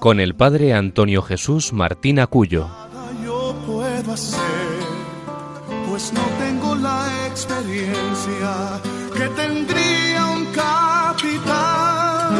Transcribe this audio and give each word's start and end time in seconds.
con 0.00 0.18
el 0.18 0.34
padre 0.34 0.72
Antonio 0.72 1.20
Jesús 1.20 1.74
Martín 1.74 2.18
Acuyo. 2.20 2.68
Yo 3.22 3.54
puedo 3.66 4.12
hacer, 4.12 4.40
pues 5.88 6.10
no 6.14 6.22
tengo 6.38 6.74
la 6.74 7.26
experiencia 7.26 8.80
que 9.14 9.28
tendría 9.36 10.26
un 10.26 10.46
capitán 10.46 12.34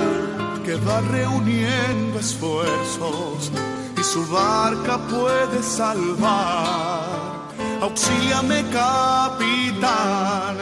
que 0.64 0.74
va 0.76 1.02
reuniendo 1.02 2.18
esfuerzos 2.18 3.52
y 3.98 4.02
su 4.02 4.26
barca 4.32 4.98
puede 5.08 5.62
salvar. 5.62 7.50
Auxíliame, 7.82 8.64
capitán, 8.72 10.56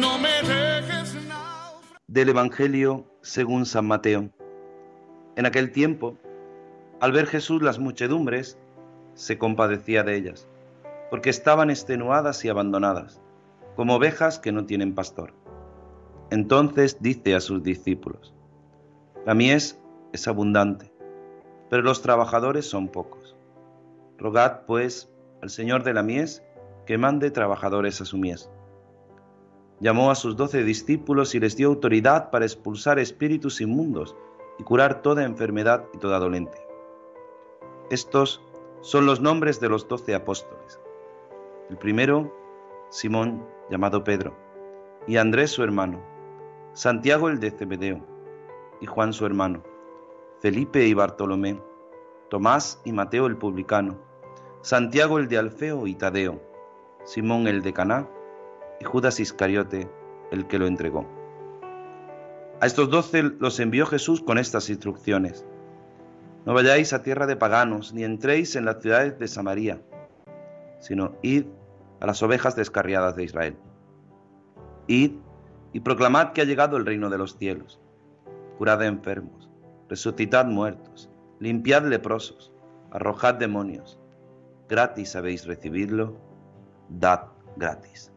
no 0.00 0.18
me 0.18 0.42
dejes 0.42 1.16
Del 2.08 2.30
Evangelio 2.30 3.06
según 3.22 3.64
San 3.64 3.86
Mateo. 3.86 4.30
En 5.36 5.46
aquel 5.46 5.70
tiempo, 5.72 6.18
al 7.02 7.10
ver 7.10 7.26
Jesús 7.26 7.62
las 7.62 7.80
muchedumbres, 7.80 8.56
se 9.14 9.36
compadecía 9.36 10.04
de 10.04 10.14
ellas, 10.14 10.46
porque 11.10 11.30
estaban 11.30 11.68
extenuadas 11.68 12.44
y 12.44 12.48
abandonadas, 12.48 13.20
como 13.74 13.96
ovejas 13.96 14.38
que 14.38 14.52
no 14.52 14.66
tienen 14.66 14.94
pastor. 14.94 15.34
Entonces 16.30 16.98
dice 17.00 17.34
a 17.34 17.40
sus 17.40 17.64
discípulos, 17.64 18.32
La 19.26 19.34
mies 19.34 19.80
es 20.12 20.28
abundante, 20.28 20.92
pero 21.68 21.82
los 21.82 22.02
trabajadores 22.02 22.70
son 22.70 22.86
pocos. 22.86 23.36
Rogad, 24.16 24.60
pues, 24.64 25.12
al 25.42 25.50
Señor 25.50 25.82
de 25.82 25.94
la 25.94 26.04
mies 26.04 26.44
que 26.86 26.98
mande 26.98 27.32
trabajadores 27.32 28.00
a 28.00 28.04
su 28.04 28.16
mies. 28.16 28.48
Llamó 29.80 30.12
a 30.12 30.14
sus 30.14 30.36
doce 30.36 30.62
discípulos 30.62 31.34
y 31.34 31.40
les 31.40 31.56
dio 31.56 31.66
autoridad 31.66 32.30
para 32.30 32.44
expulsar 32.44 33.00
espíritus 33.00 33.60
inmundos 33.60 34.14
y 34.60 34.62
curar 34.62 35.02
toda 35.02 35.24
enfermedad 35.24 35.84
y 35.94 35.98
toda 35.98 36.20
dolente. 36.20 36.71
Estos 37.90 38.42
son 38.80 39.06
los 39.06 39.20
nombres 39.20 39.60
de 39.60 39.68
los 39.68 39.88
doce 39.88 40.14
apóstoles. 40.14 40.80
El 41.70 41.76
primero, 41.76 42.34
Simón, 42.90 43.46
llamado 43.70 44.04
Pedro, 44.04 44.36
y 45.06 45.16
Andrés 45.16 45.50
su 45.50 45.62
hermano, 45.62 46.00
Santiago 46.74 47.28
el 47.28 47.40
de 47.40 47.50
Cebedeo, 47.50 48.00
y 48.80 48.86
Juan 48.86 49.12
su 49.12 49.26
hermano, 49.26 49.62
Felipe 50.40 50.84
y 50.86 50.94
Bartolomé, 50.94 51.60
Tomás 52.28 52.80
y 52.84 52.92
Mateo 52.92 53.26
el 53.26 53.36
publicano, 53.36 53.98
Santiago 54.62 55.18
el 55.18 55.28
de 55.28 55.38
Alfeo 55.38 55.86
y 55.86 55.94
Tadeo, 55.94 56.40
Simón 57.04 57.46
el 57.46 57.62
de 57.62 57.72
Caná 57.72 58.08
y 58.80 58.84
Judas 58.84 59.20
Iscariote 59.20 59.88
el 60.30 60.46
que 60.46 60.58
lo 60.58 60.66
entregó. 60.66 61.06
A 62.60 62.66
estos 62.66 62.90
doce 62.90 63.22
los 63.22 63.58
envió 63.60 63.86
Jesús 63.86 64.22
con 64.22 64.38
estas 64.38 64.70
instrucciones. 64.70 65.44
No 66.44 66.54
vayáis 66.54 66.92
a 66.92 67.02
tierra 67.02 67.26
de 67.26 67.36
paganos, 67.36 67.92
ni 67.92 68.02
entréis 68.02 68.56
en 68.56 68.64
las 68.64 68.82
ciudades 68.82 69.18
de 69.18 69.28
Samaria, 69.28 69.80
sino 70.80 71.16
id 71.22 71.46
a 72.00 72.06
las 72.06 72.22
ovejas 72.22 72.56
descarriadas 72.56 73.14
de 73.14 73.24
Israel. 73.24 73.56
Id 74.88 75.12
y 75.72 75.80
proclamad 75.80 76.32
que 76.32 76.40
ha 76.40 76.44
llegado 76.44 76.76
el 76.76 76.84
reino 76.84 77.10
de 77.10 77.18
los 77.18 77.38
cielos. 77.38 77.80
Curad 78.58 78.82
enfermos, 78.82 79.48
resucitad 79.88 80.46
muertos, 80.46 81.08
limpiad 81.38 81.84
leprosos, 81.84 82.52
arrojad 82.90 83.34
demonios. 83.34 84.00
Gratis 84.68 85.10
sabéis 85.10 85.46
recibirlo, 85.46 86.16
dad 86.88 87.26
gratis. 87.56 88.12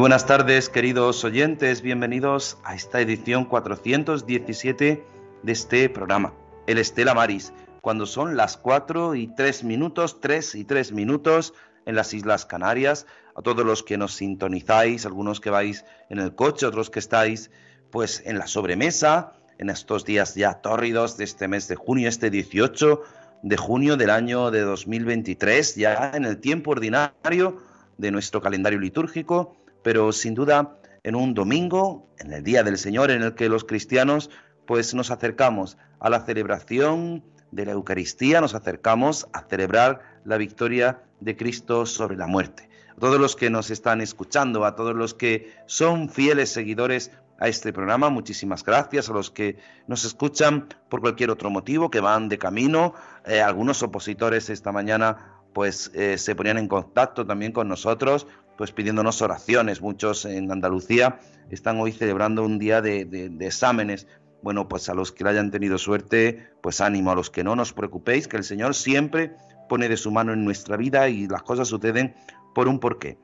Buenas 0.00 0.24
tardes, 0.24 0.70
queridos 0.70 1.22
oyentes. 1.24 1.82
Bienvenidos 1.82 2.56
a 2.64 2.74
esta 2.74 3.02
edición 3.02 3.44
417 3.44 5.04
de 5.42 5.52
este 5.52 5.90
programa, 5.90 6.32
el 6.66 6.78
Estela 6.78 7.12
Maris, 7.12 7.52
cuando 7.82 8.06
son 8.06 8.34
las 8.34 8.56
4 8.56 9.14
y 9.14 9.26
3 9.26 9.62
minutos, 9.64 10.18
3 10.22 10.54
y 10.54 10.64
3 10.64 10.92
minutos 10.92 11.52
en 11.84 11.96
las 11.96 12.14
Islas 12.14 12.46
Canarias. 12.46 13.06
A 13.34 13.42
todos 13.42 13.66
los 13.66 13.82
que 13.82 13.98
nos 13.98 14.14
sintonizáis, 14.14 15.04
algunos 15.04 15.38
que 15.38 15.50
vais 15.50 15.84
en 16.08 16.18
el 16.18 16.34
coche, 16.34 16.64
otros 16.64 16.88
que 16.88 16.98
estáis 16.98 17.50
pues 17.90 18.22
en 18.24 18.38
la 18.38 18.46
sobremesa, 18.46 19.34
en 19.58 19.68
estos 19.68 20.06
días 20.06 20.34
ya 20.34 20.62
tórridos 20.62 21.18
de 21.18 21.24
este 21.24 21.46
mes 21.46 21.68
de 21.68 21.76
junio, 21.76 22.08
este 22.08 22.30
18 22.30 23.02
de 23.42 23.56
junio 23.58 23.98
del 23.98 24.08
año 24.08 24.50
de 24.50 24.62
2023, 24.62 25.76
ya 25.76 26.12
en 26.14 26.24
el 26.24 26.38
tiempo 26.38 26.70
ordinario 26.70 27.58
de 27.98 28.10
nuestro 28.10 28.40
calendario 28.40 28.78
litúrgico 28.78 29.59
pero 29.82 30.12
sin 30.12 30.34
duda 30.34 30.76
en 31.02 31.14
un 31.14 31.34
domingo, 31.34 32.08
en 32.18 32.32
el 32.32 32.42
Día 32.42 32.62
del 32.62 32.78
Señor, 32.78 33.10
en 33.10 33.22
el 33.22 33.34
que 33.34 33.48
los 33.48 33.64
cristianos 33.64 34.30
pues 34.66 34.94
nos 34.94 35.10
acercamos 35.10 35.78
a 35.98 36.10
la 36.10 36.24
celebración 36.24 37.24
de 37.50 37.66
la 37.66 37.72
Eucaristía, 37.72 38.40
nos 38.40 38.54
acercamos 38.54 39.26
a 39.32 39.42
celebrar 39.42 40.20
la 40.24 40.36
victoria 40.36 41.02
de 41.20 41.36
Cristo 41.36 41.86
sobre 41.86 42.16
la 42.16 42.26
muerte. 42.26 42.68
A 42.96 43.00
todos 43.00 43.18
los 43.18 43.34
que 43.34 43.50
nos 43.50 43.70
están 43.70 44.00
escuchando, 44.00 44.64
a 44.64 44.76
todos 44.76 44.94
los 44.94 45.14
que 45.14 45.52
son 45.66 46.08
fieles 46.08 46.50
seguidores 46.50 47.10
a 47.38 47.48
este 47.48 47.72
programa, 47.72 48.10
muchísimas 48.10 48.62
gracias, 48.62 49.08
a 49.08 49.14
los 49.14 49.30
que 49.30 49.56
nos 49.86 50.04
escuchan 50.04 50.68
por 50.88 51.00
cualquier 51.00 51.30
otro 51.30 51.48
motivo, 51.48 51.90
que 51.90 52.00
van 52.00 52.28
de 52.28 52.38
camino, 52.38 52.94
eh, 53.24 53.40
algunos 53.40 53.82
opositores 53.82 54.50
esta 54.50 54.72
mañana 54.72 55.40
pues 55.52 55.90
eh, 55.94 56.16
se 56.18 56.36
ponían 56.36 56.58
en 56.58 56.68
contacto 56.68 57.26
también 57.26 57.52
con 57.52 57.66
nosotros, 57.66 58.26
pues 58.60 58.72
pidiéndonos 58.72 59.22
oraciones. 59.22 59.80
Muchos 59.80 60.26
en 60.26 60.52
Andalucía 60.52 61.18
están 61.48 61.80
hoy 61.80 61.92
celebrando 61.92 62.44
un 62.44 62.58
día 62.58 62.82
de, 62.82 63.34
exámenes. 63.40 64.06
Bueno, 64.42 64.68
pues 64.68 64.90
a 64.90 64.94
los 64.94 65.12
que 65.12 65.26
hayan 65.26 65.50
tenido 65.50 65.78
suerte, 65.78 66.46
pues 66.60 66.82
ánimo, 66.82 67.10
a 67.10 67.14
los 67.14 67.30
que 67.30 67.42
no, 67.42 67.56
nos 67.56 67.72
preocupéis, 67.72 68.28
que 68.28 68.36
el 68.36 68.44
Señor 68.44 68.74
siempre 68.74 69.34
pone 69.66 69.88
de 69.88 69.96
su 69.96 70.10
mano 70.10 70.34
en 70.34 70.44
nuestra 70.44 70.76
vida 70.76 71.08
y 71.08 71.26
las 71.26 71.42
cosas 71.42 71.68
suceden 71.68 72.14
por 72.54 72.68
un 72.68 72.80
porqué. 72.80 73.16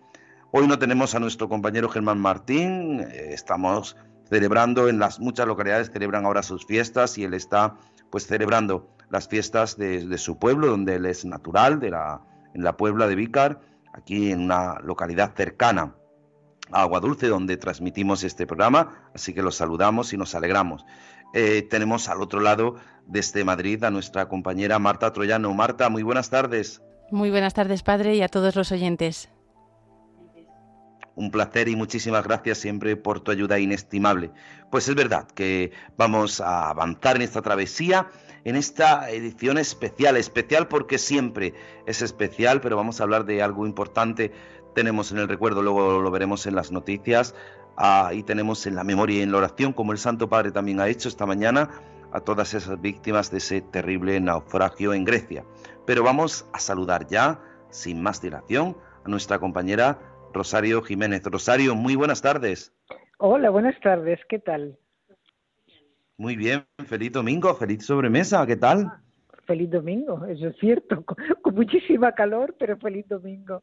Hoy 0.53 0.67
no 0.67 0.79
tenemos 0.79 1.15
a 1.15 1.21
nuestro 1.21 1.51
compañero 1.51 1.91
Germán 1.91 2.19
Martín, 2.19 3.01
eh, 3.01 3.35
estamos 3.35 3.95
celebrando 4.31 4.89
en 4.89 4.99
las 4.99 5.21
muchas 5.21 5.47
localidades, 5.47 5.91
celebran 5.91 6.25
ahora 6.25 6.43
sus 6.43 6.65
fiestas 6.65 7.19
y 7.19 7.25
él 7.25 7.35
está 7.35 7.77
pues 8.09 8.27
celebrando 8.27 8.89
las 9.11 9.29
fiestas 9.29 9.77
de, 9.77 10.17
su 10.17 10.39
pueblo, 10.39 10.69
donde 10.69 10.95
él 10.95 11.05
es 11.05 11.27
natural, 11.27 11.79
de 11.79 11.91
la, 11.91 12.23
en 12.55 12.65
la 12.65 12.79
Puebla 12.79 13.07
de 13.07 13.17
Vícar, 13.17 13.61
aquí 13.97 14.31
en 14.31 14.43
una 14.43 14.79
localidad 14.81 15.35
cercana 15.35 15.95
a 16.71 16.83
Agua 16.83 17.01
Dulce, 17.01 17.29
donde 17.29 17.57
transmitimos 17.57 18.25
este 18.25 18.47
programa, 18.47 19.11
así 19.15 19.33
que 19.33 19.43
los 19.43 19.57
saludamos 19.57 20.13
y 20.13 20.17
nos 20.17 20.35
alegramos. 20.35 20.85
Eh, 21.33 21.63
tenemos 21.63 22.09
al 22.09 22.23
otro 22.23 22.41
lado, 22.41 22.77
desde 23.07 23.45
Madrid, 23.45 23.83
a 23.85 23.91
nuestra 23.91 24.29
compañera 24.29 24.79
Marta 24.79 25.13
Troyano. 25.13 25.53
Marta, 25.55 25.89
muy 25.89 26.03
buenas 26.03 26.31
tardes. 26.31 26.83
Muy 27.11 27.31
buenas 27.31 27.55
tardes, 27.55 27.83
padre, 27.83 28.17
y 28.17 28.23
a 28.23 28.29
todos 28.29 28.57
los 28.57 28.73
oyentes. 28.73 29.29
Un 31.15 31.31
placer 31.31 31.69
y 31.69 31.77
muchísimas 31.77 32.25
gracias 32.25 32.59
siempre 32.59 32.95
por 32.97 33.21
tu 33.21 33.31
ayuda 33.31 33.59
inestimable. 33.59 34.33
Pues 34.71 34.89
es 34.89 34.95
verdad 34.95 35.27
que 35.29 35.73
vamos 35.97 36.41
a 36.41 36.69
avanzar 36.69 37.17
en 37.17 37.23
esta 37.23 37.41
travesía 37.41 38.09
en 38.47 38.55
esta 38.55 39.11
edición 39.11 39.59
especial, 39.59 40.17
especial 40.17 40.69
porque 40.69 40.99
siempre 40.99 41.53
es 41.85 42.01
especial, 42.01 42.61
pero 42.61 42.77
vamos 42.77 43.01
a 43.01 43.03
hablar 43.03 43.25
de 43.25 43.43
algo 43.43 43.67
importante. 43.67 44.31
Tenemos 44.73 45.11
en 45.11 45.19
el 45.19 45.27
recuerdo, 45.27 45.63
luego 45.63 46.01
lo 46.01 46.11
veremos 46.13 46.47
en 46.47 46.55
las 46.55 46.71
noticias, 46.71 47.35
ah, 47.77 48.13
y 48.15 48.23
tenemos 48.23 48.65
en 48.69 48.77
la 48.77 48.85
memoria 48.85 49.19
y 49.19 49.23
en 49.23 49.33
la 49.33 49.39
oración, 49.39 49.73
como 49.73 49.91
el 49.91 49.99
Santo 49.99 50.29
Padre 50.29 50.53
también 50.53 50.79
ha 50.79 50.87
hecho 50.87 51.09
esta 51.09 51.27
mañana, 51.27 51.71
a 52.13 52.21
todas 52.21 52.55
esas 52.55 52.81
víctimas 52.81 53.33
de 53.33 53.39
ese 53.39 53.63
terrible 53.63 54.21
naufragio 54.21 54.95
en 54.95 55.05
Grecia. 55.05 55.45
Pero 55.85 56.05
vamos 56.05 56.49
a 56.53 56.61
saludar 56.61 57.09
ya, 57.09 57.41
sin 57.71 58.01
más 58.01 58.23
dilación, 58.23 58.77
a 59.05 59.09
nuestra 59.09 59.41
compañera 59.41 59.99
Rosario 60.33 60.83
Jiménez. 60.83 61.25
Rosario, 61.25 61.75
muy 61.75 61.97
buenas 61.97 62.23
tardes. 62.23 62.73
Hola, 63.19 63.51
buenas 63.51 63.75
tardes, 63.81 64.21
¿qué 64.29 64.39
tal? 64.39 64.79
Muy 66.19 66.35
bien, 66.35 66.65
feliz 66.87 67.13
domingo, 67.13 67.55
feliz 67.55 67.85
sobremesa, 67.85 68.47
¿qué 68.47 68.57
tal? 68.57 68.91
Feliz 69.45 69.71
domingo, 69.71 70.25
eso 70.25 70.49
es 70.49 70.57
cierto, 70.59 71.05
con, 71.43 71.55
muchísima 71.55 72.13
calor, 72.13 72.57
pero 72.59 72.79
feliz 72.79 73.07
domingo. 73.07 73.63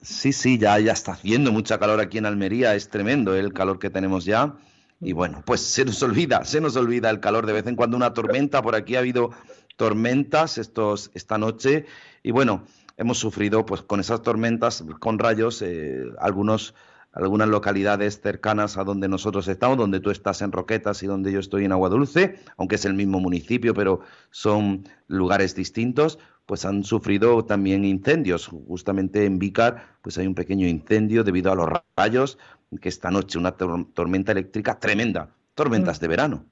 Sí, 0.00 0.32
sí, 0.32 0.58
ya, 0.58 0.78
ya 0.78 0.92
está 0.92 1.12
haciendo 1.12 1.50
mucha 1.50 1.78
calor 1.78 2.00
aquí 2.00 2.18
en 2.18 2.26
Almería, 2.26 2.74
es 2.76 2.88
tremendo 2.88 3.34
el 3.34 3.52
calor 3.52 3.80
que 3.80 3.90
tenemos 3.90 4.24
ya. 4.24 4.54
Y 5.00 5.12
bueno, 5.12 5.42
pues 5.44 5.60
se 5.60 5.84
nos 5.84 6.00
olvida, 6.02 6.44
se 6.44 6.60
nos 6.60 6.76
olvida 6.76 7.10
el 7.10 7.18
calor 7.18 7.46
de 7.46 7.52
vez 7.52 7.66
en 7.66 7.74
cuando 7.74 7.96
una 7.96 8.14
tormenta, 8.14 8.62
por 8.62 8.76
aquí 8.76 8.94
ha 8.94 9.00
habido 9.00 9.30
tormentas 9.76 10.56
estos, 10.56 11.10
esta 11.14 11.36
noche 11.36 11.86
y 12.22 12.30
bueno, 12.30 12.64
hemos 12.96 13.18
sufrido 13.18 13.66
pues 13.66 13.82
con 13.82 13.98
esas 13.98 14.22
tormentas, 14.22 14.84
con 15.00 15.18
rayos, 15.18 15.62
eh, 15.62 16.04
algunos 16.20 16.74
algunas 17.14 17.48
localidades 17.48 18.20
cercanas 18.20 18.76
a 18.76 18.84
donde 18.84 19.08
nosotros 19.08 19.46
estamos, 19.48 19.78
donde 19.78 20.00
tú 20.00 20.10
estás 20.10 20.42
en 20.42 20.52
Roquetas 20.52 21.02
y 21.02 21.06
donde 21.06 21.32
yo 21.32 21.40
estoy 21.40 21.64
en 21.64 21.72
Agua 21.72 21.88
Dulce, 21.88 22.40
aunque 22.56 22.74
es 22.74 22.84
el 22.84 22.94
mismo 22.94 23.20
municipio, 23.20 23.72
pero 23.72 24.00
son 24.30 24.84
lugares 25.06 25.54
distintos, 25.54 26.18
pues 26.46 26.64
han 26.64 26.82
sufrido 26.84 27.44
también 27.44 27.84
incendios. 27.84 28.48
Justamente 28.48 29.24
en 29.24 29.38
Vícar, 29.38 29.96
pues 30.02 30.18
hay 30.18 30.26
un 30.26 30.34
pequeño 30.34 30.66
incendio 30.66 31.24
debido 31.24 31.52
a 31.52 31.54
los 31.54 31.68
rayos, 31.96 32.38
que 32.80 32.88
esta 32.88 33.10
noche 33.10 33.38
una 33.38 33.52
tormenta 33.52 34.32
eléctrica 34.32 34.78
tremenda, 34.80 35.30
tormentas 35.54 35.98
mm. 35.98 36.00
de 36.00 36.08
verano. 36.08 36.46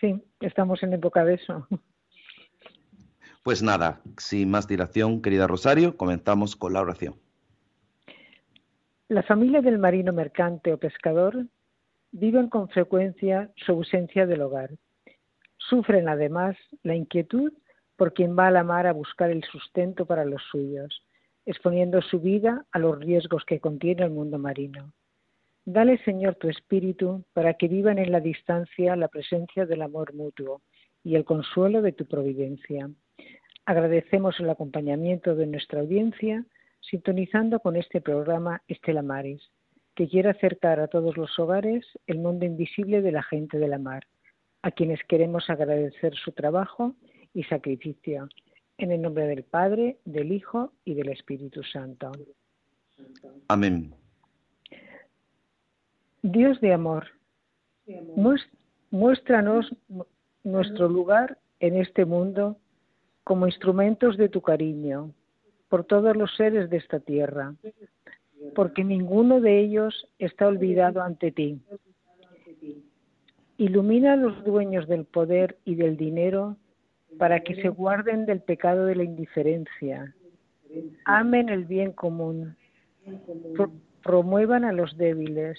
Sí, 0.00 0.22
estamos 0.40 0.82
en 0.82 0.92
época 0.92 1.24
de 1.24 1.34
eso. 1.34 1.66
Pues 3.42 3.62
nada, 3.62 4.02
sin 4.18 4.50
más 4.50 4.68
dilación, 4.68 5.22
querida 5.22 5.46
Rosario, 5.46 5.96
comenzamos 5.96 6.54
con 6.54 6.74
la 6.74 6.82
oración. 6.82 7.14
La 9.08 9.22
familia 9.22 9.62
del 9.62 9.78
marino 9.78 10.12
mercante 10.12 10.70
o 10.70 10.76
pescador 10.76 11.46
viven 12.12 12.50
con 12.50 12.68
frecuencia 12.68 13.50
su 13.56 13.72
ausencia 13.72 14.26
del 14.26 14.42
hogar. 14.42 14.72
Sufren 15.56 16.10
además 16.10 16.58
la 16.82 16.94
inquietud 16.94 17.54
por 17.96 18.12
quien 18.12 18.38
va 18.38 18.48
a 18.48 18.50
la 18.50 18.64
mar 18.64 18.86
a 18.86 18.92
buscar 18.92 19.30
el 19.30 19.42
sustento 19.44 20.04
para 20.04 20.26
los 20.26 20.42
suyos, 20.50 21.06
exponiendo 21.46 22.02
su 22.02 22.20
vida 22.20 22.66
a 22.70 22.78
los 22.78 22.98
riesgos 23.00 23.46
que 23.46 23.60
contiene 23.60 24.04
el 24.04 24.10
mundo 24.10 24.38
marino. 24.38 24.92
Dale, 25.64 25.96
Señor, 26.04 26.34
tu 26.34 26.50
espíritu 26.50 27.24
para 27.32 27.54
que 27.54 27.66
vivan 27.66 27.98
en 27.98 28.12
la 28.12 28.20
distancia 28.20 28.94
la 28.94 29.08
presencia 29.08 29.64
del 29.64 29.80
amor 29.80 30.12
mutuo 30.12 30.60
y 31.02 31.14
el 31.14 31.24
consuelo 31.24 31.80
de 31.80 31.92
tu 31.92 32.04
providencia. 32.04 32.90
Agradecemos 33.64 34.38
el 34.38 34.50
acompañamiento 34.50 35.34
de 35.34 35.46
nuestra 35.46 35.80
audiencia 35.80 36.44
sintonizando 36.80 37.60
con 37.60 37.76
este 37.76 38.00
programa 38.00 38.62
Estela 38.68 39.02
Maris, 39.02 39.42
que 39.94 40.08
quiere 40.08 40.30
acercar 40.30 40.80
a 40.80 40.88
todos 40.88 41.16
los 41.16 41.38
hogares 41.38 41.84
el 42.06 42.18
mundo 42.18 42.44
invisible 42.44 43.02
de 43.02 43.12
la 43.12 43.22
gente 43.22 43.58
de 43.58 43.68
la 43.68 43.78
mar, 43.78 44.06
a 44.62 44.70
quienes 44.70 45.00
queremos 45.04 45.50
agradecer 45.50 46.14
su 46.14 46.32
trabajo 46.32 46.94
y 47.34 47.44
sacrificio, 47.44 48.28
en 48.78 48.92
el 48.92 49.02
nombre 49.02 49.26
del 49.26 49.42
Padre, 49.42 49.98
del 50.04 50.32
Hijo 50.32 50.72
y 50.84 50.94
del 50.94 51.08
Espíritu 51.08 51.62
Santo. 51.64 52.12
Amén. 53.48 53.92
Dios 56.22 56.60
de 56.60 56.72
amor, 56.72 57.06
muéstranos 58.90 59.74
nuestro 60.44 60.88
lugar 60.88 61.38
en 61.60 61.76
este 61.76 62.04
mundo 62.04 62.56
como 63.24 63.46
instrumentos 63.46 64.16
de 64.16 64.28
tu 64.28 64.40
cariño, 64.40 65.12
por 65.68 65.84
todos 65.84 66.16
los 66.16 66.34
seres 66.36 66.70
de 66.70 66.78
esta 66.78 67.00
tierra, 67.00 67.54
porque 68.54 68.84
ninguno 68.84 69.40
de 69.40 69.60
ellos 69.60 70.08
está 70.18 70.46
olvidado 70.46 71.02
ante 71.02 71.30
ti. 71.32 71.60
Ilumina 73.56 74.12
a 74.12 74.16
los 74.16 74.44
dueños 74.44 74.86
del 74.86 75.04
poder 75.04 75.58
y 75.64 75.74
del 75.74 75.96
dinero 75.96 76.56
para 77.18 77.40
que 77.40 77.56
se 77.56 77.68
guarden 77.68 78.26
del 78.26 78.40
pecado 78.40 78.86
de 78.86 78.94
la 78.94 79.02
indiferencia, 79.02 80.14
amen 81.04 81.48
el 81.48 81.64
bien 81.64 81.92
común, 81.92 82.56
promuevan 84.02 84.64
a 84.64 84.72
los 84.72 84.96
débiles 84.96 85.58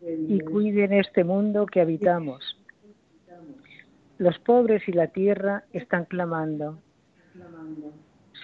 y 0.00 0.40
cuiden 0.40 0.92
este 0.92 1.24
mundo 1.24 1.66
que 1.66 1.80
habitamos. 1.80 2.58
Los 4.18 4.38
pobres 4.38 4.88
y 4.88 4.92
la 4.92 5.08
tierra 5.08 5.64
están 5.72 6.06
clamando. 6.06 6.78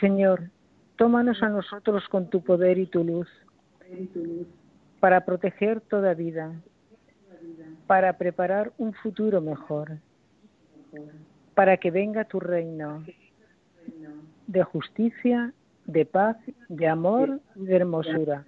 Señor, 0.00 0.50
Tómanos 1.02 1.42
a 1.42 1.48
nosotros 1.48 2.08
con 2.08 2.30
tu 2.30 2.44
poder 2.44 2.78
y 2.78 2.86
tu 2.86 3.02
luz 3.02 3.28
para 5.00 5.24
proteger 5.24 5.80
toda 5.80 6.14
vida, 6.14 6.54
para 7.88 8.16
preparar 8.18 8.72
un 8.78 8.92
futuro 8.92 9.40
mejor, 9.40 9.98
para 11.54 11.76
que 11.78 11.90
venga 11.90 12.24
tu 12.26 12.38
reino 12.38 13.04
de 14.46 14.62
justicia, 14.62 15.52
de 15.86 16.06
paz, 16.06 16.36
de 16.68 16.86
amor 16.86 17.40
y 17.56 17.64
de 17.64 17.74
hermosura. 17.74 18.46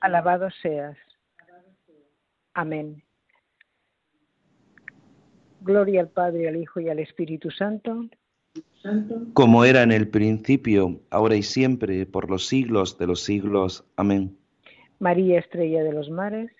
Alabado 0.00 0.48
seas. 0.62 0.96
Amén. 2.54 3.02
Gloria 5.60 6.00
al 6.00 6.08
Padre, 6.08 6.48
al 6.48 6.56
Hijo 6.56 6.80
y 6.80 6.88
al 6.88 7.00
Espíritu 7.00 7.50
Santo 7.50 8.08
como 9.32 9.64
era 9.64 9.82
en 9.82 9.92
el 9.92 10.08
principio, 10.08 11.00
ahora 11.10 11.36
y 11.36 11.42
siempre, 11.42 12.06
por 12.06 12.30
los 12.30 12.46
siglos 12.46 12.98
de 12.98 13.06
los 13.06 13.22
siglos. 13.22 13.84
Amén. 13.96 14.36
María 14.98 15.38
Estrella 15.38 15.82
de 15.84 15.92
los 15.92 16.10
Mares, 16.10 16.50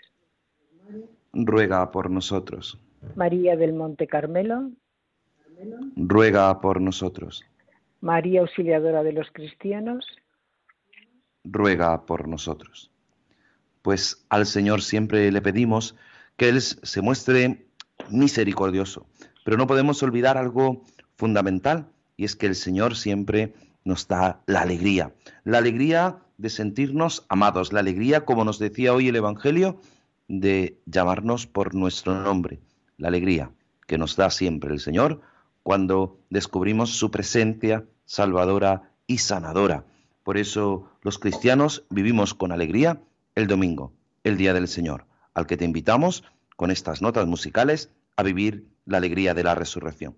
ruega 1.32 1.90
por 1.90 2.10
nosotros. 2.10 2.78
María 3.16 3.56
del 3.56 3.72
Monte 3.72 4.06
Carmelo, 4.06 4.70
ruega 5.96 6.60
por 6.60 6.80
nosotros. 6.80 7.44
María 8.00 8.40
Auxiliadora 8.40 9.02
de 9.02 9.12
los 9.12 9.28
Cristianos, 9.32 10.06
ruega 11.44 12.06
por 12.06 12.28
nosotros. 12.28 12.90
Pues 13.82 14.24
al 14.28 14.46
Señor 14.46 14.82
siempre 14.82 15.30
le 15.32 15.42
pedimos 15.42 15.96
que 16.36 16.48
Él 16.48 16.60
se 16.60 17.00
muestre 17.00 17.66
misericordioso, 18.10 19.06
pero 19.44 19.56
no 19.56 19.66
podemos 19.66 20.02
olvidar 20.02 20.36
algo 20.36 20.84
fundamental, 21.16 21.88
y 22.18 22.24
es 22.24 22.36
que 22.36 22.46
el 22.46 22.56
Señor 22.56 22.96
siempre 22.96 23.54
nos 23.84 24.08
da 24.08 24.42
la 24.44 24.60
alegría, 24.60 25.14
la 25.44 25.58
alegría 25.58 26.18
de 26.36 26.50
sentirnos 26.50 27.24
amados, 27.30 27.72
la 27.72 27.80
alegría, 27.80 28.26
como 28.26 28.44
nos 28.44 28.58
decía 28.58 28.92
hoy 28.92 29.08
el 29.08 29.16
Evangelio, 29.16 29.80
de 30.26 30.78
llamarnos 30.84 31.46
por 31.46 31.74
nuestro 31.74 32.20
nombre, 32.20 32.60
la 32.98 33.08
alegría 33.08 33.52
que 33.86 33.96
nos 33.96 34.16
da 34.16 34.30
siempre 34.30 34.74
el 34.74 34.80
Señor 34.80 35.22
cuando 35.62 36.18
descubrimos 36.28 36.90
su 36.90 37.10
presencia 37.10 37.86
salvadora 38.04 38.90
y 39.06 39.18
sanadora. 39.18 39.84
Por 40.24 40.36
eso 40.36 40.90
los 41.02 41.18
cristianos 41.18 41.84
vivimos 41.88 42.34
con 42.34 42.52
alegría 42.52 43.00
el 43.34 43.46
domingo, 43.46 43.92
el 44.24 44.36
día 44.36 44.52
del 44.52 44.68
Señor, 44.68 45.06
al 45.34 45.46
que 45.46 45.56
te 45.56 45.64
invitamos 45.64 46.24
con 46.56 46.70
estas 46.70 47.00
notas 47.00 47.26
musicales 47.26 47.90
a 48.16 48.22
vivir 48.22 48.66
la 48.84 48.98
alegría 48.98 49.34
de 49.34 49.44
la 49.44 49.54
resurrección. 49.54 50.16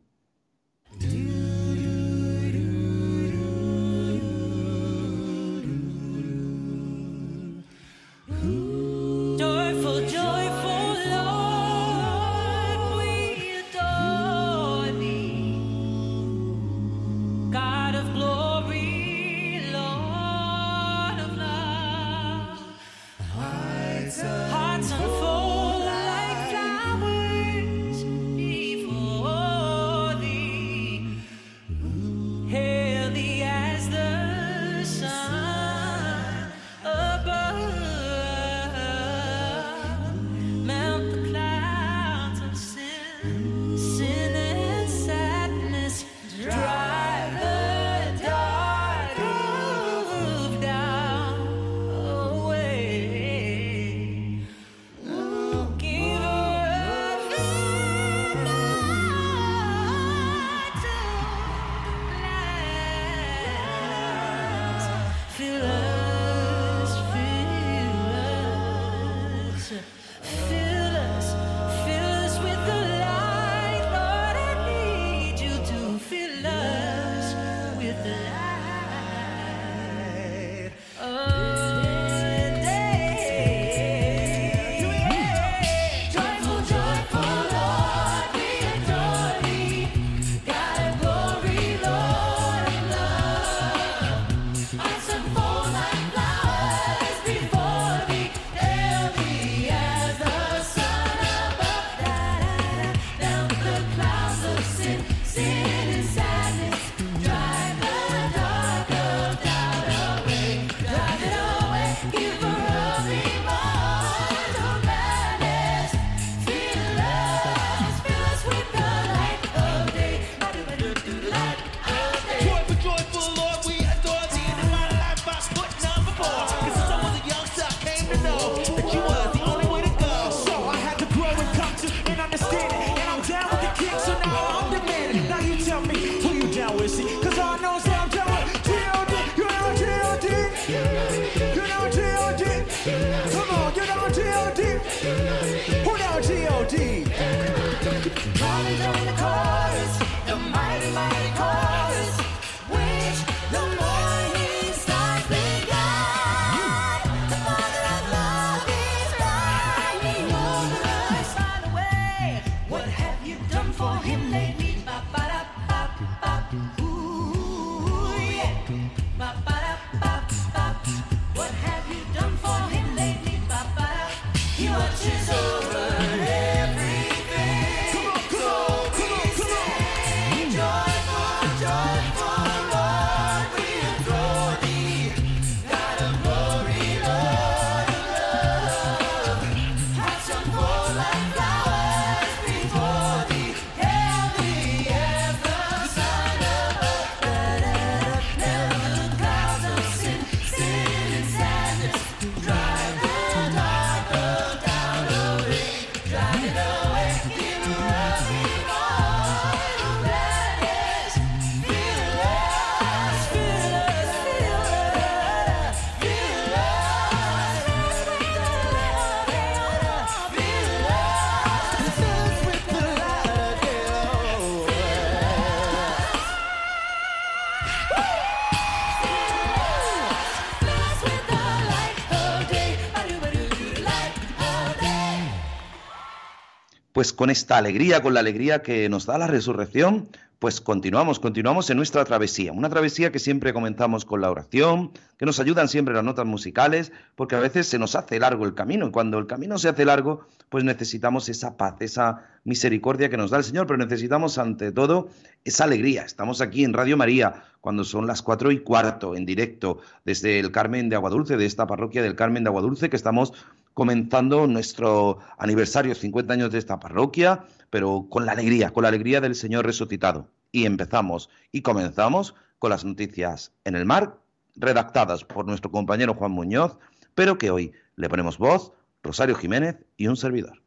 Pues 237.00 237.14
con 237.14 237.30
esta 237.30 237.56
alegría, 237.56 238.02
con 238.02 238.12
la 238.12 238.20
alegría 238.20 238.60
que 238.60 238.86
nos 238.90 239.06
da 239.06 239.16
la 239.16 239.26
resurrección, 239.26 240.10
pues 240.38 240.60
continuamos, 240.60 241.18
continuamos 241.18 241.70
en 241.70 241.78
nuestra 241.78 242.04
travesía. 242.04 242.52
Una 242.52 242.68
travesía 242.68 243.10
que 243.10 243.18
siempre 243.18 243.54
comenzamos 243.54 244.04
con 244.04 244.20
la 244.20 244.30
oración, 244.30 244.90
que 245.16 245.24
nos 245.24 245.40
ayudan 245.40 245.68
siempre 245.68 245.94
las 245.94 246.04
notas 246.04 246.26
musicales, 246.26 246.92
porque 247.16 247.36
a 247.36 247.40
veces 247.40 247.66
se 247.68 247.78
nos 247.78 247.94
hace 247.94 248.18
largo 248.18 248.44
el 248.44 248.52
camino 248.52 248.86
y 248.86 248.90
cuando 248.90 249.18
el 249.18 249.26
camino 249.26 249.56
se 249.56 249.70
hace 249.70 249.86
largo, 249.86 250.26
pues 250.50 250.62
necesitamos 250.62 251.30
esa 251.30 251.56
paz, 251.56 251.76
esa 251.80 252.26
misericordia 252.44 253.08
que 253.08 253.16
nos 253.16 253.30
da 253.30 253.38
el 253.38 253.44
Señor, 253.44 253.66
pero 253.66 253.78
necesitamos 253.78 254.36
ante 254.36 254.70
todo 254.70 255.08
esa 255.42 255.64
alegría. 255.64 256.02
Estamos 256.02 256.42
aquí 256.42 256.64
en 256.64 256.74
Radio 256.74 256.98
María 256.98 257.44
cuando 257.62 257.84
son 257.84 258.06
las 258.06 258.20
cuatro 258.20 258.50
y 258.50 258.60
cuarto 258.60 259.16
en 259.16 259.24
directo 259.24 259.78
desde 260.04 260.38
el 260.38 260.50
Carmen 260.50 260.90
de 260.90 260.96
Aguadulce, 260.96 261.38
de 261.38 261.46
esta 261.46 261.66
parroquia 261.66 262.02
del 262.02 262.14
Carmen 262.14 262.44
de 262.44 262.48
Aguadulce, 262.48 262.90
que 262.90 262.96
estamos 262.96 263.32
comenzando 263.80 264.46
nuestro 264.46 265.20
aniversario, 265.38 265.94
50 265.94 266.34
años 266.34 266.50
de 266.52 266.58
esta 266.58 266.78
parroquia, 266.78 267.46
pero 267.70 268.08
con 268.10 268.26
la 268.26 268.32
alegría, 268.32 268.74
con 268.74 268.82
la 268.82 268.90
alegría 268.90 269.22
del 269.22 269.34
Señor 269.34 269.64
resucitado. 269.64 270.28
Y 270.52 270.66
empezamos 270.66 271.30
y 271.50 271.62
comenzamos 271.62 272.34
con 272.58 272.68
las 272.68 272.84
noticias 272.84 273.54
en 273.64 273.76
el 273.76 273.86
mar, 273.86 274.18
redactadas 274.54 275.24
por 275.24 275.46
nuestro 275.46 275.70
compañero 275.70 276.12
Juan 276.12 276.32
Muñoz, 276.32 276.76
pero 277.14 277.38
que 277.38 277.50
hoy 277.50 277.72
le 277.96 278.10
ponemos 278.10 278.36
voz, 278.36 278.74
Rosario 279.02 279.34
Jiménez 279.34 279.78
y 279.96 280.08
un 280.08 280.18
servidor. 280.18 280.60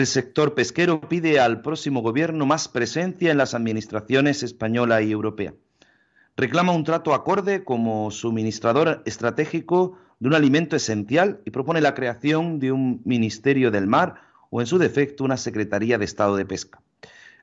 El 0.00 0.06
sector 0.06 0.54
pesquero 0.54 0.98
pide 0.98 1.40
al 1.40 1.60
próximo 1.60 2.00
gobierno 2.00 2.46
más 2.46 2.68
presencia 2.68 3.30
en 3.30 3.36
las 3.36 3.52
administraciones 3.52 4.42
española 4.42 5.02
y 5.02 5.12
europea. 5.12 5.52
Reclama 6.38 6.72
un 6.72 6.84
trato 6.84 7.12
acorde 7.12 7.64
como 7.64 8.10
suministrador 8.10 9.02
estratégico 9.04 9.98
de 10.18 10.28
un 10.28 10.34
alimento 10.34 10.74
esencial 10.74 11.42
y 11.44 11.50
propone 11.50 11.82
la 11.82 11.94
creación 11.94 12.60
de 12.60 12.72
un 12.72 13.02
Ministerio 13.04 13.70
del 13.70 13.86
Mar 13.86 14.22
o, 14.48 14.62
en 14.62 14.66
su 14.66 14.78
defecto, 14.78 15.22
una 15.22 15.36
Secretaría 15.36 15.98
de 15.98 16.06
Estado 16.06 16.34
de 16.34 16.46
Pesca. 16.46 16.80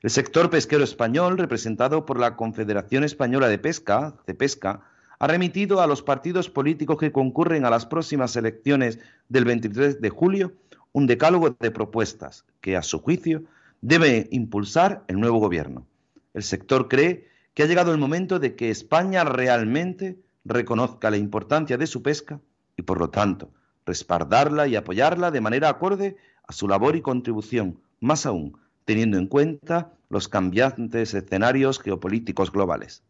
El 0.02 0.10
sector 0.10 0.50
pesquero 0.50 0.84
español, 0.84 1.38
representado 1.38 2.08
por 2.08 2.20
la 2.20 2.36
Confederación 2.36 3.04
Española 3.04 3.50
de 3.50 3.60
Pesca, 3.60 4.16
CEPESCA, 4.26 4.82
ha 5.20 5.28
remitido 5.28 5.80
a 5.80 5.86
los 5.86 6.02
partidos 6.02 6.50
políticos 6.50 6.98
que 6.98 7.12
concurren 7.12 7.66
a 7.66 7.70
las 7.70 7.86
próximas 7.86 8.36
elecciones 8.36 8.98
del 9.30 9.46
23 9.46 10.02
de 10.02 10.10
julio 10.10 10.54
un 10.94 11.08
decálogo 11.08 11.56
de 11.60 11.72
propuestas 11.72 12.46
que, 12.62 12.76
a 12.76 12.82
su 12.82 13.00
juicio, 13.00 13.44
debe 13.82 14.28
impulsar 14.32 15.04
el 15.08 15.20
nuevo 15.20 15.40
gobierno. 15.40 15.86
El 16.34 16.44
sector 16.44 16.88
cree 16.88 17.28
que 17.54 17.64
ha 17.64 17.68
llegado 17.68 17.92
el 17.92 17.98
momento 17.98 18.40
de 18.40 18.56
que 18.56 18.70
España 18.70 19.24
realmente 19.24 20.18
reconozca 20.46 21.10
la 21.10 21.18
importancia 21.18 21.78
de 21.78 21.88
su 21.88 22.02
pesca 22.02 22.40
y, 22.76 22.84
por 22.84 23.00
lo 23.00 23.10
tanto, 23.10 23.52
respaldarla 23.86 24.68
y 24.68 24.76
apoyarla 24.76 25.32
de 25.32 25.42
manera 25.42 25.70
acorde 25.70 26.18
a 26.48 26.54
su 26.54 26.68
labor 26.68 26.96
y 26.96 27.02
contribución, 27.02 27.80
más 28.00 28.26
aún 28.26 28.58
teniendo 28.88 29.18
en 29.18 29.28
cuenta 29.28 29.92
los 30.10 30.30
cambiantes 30.30 31.14
escenarios 31.14 31.82
geopolíticos 31.82 32.54
globales. 32.54 33.04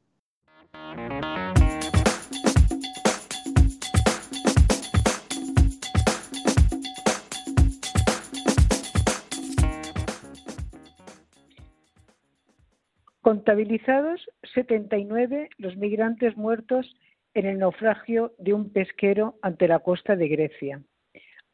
Contabilizados 13.27 14.25
79 14.53 15.49
los 15.57 15.75
migrantes 15.75 16.37
muertos 16.37 16.95
en 17.33 17.45
el 17.45 17.59
naufragio 17.59 18.31
de 18.37 18.53
un 18.53 18.71
pesquero 18.71 19.35
ante 19.41 19.67
la 19.67 19.79
costa 19.79 20.15
de 20.15 20.29
Grecia. 20.29 20.81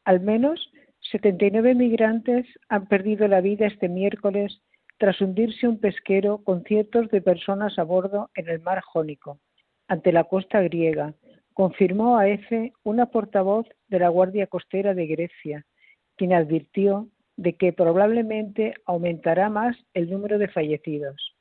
Al 0.04 0.20
menos 0.20 0.70
79 1.10 1.74
migrantes 1.74 2.46
han 2.68 2.86
perdido 2.86 3.26
la 3.26 3.40
vida 3.40 3.66
este 3.66 3.88
miércoles 3.88 4.62
tras 4.98 5.20
hundirse 5.20 5.66
un 5.66 5.80
pesquero 5.80 6.44
con 6.44 6.62
cientos 6.62 7.10
de 7.10 7.20
personas 7.20 7.76
a 7.76 7.82
bordo 7.82 8.30
en 8.36 8.48
el 8.48 8.60
mar 8.60 8.80
Jónico, 8.80 9.40
ante 9.88 10.12
la 10.12 10.22
costa 10.22 10.62
griega, 10.62 11.14
confirmó 11.54 12.18
a 12.18 12.28
EFE 12.28 12.72
una 12.84 13.06
portavoz 13.06 13.66
de 13.88 13.98
la 13.98 14.10
Guardia 14.10 14.46
Costera 14.46 14.94
de 14.94 15.08
Grecia, 15.08 15.66
quien 16.14 16.34
advirtió 16.34 17.08
de 17.36 17.56
que 17.56 17.72
probablemente 17.72 18.74
aumentará 18.84 19.50
más 19.50 19.76
el 19.92 20.08
número 20.08 20.38
de 20.38 20.46
fallecidos. 20.46 21.33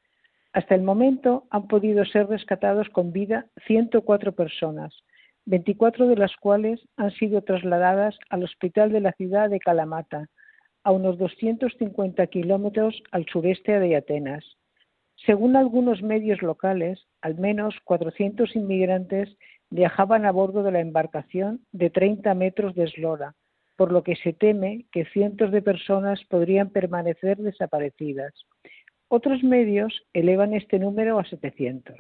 Hasta 0.54 0.76
el 0.76 0.84
momento 0.84 1.48
han 1.50 1.68
podido 1.68 2.06
ser 2.06 2.28
rescatados 2.28 2.88
con 2.90 3.12
vida 3.12 3.48
104 3.66 4.34
personas, 4.34 4.94
24 5.46 6.08
de 6.08 6.16
las 6.16 6.36
cuales 6.38 6.80
han 6.96 7.10
sido 7.12 7.42
trasladadas 7.42 8.18
al 8.30 8.44
hospital 8.44 8.92
de 8.92 9.02
la 9.02 9.14
ciudad 9.14 9.50
de 9.50 9.60
Kalamata, 9.60 10.30
a 10.84 10.92
unos 10.92 11.18
250 11.18 12.28
kilómetros 12.28 13.02
al 13.12 13.26
sureste 13.26 13.80
de 13.80 13.96
Atenas. 13.96 14.46
Según 15.26 15.56
algunos 15.56 16.04
medios 16.04 16.42
locales, 16.44 17.08
al 17.22 17.36
menos 17.36 17.76
400 17.84 18.56
inmigrantes 18.56 19.36
viajaban 19.72 20.26
a 20.26 20.32
bordo 20.32 20.62
de 20.62 20.72
la 20.72 20.82
embarcación 20.82 21.62
de 21.72 21.90
30 21.90 22.32
metros 22.36 22.76
de 22.76 22.84
eslora, 22.84 23.34
por 23.76 23.92
lo 23.92 24.04
que 24.04 24.16
se 24.18 24.34
teme 24.34 24.86
que 24.92 25.06
cientos 25.06 25.52
de 25.52 25.64
personas 25.64 26.24
podrían 26.30 26.70
permanecer 26.70 27.38
desaparecidas. 27.38 28.34
Otros 29.08 29.44
medios 29.44 30.04
elevan 30.14 30.54
este 30.54 30.80
número 30.80 31.20
a 31.20 31.26
700. 31.26 31.96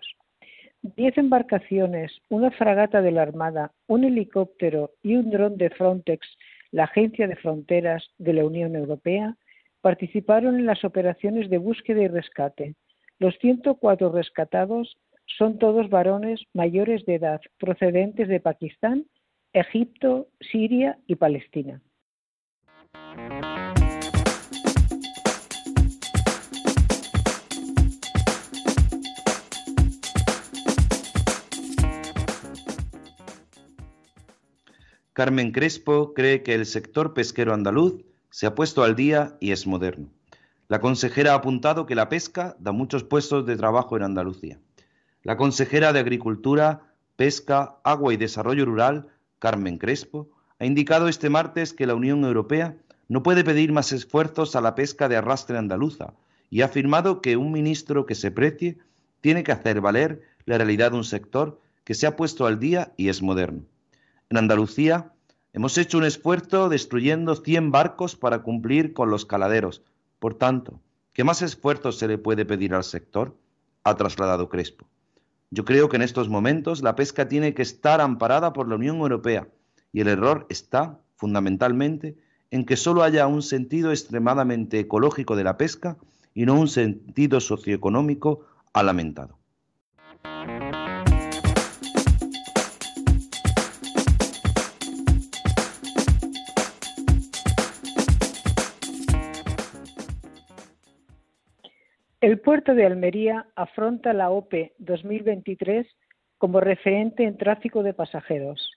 Diez 0.81 1.17
embarcaciones, 1.17 2.11
una 2.29 2.51
fragata 2.51 3.01
de 3.01 3.11
la 3.11 3.21
Armada, 3.21 3.71
un 3.87 4.03
helicóptero 4.03 4.91
y 5.01 5.15
un 5.15 5.29
dron 5.29 5.57
de 5.57 5.69
Frontex, 5.69 6.27
la 6.71 6.85
Agencia 6.85 7.27
de 7.27 7.37
Fronteras 7.37 8.03
de 8.17 8.33
la 8.33 8.45
Unión 8.45 8.75
Europea, 8.75 9.37
participaron 9.81 10.59
en 10.59 10.65
las 10.65 10.83
operaciones 10.83 11.49
de 11.49 11.57
búsqueda 11.57 12.01
y 12.01 12.07
rescate. 12.07 12.75
Los 13.19 13.37
104 13.39 14.11
rescatados 14.11 14.97
son 15.37 15.57
todos 15.57 15.89
varones 15.89 16.41
mayores 16.53 17.05
de 17.05 17.15
edad, 17.15 17.41
procedentes 17.59 18.27
de 18.27 18.39
Pakistán, 18.39 19.05
Egipto, 19.53 20.27
Siria 20.39 20.97
y 21.07 21.15
Palestina. 21.15 21.81
Carmen 35.13 35.51
Crespo 35.51 36.15
cree 36.15 36.41
que 36.41 36.55
el 36.55 36.65
sector 36.65 37.13
pesquero 37.13 37.53
andaluz 37.53 38.03
se 38.31 38.47
ha 38.47 38.55
puesto 38.55 38.81
al 38.81 38.95
día 38.95 39.37
y 39.39 39.51
es 39.51 39.67
moderno. 39.67 40.09
La 40.67 40.81
consejera 40.81 41.33
ha 41.33 41.35
apuntado 41.35 41.85
que 41.85 41.93
la 41.93 42.09
pesca 42.09 42.55
da 42.59 42.71
muchos 42.71 43.03
puestos 43.03 43.45
de 43.45 43.55
trabajo 43.55 43.95
en 43.95 44.01
Andalucía. 44.01 44.59
La 45.21 45.37
consejera 45.37 45.93
de 45.93 45.99
Agricultura, 45.99 46.95
Pesca, 47.15 47.75
Agua 47.83 48.11
y 48.11 48.17
Desarrollo 48.17 48.65
Rural, 48.65 49.07
Carmen 49.37 49.77
Crespo, 49.77 50.31
ha 50.57 50.65
indicado 50.65 51.07
este 51.07 51.29
martes 51.29 51.73
que 51.73 51.85
la 51.85 51.93
Unión 51.93 52.23
Europea 52.23 52.75
no 53.07 53.21
puede 53.21 53.43
pedir 53.43 53.71
más 53.71 53.91
esfuerzos 53.91 54.55
a 54.55 54.61
la 54.61 54.73
pesca 54.73 55.09
de 55.09 55.17
arrastre 55.17 55.59
andaluza 55.59 56.15
y 56.49 56.61
ha 56.61 56.65
afirmado 56.65 57.21
que 57.21 57.37
un 57.37 57.51
ministro 57.51 58.07
que 58.07 58.15
se 58.15 58.31
precie 58.31 58.79
tiene 59.21 59.43
que 59.43 59.51
hacer 59.51 59.79
valer 59.79 60.23
la 60.45 60.57
realidad 60.57 60.89
de 60.89 60.97
un 60.97 61.03
sector 61.03 61.61
que 61.83 61.93
se 61.93 62.07
ha 62.07 62.15
puesto 62.15 62.47
al 62.47 62.59
día 62.59 62.93
y 62.97 63.09
es 63.09 63.21
moderno. 63.21 63.65
En 64.33 64.37
Andalucía 64.37 65.13
hemos 65.53 65.77
hecho 65.77 65.99
un 65.99 66.05
esfuerzo 66.05 66.67
destruyendo 66.67 67.35
100 67.35 67.69
barcos 67.69 68.15
para 68.15 68.41
cumplir 68.41 68.93
con 68.93 69.11
los 69.11 69.27
caladeros. 69.27 69.83
Por 70.17 70.33
tanto, 70.33 70.81
¿qué 71.13 71.23
más 71.23 71.43
esfuerzo 71.43 71.91
se 71.91 72.07
le 72.07 72.17
puede 72.17 72.43
pedir 72.43 72.73
al 72.73 72.83
sector? 72.83 73.37
Ha 73.83 73.95
trasladado 73.95 74.49
Crespo. 74.49 74.87
Yo 75.51 75.65
creo 75.65 75.87
que 75.87 75.97
en 75.97 76.01
estos 76.01 76.29
momentos 76.29 76.81
la 76.81 76.95
pesca 76.95 77.27
tiene 77.27 77.53
que 77.53 77.61
estar 77.61 78.01
amparada 78.01 78.53
por 78.53 78.67
la 78.67 78.73
Unión 78.73 78.97
Europea 78.97 79.49
y 79.91 80.01
el 80.01 80.07
error 80.07 80.47
está, 80.49 80.99
fundamentalmente, 81.15 82.17
en 82.49 82.65
que 82.65 82.75
solo 82.75 83.03
haya 83.03 83.27
un 83.27 83.43
sentido 83.43 83.91
extremadamente 83.91 84.79
ecológico 84.79 85.35
de 85.35 85.43
la 85.43 85.57
pesca 85.57 85.97
y 86.33 86.47
no 86.47 86.59
un 86.59 86.69
sentido 86.69 87.39
socioeconómico 87.39 88.47
ha 88.73 88.81
El 102.33 102.39
puerto 102.39 102.73
de 102.73 102.83
Almería 102.83 103.45
afronta 103.55 104.11
la 104.11 104.31
OPE 104.31 104.73
2023 104.79 105.85
como 106.39 106.61
referente 106.61 107.25
en 107.25 107.37
tráfico 107.37 107.83
de 107.83 107.93
pasajeros. 107.93 108.71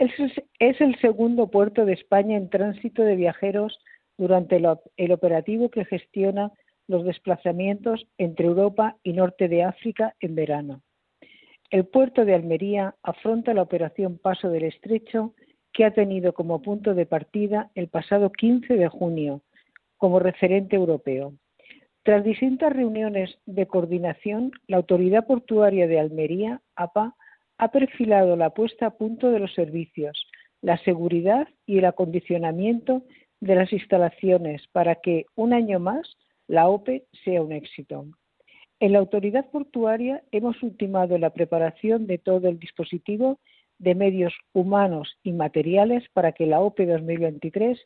Es 0.00 0.80
el 0.80 0.98
segundo 0.98 1.48
puerto 1.48 1.84
de 1.84 1.92
España 1.92 2.36
en 2.36 2.50
tránsito 2.50 3.02
de 3.04 3.14
viajeros 3.14 3.78
durante 4.18 4.56
el 4.96 5.12
operativo 5.12 5.70
que 5.70 5.84
gestiona 5.84 6.50
los 6.88 7.04
desplazamientos 7.04 8.04
entre 8.18 8.46
Europa 8.46 8.96
y 9.04 9.12
norte 9.12 9.46
de 9.46 9.62
África 9.62 10.16
en 10.18 10.34
verano. 10.34 10.82
El 11.70 11.86
puerto 11.86 12.24
de 12.24 12.34
Almería 12.34 12.96
afronta 13.04 13.54
la 13.54 13.62
operación 13.62 14.18
Paso 14.18 14.48
del 14.50 14.64
Estrecho, 14.64 15.34
que 15.72 15.84
ha 15.84 15.92
tenido 15.92 16.34
como 16.34 16.60
punto 16.62 16.94
de 16.94 17.06
partida 17.06 17.70
el 17.76 17.86
pasado 17.86 18.32
15 18.32 18.74
de 18.74 18.88
junio 18.88 19.42
como 19.98 20.18
referente 20.18 20.74
europeo. 20.74 21.34
Tras 22.04 22.24
distintas 22.24 22.72
reuniones 22.72 23.38
de 23.46 23.66
coordinación, 23.66 24.50
la 24.66 24.78
Autoridad 24.78 25.24
Portuaria 25.24 25.86
de 25.86 26.00
Almería, 26.00 26.60
APA, 26.74 27.14
ha 27.58 27.70
perfilado 27.70 28.34
la 28.34 28.50
puesta 28.50 28.86
a 28.86 28.96
punto 28.96 29.30
de 29.30 29.38
los 29.38 29.54
servicios, 29.54 30.26
la 30.62 30.78
seguridad 30.78 31.46
y 31.64 31.78
el 31.78 31.84
acondicionamiento 31.84 33.04
de 33.40 33.54
las 33.54 33.72
instalaciones 33.72 34.66
para 34.72 34.96
que, 34.96 35.26
un 35.36 35.52
año 35.52 35.78
más, 35.78 36.16
la 36.48 36.68
OPE 36.68 37.04
sea 37.24 37.40
un 37.40 37.52
éxito. 37.52 38.06
En 38.80 38.92
la 38.92 38.98
Autoridad 38.98 39.48
Portuaria 39.50 40.24
hemos 40.32 40.60
ultimado 40.60 41.18
la 41.18 41.30
preparación 41.30 42.08
de 42.08 42.18
todo 42.18 42.48
el 42.48 42.58
dispositivo 42.58 43.38
de 43.78 43.94
medios 43.94 44.34
humanos 44.52 45.18
y 45.22 45.32
materiales 45.32 46.02
para 46.12 46.32
que 46.32 46.46
la 46.46 46.60
OPE 46.60 46.86
2023 46.86 47.78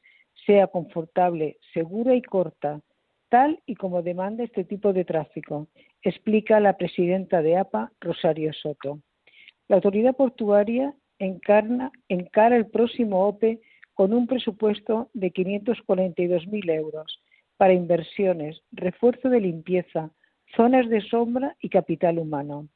sea 0.47 0.69
confortable, 0.69 1.59
segura 1.75 2.15
y 2.15 2.23
corta, 2.23 2.81
tal 3.29 3.61
y 3.67 3.75
como 3.75 4.03
demanda 4.03 4.45
este 4.45 4.65
tipo 4.65 4.93
de 4.93 5.05
tráfico, 5.05 5.69
explica 6.03 6.61
la 6.61 6.77
presidenta 6.77 7.43
de 7.43 7.57
APA, 7.57 7.93
Rosario 8.01 8.53
Soto. 8.53 9.01
La 9.69 9.77
autoridad 9.77 10.15
portuaria 10.15 10.95
encarna, 11.19 11.91
encara 12.09 12.57
el 12.57 12.67
próximo 12.67 13.27
OPE 13.27 13.61
con 13.95 14.13
un 14.13 14.27
presupuesto 14.27 15.09
de 15.15 15.33
542.000 15.33 16.71
euros 16.73 17.21
para 17.57 17.73
inversiones, 17.73 18.63
refuerzo 18.71 19.29
de 19.31 19.41
limpieza, 19.41 20.11
zonas 20.55 20.89
de 20.89 21.01
sombra 21.01 21.57
y 21.61 21.71
capital 21.71 22.19
humano. 22.19 22.69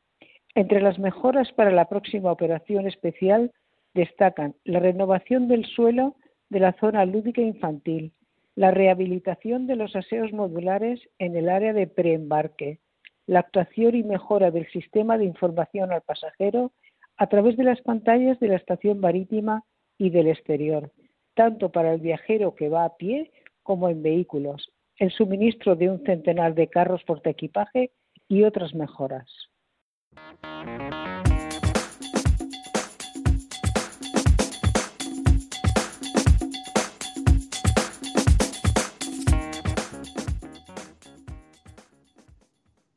Entre 0.54 0.80
las 0.80 0.98
mejoras 0.98 1.52
para 1.52 1.70
la 1.70 1.88
próxima 1.88 2.32
operación 2.32 2.88
especial 2.88 3.52
destacan 3.94 4.54
la 4.64 4.80
renovación 4.80 5.46
del 5.46 5.64
suelo 5.66 6.16
de 6.48 6.60
la 6.60 6.72
zona 6.80 7.04
lúdica 7.04 7.40
infantil, 7.40 8.12
la 8.60 8.70
rehabilitación 8.72 9.66
de 9.66 9.74
los 9.74 9.96
aseos 9.96 10.34
modulares 10.34 11.00
en 11.18 11.34
el 11.34 11.48
área 11.48 11.72
de 11.72 11.86
preembarque, 11.86 12.78
la 13.26 13.40
actuación 13.40 13.94
y 13.94 14.02
mejora 14.02 14.50
del 14.50 14.70
sistema 14.70 15.16
de 15.16 15.24
información 15.24 15.92
al 15.92 16.02
pasajero 16.02 16.70
a 17.16 17.26
través 17.28 17.56
de 17.56 17.64
las 17.64 17.80
pantallas 17.80 18.38
de 18.38 18.48
la 18.48 18.56
estación 18.56 19.00
marítima 19.00 19.64
y 19.96 20.10
del 20.10 20.28
exterior, 20.28 20.92
tanto 21.32 21.72
para 21.72 21.94
el 21.94 22.02
viajero 22.02 22.54
que 22.54 22.68
va 22.68 22.84
a 22.84 22.98
pie 22.98 23.30
como 23.62 23.88
en 23.88 24.02
vehículos, 24.02 24.70
el 24.98 25.10
suministro 25.10 25.74
de 25.74 25.88
un 25.88 26.04
centenar 26.04 26.54
de 26.54 26.68
carros 26.68 27.02
portaequipaje 27.04 27.92
y 28.28 28.42
otras 28.42 28.74
mejoras. 28.74 29.24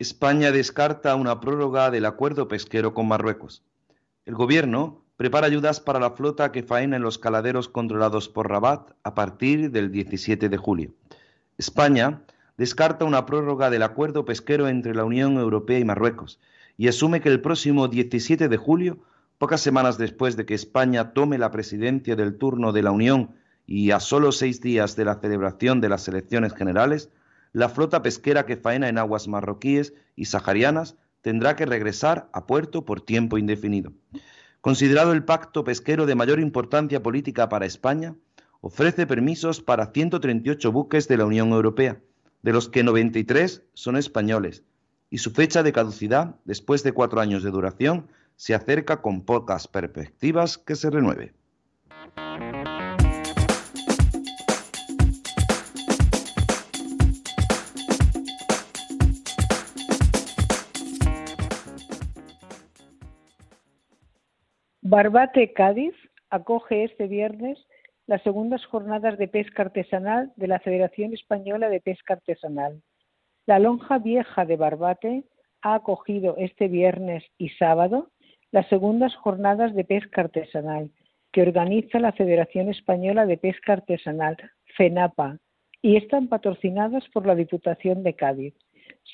España 0.04 0.52
descarta 0.52 1.16
una 1.16 1.40
prórroga 1.40 1.90
del 1.90 2.06
acuerdo 2.06 2.50
pesquero 2.50 2.94
con 2.94 3.08
Marruecos. 3.08 3.64
El 4.26 4.36
gobierno 4.36 5.02
prepara 5.16 5.48
ayudas 5.48 5.80
para 5.80 6.02
la 6.02 6.12
flota 6.12 6.52
que 6.52 6.62
faena 6.62 6.98
en 6.98 7.04
los 7.04 7.18
caladeros 7.18 7.70
controlados 7.70 8.28
por 8.28 8.50
Rabat 8.50 8.92
a 9.04 9.16
partir 9.16 9.72
del 9.72 9.94
17 9.94 10.50
de 10.50 10.58
julio. 10.58 10.94
España 11.58 12.22
descarta 12.58 13.06
una 13.06 13.26
prórroga 13.26 13.70
del 13.70 13.82
acuerdo 13.82 14.26
pesquero 14.26 14.68
entre 14.68 14.94
la 14.94 15.06
Unión 15.06 15.38
Europea 15.38 15.80
y 15.80 15.86
Marruecos 15.86 16.38
y 16.78 16.90
asume 16.90 17.22
que 17.22 17.30
el 17.30 17.40
próximo 17.40 17.88
17 17.88 18.50
de 18.50 18.58
julio, 18.58 18.98
pocas 19.38 19.62
semanas 19.62 19.98
después 19.98 20.36
de 20.36 20.46
que 20.46 20.54
España 20.54 21.14
tome 21.14 21.38
la 21.38 21.50
presidencia 21.50 22.18
del 22.18 22.38
turno 22.38 22.74
de 22.74 22.84
la 22.84 22.92
Unión 22.92 23.36
y 23.66 23.92
a 23.92 24.02
solo 24.02 24.34
seis 24.34 24.60
días 24.60 24.98
de 24.98 25.06
la 25.06 25.22
celebración 25.22 25.80
de 25.80 25.88
las 25.88 26.10
elecciones 26.10 26.54
generales, 26.54 27.10
la 27.54 27.70
flota 27.70 28.02
pesquera 28.02 28.46
que 28.46 28.58
faena 28.58 28.90
en 28.90 28.98
aguas 28.98 29.28
marroquíes 29.28 29.94
y 30.16 30.26
saharianas 30.26 30.98
tendrá 31.22 31.56
que 31.56 31.66
regresar 31.66 32.30
a 32.34 32.46
puerto 32.46 32.84
por 32.84 33.00
tiempo 33.00 33.38
indefinido. 33.38 33.94
Considerado 34.60 35.14
el 35.14 35.24
pacto 35.24 35.64
pesquero 35.64 36.06
de 36.06 36.16
mayor 36.16 36.40
importancia 36.40 37.02
política 37.02 37.50
para 37.50 37.66
España, 37.66 38.16
ofrece 38.62 39.06
permisos 39.06 39.62
para 39.62 39.88
138 39.88 40.72
buques 40.72 41.08
de 41.08 41.18
la 41.18 41.26
Unión 41.26 41.50
Europea, 41.52 42.00
de 42.42 42.54
los 42.54 42.70
que 42.70 42.84
93 42.84 43.64
son 43.74 43.98
españoles, 43.98 44.64
y 45.10 45.20
su 45.20 45.32
fecha 45.32 45.64
de 45.64 45.74
caducidad, 45.74 46.36
después 46.46 46.82
de 46.84 46.92
cuatro 46.92 47.22
años 47.22 47.44
de 47.44 47.52
duración, 47.52 48.08
se 48.36 48.56
acerca 48.56 49.02
con 49.02 49.22
pocas 49.22 49.68
perspectivas 49.68 50.58
que 50.58 50.76
se 50.76 50.90
renueve. 50.90 51.34
Barbate 64.94 65.54
Cádiz 65.54 65.96
acoge 66.30 66.84
este 66.84 67.08
viernes 67.08 67.58
las 68.06 68.22
segundas 68.22 68.64
jornadas 68.68 69.18
de 69.18 69.28
pesca 69.28 69.64
artesanal 69.64 70.32
de 70.36 70.46
la 70.46 70.60
Federación 70.60 71.16
Española 71.16 71.68
de 71.70 71.82
Pesca 71.82 72.14
Artesanal. 72.14 72.80
La 73.48 73.58
lonja 73.58 73.98
vieja 73.98 74.46
de 74.46 74.56
Barbate 74.56 75.24
ha 75.64 75.74
acogido 75.74 76.36
este 76.38 76.68
viernes 76.68 77.24
y 77.40 77.50
sábado 77.50 78.12
las 78.52 78.68
segundas 78.70 79.16
jornadas 79.16 79.74
de 79.74 79.84
pesca 79.84 80.22
artesanal 80.22 80.92
que 81.32 81.42
organiza 81.42 81.98
la 81.98 82.12
Federación 82.12 82.70
Española 82.70 83.26
de 83.26 83.38
Pesca 83.38 83.74
Artesanal, 83.74 84.38
FENAPA, 84.78 85.40
y 85.82 85.98
están 85.98 86.28
patrocinadas 86.28 87.04
por 87.12 87.26
la 87.26 87.34
Diputación 87.34 88.04
de 88.04 88.14
Cádiz. 88.14 88.54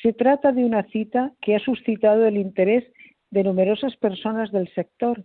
Se 0.02 0.12
trata 0.12 0.52
de 0.52 0.66
una 0.66 0.84
cita 0.90 1.32
que 1.40 1.56
ha 1.56 1.60
suscitado 1.60 2.26
el 2.26 2.36
interés 2.36 2.84
de 3.32 3.46
numerosas 3.46 3.96
personas 3.96 4.52
del 4.52 4.68
sector, 4.74 5.24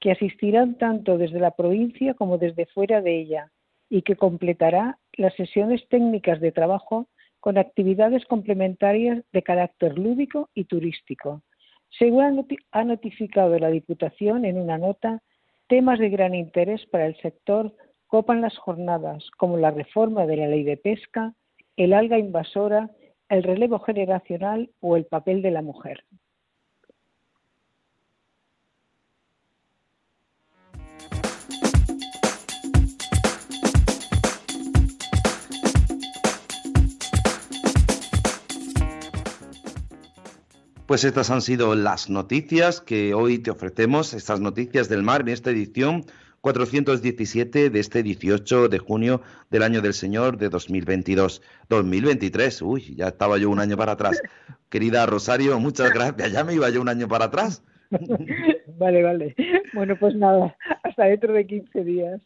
que 0.00 0.10
asistirán 0.10 0.76
tanto 0.78 1.18
desde 1.18 1.40
la 1.40 1.52
provincia 1.52 2.14
como 2.14 2.38
desde 2.38 2.66
fuera 2.66 3.00
de 3.00 3.18
ella 3.18 3.52
y 3.88 4.02
que 4.02 4.16
completará 4.16 4.98
las 5.14 5.34
sesiones 5.34 5.86
técnicas 5.88 6.40
de 6.40 6.52
trabajo 6.52 7.08
con 7.40 7.58
actividades 7.58 8.24
complementarias 8.26 9.22
de 9.32 9.42
carácter 9.42 9.98
lúdico 9.98 10.50
y 10.54 10.64
turístico. 10.64 11.42
Según 11.98 12.46
ha 12.72 12.84
notificado 12.84 13.58
la 13.58 13.70
Diputación 13.70 14.44
en 14.44 14.58
una 14.58 14.78
nota, 14.78 15.22
temas 15.68 15.98
de 15.98 16.10
gran 16.10 16.34
interés 16.34 16.84
para 16.86 17.06
el 17.06 17.16
sector 17.18 17.72
copan 18.06 18.40
las 18.40 18.56
jornadas, 18.58 19.30
como 19.36 19.56
la 19.56 19.70
reforma 19.70 20.26
de 20.26 20.36
la 20.36 20.48
ley 20.48 20.64
de 20.64 20.76
pesca, 20.76 21.34
el 21.76 21.92
alga 21.92 22.18
invasora, 22.18 22.90
el 23.28 23.42
relevo 23.42 23.78
generacional 23.80 24.70
o 24.80 24.96
el 24.96 25.06
papel 25.06 25.42
de 25.42 25.50
la 25.50 25.62
mujer. 25.62 26.04
Pues 40.86 41.02
estas 41.02 41.30
han 41.30 41.42
sido 41.42 41.74
las 41.74 42.08
noticias 42.08 42.80
que 42.80 43.12
hoy 43.12 43.38
te 43.38 43.50
ofrecemos, 43.50 44.14
estas 44.14 44.40
noticias 44.40 44.88
del 44.88 45.02
mar 45.02 45.22
en 45.22 45.28
esta 45.28 45.50
edición 45.50 46.04
417 46.42 47.70
de 47.70 47.80
este 47.80 48.04
18 48.04 48.68
de 48.68 48.78
junio 48.78 49.20
del 49.50 49.64
año 49.64 49.82
del 49.82 49.94
Señor 49.94 50.38
de 50.38 50.48
2022. 50.48 51.42
2023, 51.68 52.62
uy, 52.62 52.94
ya 52.94 53.08
estaba 53.08 53.36
yo 53.36 53.50
un 53.50 53.58
año 53.58 53.76
para 53.76 53.92
atrás. 53.92 54.22
Querida 54.70 55.06
Rosario, 55.06 55.58
muchas 55.58 55.92
gracias, 55.92 56.30
ya 56.30 56.44
me 56.44 56.54
iba 56.54 56.70
yo 56.70 56.80
un 56.82 56.88
año 56.88 57.08
para 57.08 57.24
atrás. 57.26 57.64
Vale, 58.78 59.02
vale. 59.02 59.34
Bueno, 59.72 59.96
pues 59.98 60.14
nada, 60.16 60.54
hasta 60.82 61.04
dentro 61.04 61.32
de 61.32 61.46
15 61.46 61.82
días. 61.82 62.20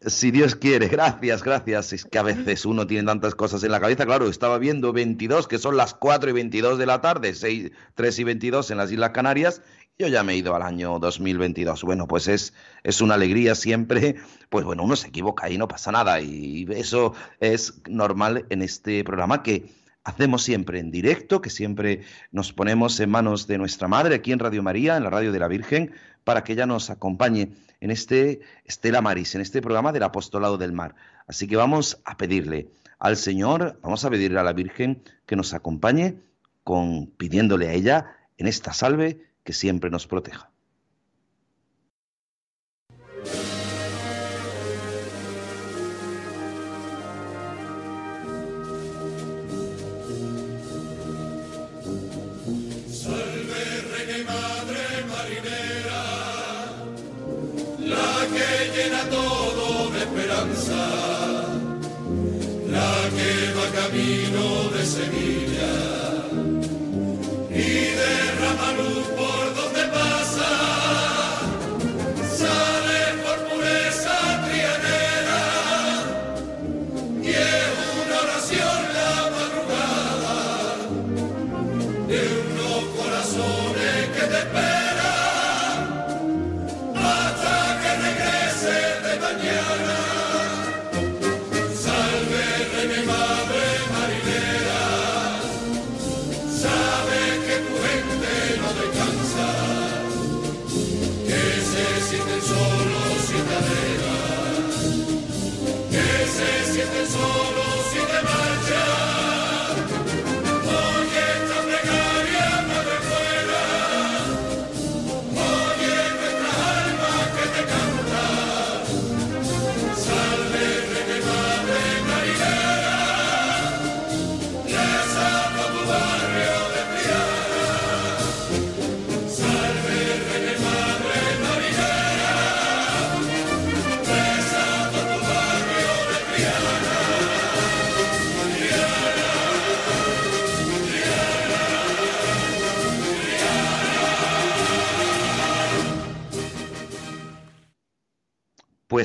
Si 0.00 0.30
Dios 0.30 0.54
quiere, 0.56 0.88
gracias, 0.88 1.42
gracias. 1.42 1.92
Es 1.92 2.04
que 2.04 2.18
a 2.18 2.22
veces 2.22 2.66
uno 2.66 2.86
tiene 2.86 3.06
tantas 3.06 3.34
cosas 3.34 3.62
en 3.64 3.72
la 3.72 3.80
cabeza. 3.80 4.04
Claro, 4.04 4.28
estaba 4.28 4.58
viendo 4.58 4.92
22, 4.92 5.48
que 5.48 5.58
son 5.58 5.76
las 5.76 5.94
4 5.94 6.30
y 6.30 6.32
22 6.32 6.78
de 6.78 6.86
la 6.86 7.00
tarde, 7.00 7.34
6, 7.34 7.70
3 7.94 8.18
y 8.18 8.24
22 8.24 8.70
en 8.70 8.76
las 8.76 8.92
Islas 8.92 9.10
Canarias. 9.10 9.62
Yo 9.98 10.08
ya 10.08 10.22
me 10.22 10.34
he 10.34 10.36
ido 10.36 10.54
al 10.54 10.62
año 10.62 10.98
2022. 10.98 11.82
Bueno, 11.82 12.06
pues 12.06 12.28
es, 12.28 12.52
es 12.82 13.00
una 13.00 13.14
alegría 13.14 13.54
siempre. 13.54 14.16
Pues 14.50 14.66
bueno, 14.66 14.84
uno 14.84 14.94
se 14.94 15.08
equivoca 15.08 15.48
y 15.48 15.56
no 15.56 15.68
pasa 15.68 15.90
nada. 15.90 16.20
Y 16.20 16.66
eso 16.70 17.14
es 17.40 17.80
normal 17.88 18.44
en 18.50 18.60
este 18.60 19.02
programa 19.04 19.42
que 19.42 19.70
hacemos 20.06 20.44
siempre 20.44 20.78
en 20.78 20.92
directo, 20.92 21.40
que 21.40 21.50
siempre 21.50 22.02
nos 22.30 22.52
ponemos 22.52 23.00
en 23.00 23.10
manos 23.10 23.48
de 23.48 23.58
nuestra 23.58 23.88
Madre 23.88 24.14
aquí 24.14 24.30
en 24.30 24.38
Radio 24.38 24.62
María, 24.62 24.96
en 24.96 25.02
la 25.02 25.10
Radio 25.10 25.32
de 25.32 25.40
la 25.40 25.48
Virgen, 25.48 25.92
para 26.22 26.44
que 26.44 26.52
ella 26.52 26.64
nos 26.64 26.90
acompañe 26.90 27.50
en 27.80 27.90
este 27.90 28.40
Estela 28.64 29.02
Maris, 29.02 29.34
en 29.34 29.40
este 29.40 29.60
programa 29.60 29.90
del 29.90 30.04
Apostolado 30.04 30.58
del 30.58 30.72
Mar. 30.72 30.94
Así 31.26 31.48
que 31.48 31.56
vamos 31.56 32.00
a 32.04 32.16
pedirle 32.16 32.68
al 33.00 33.16
Señor, 33.16 33.80
vamos 33.82 34.04
a 34.04 34.10
pedirle 34.10 34.38
a 34.38 34.44
la 34.44 34.52
Virgen 34.52 35.02
que 35.26 35.34
nos 35.34 35.52
acompañe 35.54 36.14
con 36.62 37.08
pidiéndole 37.08 37.66
a 37.68 37.72
ella 37.72 38.16
en 38.38 38.46
esta 38.46 38.72
salve 38.72 39.26
que 39.42 39.52
siempre 39.52 39.90
nos 39.90 40.06
proteja. 40.06 40.50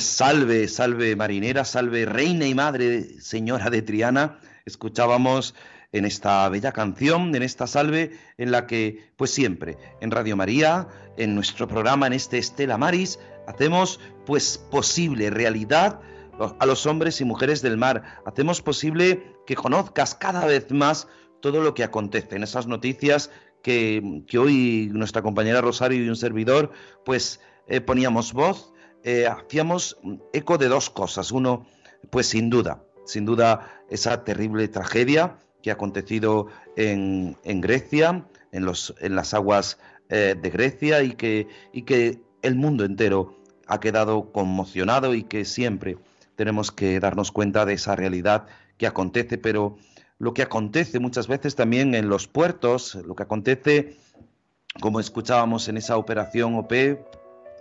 Salve, 0.02 0.68
salve 0.68 1.16
marinera, 1.16 1.64
salve 1.64 2.06
reina 2.06 2.48
y 2.48 2.56
madre 2.56 3.22
señora 3.22 3.70
de 3.70 3.84
Triana. 3.84 4.40
Escuchábamos 4.66 5.54
en 5.92 6.06
esta 6.06 6.50
bella 6.50 6.72
canción, 6.72 7.36
en 7.36 7.44
esta 7.44 7.68
salve, 7.68 8.18
en 8.38 8.52
la 8.52 8.66
que, 8.66 9.12
pues 9.16 9.32
siempre, 9.32 9.78
en 10.02 10.10
Radio 10.10 10.36
María, 10.36 10.88
en 11.18 11.36
nuestro 11.36 11.68
programa, 11.68 12.08
en 12.08 12.14
este 12.14 12.40
Estela 12.40 12.78
Maris, 12.78 13.20
hacemos 13.48 14.00
pues 14.26 14.58
posible, 14.58 15.30
realidad, 15.30 16.00
a 16.60 16.66
los 16.66 16.88
hombres 16.88 17.22
y 17.22 17.26
mujeres 17.26 17.62
del 17.62 17.78
mar. 17.78 18.22
Hacemos 18.26 18.62
posible 18.62 19.36
que 19.46 19.56
conozcas 19.56 20.16
cada 20.16 20.46
vez 20.46 20.72
más 20.72 21.08
todo 21.42 21.62
lo 21.62 21.76
que 21.76 21.84
acontece 21.84 22.36
en 22.36 22.44
esas 22.44 22.66
noticias 22.66 23.30
que, 23.62 24.24
hoy 24.40 24.90
nuestra 24.92 25.22
compañera 25.22 25.62
Rosario 25.62 26.04
y 26.04 26.10
un 26.10 26.16
servidor, 26.16 26.72
pues 27.06 27.40
eh, 27.68 27.82
poníamos 27.82 28.34
voz, 28.34 28.74
eh, 29.04 29.28
hacíamos 29.28 29.98
eco 30.34 30.58
de 30.58 30.68
dos 30.68 30.90
cosas. 30.90 31.32
Uno, 31.32 31.66
pues 32.10 32.28
sin 32.28 32.50
duda, 32.50 32.84
sin 33.06 33.26
duda 33.26 33.84
esa 33.90 34.24
terrible 34.24 34.68
tragedia 34.68 35.38
que 35.62 35.70
ha 35.70 35.74
acontecido 35.74 36.48
en, 36.76 37.36
Grecia, 37.44 38.26
en, 38.52 38.66
los, 38.66 38.96
en 39.00 39.16
las 39.16 39.34
aguas 39.34 39.78
eh, 40.10 40.36
de 40.40 40.50
Grecia 40.50 41.04
y 41.04 41.14
que, 41.14 41.48
y 41.72 41.84
que 41.84 42.20
el 42.42 42.56
mundo 42.56 42.84
entero 42.84 43.36
ha 43.68 43.80
quedado 43.80 44.32
conmocionado 44.32 45.14
y 45.14 45.24
que 45.24 45.46
siempre 45.46 45.98
tenemos 46.36 46.72
que 46.72 47.00
darnos 47.00 47.32
cuenta 47.32 47.66
de 47.66 47.74
esa 47.74 47.96
realidad 47.96 48.48
que 48.78 48.88
acontece, 48.88 49.38
pero 49.38 49.78
lo 50.18 50.34
que 50.34 50.42
acontece 50.42 51.00
muchas 51.00 51.28
veces 51.28 51.56
también 51.56 51.96
en 51.96 52.10
los 52.10 52.28
puertos, 52.28 52.96
lo 52.96 53.16
que 53.16 53.24
acontece, 53.24 53.98
como 54.80 55.00
escuchábamos 55.00 55.68
en 55.68 55.78
esa 55.78 55.98
operación 55.98 56.56
OP, 56.56 56.72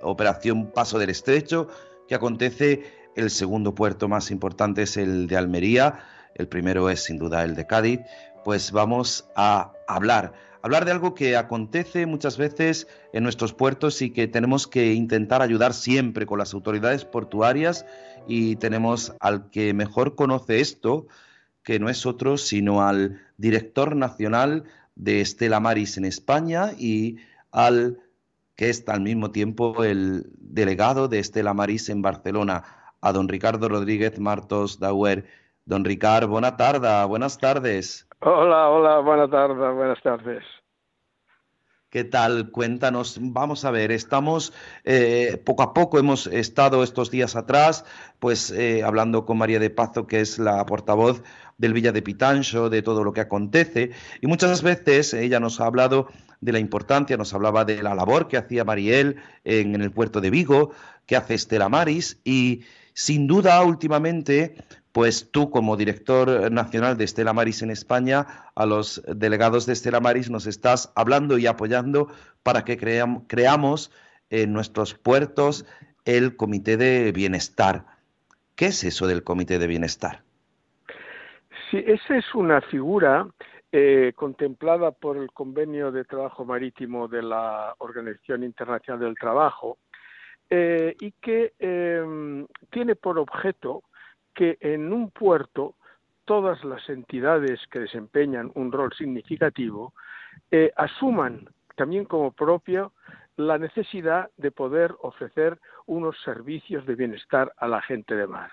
operación 0.02 0.70
Paso 0.70 0.98
del 0.98 1.10
Estrecho, 1.10 1.68
que 2.08 2.14
acontece 2.14 2.84
el 3.16 3.30
segundo 3.30 3.74
puerto 3.74 4.08
más 4.08 4.30
importante 4.30 4.82
es 4.82 4.96
el 4.96 5.26
de 5.26 5.36
Almería, 5.36 6.00
el 6.34 6.48
primero 6.48 6.90
es 6.90 7.04
sin 7.04 7.18
duda 7.18 7.44
el 7.44 7.54
de 7.54 7.66
Cádiz, 7.66 8.00
pues 8.44 8.72
vamos 8.72 9.28
a 9.36 9.72
hablar 9.86 10.32
hablar 10.62 10.84
de 10.84 10.92
algo 10.92 11.14
que 11.14 11.36
acontece 11.36 12.06
muchas 12.06 12.36
veces 12.36 12.86
en 13.12 13.22
nuestros 13.22 13.52
puertos 13.52 14.02
y 14.02 14.10
que 14.10 14.28
tenemos 14.28 14.66
que 14.66 14.92
intentar 14.92 15.42
ayudar 15.42 15.74
siempre 15.74 16.26
con 16.26 16.38
las 16.38 16.54
autoridades 16.54 17.04
portuarias. 17.04 17.86
Y 18.26 18.56
tenemos 18.56 19.14
al 19.20 19.50
que 19.50 19.72
mejor 19.72 20.14
conoce 20.14 20.60
esto, 20.60 21.06
que 21.62 21.78
no 21.78 21.88
es 21.88 22.06
otro 22.06 22.36
sino 22.36 22.86
al 22.86 23.20
director 23.36 23.96
nacional 23.96 24.64
de 24.94 25.20
Estela 25.20 25.60
Maris 25.60 25.96
en 25.96 26.04
España 26.04 26.72
y 26.78 27.16
al 27.50 27.98
que 28.60 28.68
es 28.68 28.86
al 28.90 29.00
mismo 29.00 29.30
tiempo 29.30 29.84
el 29.84 30.24
delegado 30.36 31.08
de 31.08 31.18
Estela 31.18 31.54
Maris 31.54 31.88
en 31.88 32.02
Barcelona, 32.02 32.62
a 33.00 33.10
don 33.10 33.26
Ricardo 33.26 33.70
Rodríguez 33.70 34.20
Martos 34.20 34.78
Dauer. 34.78 35.24
Don 35.64 35.82
Ricardo, 35.82 36.28
buena 36.28 36.58
tarde, 36.58 37.06
buenas 37.06 37.38
tardes. 37.38 38.06
Hola, 38.20 38.68
hola, 38.68 38.98
buenas 38.98 39.30
tardes, 39.30 39.56
buenas 39.56 40.02
tardes. 40.02 40.44
¿Qué 41.90 42.04
tal? 42.04 42.52
Cuéntanos. 42.52 43.18
Vamos 43.20 43.64
a 43.64 43.72
ver, 43.72 43.90
estamos 43.90 44.52
eh, 44.84 45.42
poco 45.44 45.64
a 45.64 45.74
poco, 45.74 45.98
hemos 45.98 46.28
estado 46.28 46.84
estos 46.84 47.10
días 47.10 47.34
atrás, 47.34 47.84
pues 48.20 48.52
eh, 48.52 48.84
hablando 48.84 49.26
con 49.26 49.38
María 49.38 49.58
de 49.58 49.70
Pazo, 49.70 50.06
que 50.06 50.20
es 50.20 50.38
la 50.38 50.64
portavoz 50.66 51.20
del 51.58 51.72
Villa 51.72 51.90
de 51.90 52.00
Pitancho, 52.00 52.70
de 52.70 52.82
todo 52.82 53.02
lo 53.02 53.12
que 53.12 53.22
acontece, 53.22 53.90
y 54.20 54.28
muchas 54.28 54.62
veces 54.62 55.14
ella 55.14 55.40
nos 55.40 55.60
ha 55.60 55.66
hablado 55.66 56.06
de 56.40 56.52
la 56.52 56.60
importancia, 56.60 57.16
nos 57.16 57.34
hablaba 57.34 57.64
de 57.64 57.82
la 57.82 57.96
labor 57.96 58.28
que 58.28 58.36
hacía 58.36 58.64
Mariel 58.64 59.16
en, 59.42 59.74
en 59.74 59.82
el 59.82 59.90
puerto 59.90 60.20
de 60.20 60.30
Vigo, 60.30 60.70
que 61.06 61.16
hace 61.16 61.34
Estela 61.34 61.68
Maris, 61.68 62.20
y 62.22 62.62
sin 62.94 63.26
duda 63.26 63.60
últimamente 63.64 64.54
pues 64.92 65.30
tú 65.30 65.50
como 65.50 65.76
director 65.76 66.50
nacional 66.50 66.96
de 66.96 67.04
Estela 67.04 67.32
Maris 67.32 67.62
en 67.62 67.70
España, 67.70 68.26
a 68.54 68.66
los 68.66 69.02
delegados 69.06 69.66
de 69.66 69.72
Estela 69.72 70.00
Maris 70.00 70.30
nos 70.30 70.46
estás 70.46 70.92
hablando 70.96 71.38
y 71.38 71.46
apoyando 71.46 72.08
para 72.42 72.64
que 72.64 72.76
creamos 72.76 73.92
en 74.30 74.52
nuestros 74.52 74.94
puertos 74.94 75.66
el 76.04 76.36
Comité 76.36 76.76
de 76.76 77.12
Bienestar. 77.12 77.84
¿Qué 78.56 78.66
es 78.66 78.84
eso 78.84 79.06
del 79.06 79.22
Comité 79.22 79.58
de 79.58 79.66
Bienestar? 79.66 80.22
Sí, 81.70 81.82
esa 81.86 82.16
es 82.16 82.34
una 82.34 82.60
figura 82.60 83.26
eh, 83.72 84.12
contemplada 84.16 84.90
por 84.90 85.16
el 85.16 85.30
Convenio 85.30 85.92
de 85.92 86.04
Trabajo 86.04 86.44
Marítimo 86.44 87.06
de 87.06 87.22
la 87.22 87.74
Organización 87.78 88.42
Internacional 88.42 89.00
del 89.00 89.14
Trabajo 89.14 89.78
eh, 90.48 90.96
y 91.00 91.12
que 91.12 91.52
em, 91.60 92.46
tiene 92.70 92.96
por 92.96 93.18
objeto 93.18 93.84
que 94.34 94.58
en 94.60 94.92
un 94.92 95.10
puerto 95.10 95.74
todas 96.24 96.62
las 96.64 96.88
entidades 96.88 97.60
que 97.70 97.80
desempeñan 97.80 98.52
un 98.54 98.70
rol 98.70 98.92
significativo 98.96 99.94
eh, 100.50 100.72
asuman 100.76 101.48
también 101.76 102.04
como 102.04 102.32
propio 102.32 102.92
la 103.36 103.58
necesidad 103.58 104.30
de 104.36 104.50
poder 104.50 104.94
ofrecer 105.00 105.58
unos 105.86 106.16
servicios 106.22 106.86
de 106.86 106.94
bienestar 106.94 107.52
a 107.56 107.66
la 107.66 107.80
gente 107.80 108.14
de 108.14 108.26
mar. 108.26 108.52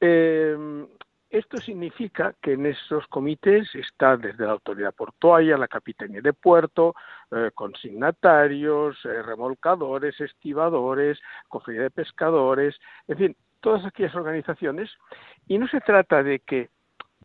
Em, 0.00 0.86
esto 1.28 1.58
significa 1.58 2.34
que 2.42 2.54
en 2.54 2.66
esos 2.66 3.06
comités 3.06 3.72
está 3.74 4.16
desde 4.16 4.46
la 4.46 4.52
autoridad 4.52 4.94
portuaria, 4.94 5.56
la 5.56 5.68
capitanía 5.68 6.20
de 6.20 6.32
puerto, 6.32 6.94
eh, 7.30 7.50
consignatarios, 7.54 8.98
eh, 9.04 9.22
remolcadores, 9.22 10.20
estibadores, 10.20 11.20
cofradía 11.46 11.82
de 11.82 11.90
pescadores, 11.90 12.74
en 13.06 13.16
fin, 13.16 13.36
todas 13.60 13.84
aquellas 13.84 14.14
organizaciones 14.14 14.90
y 15.46 15.58
no 15.58 15.68
se 15.68 15.80
trata 15.80 16.22
de 16.22 16.40
que 16.40 16.70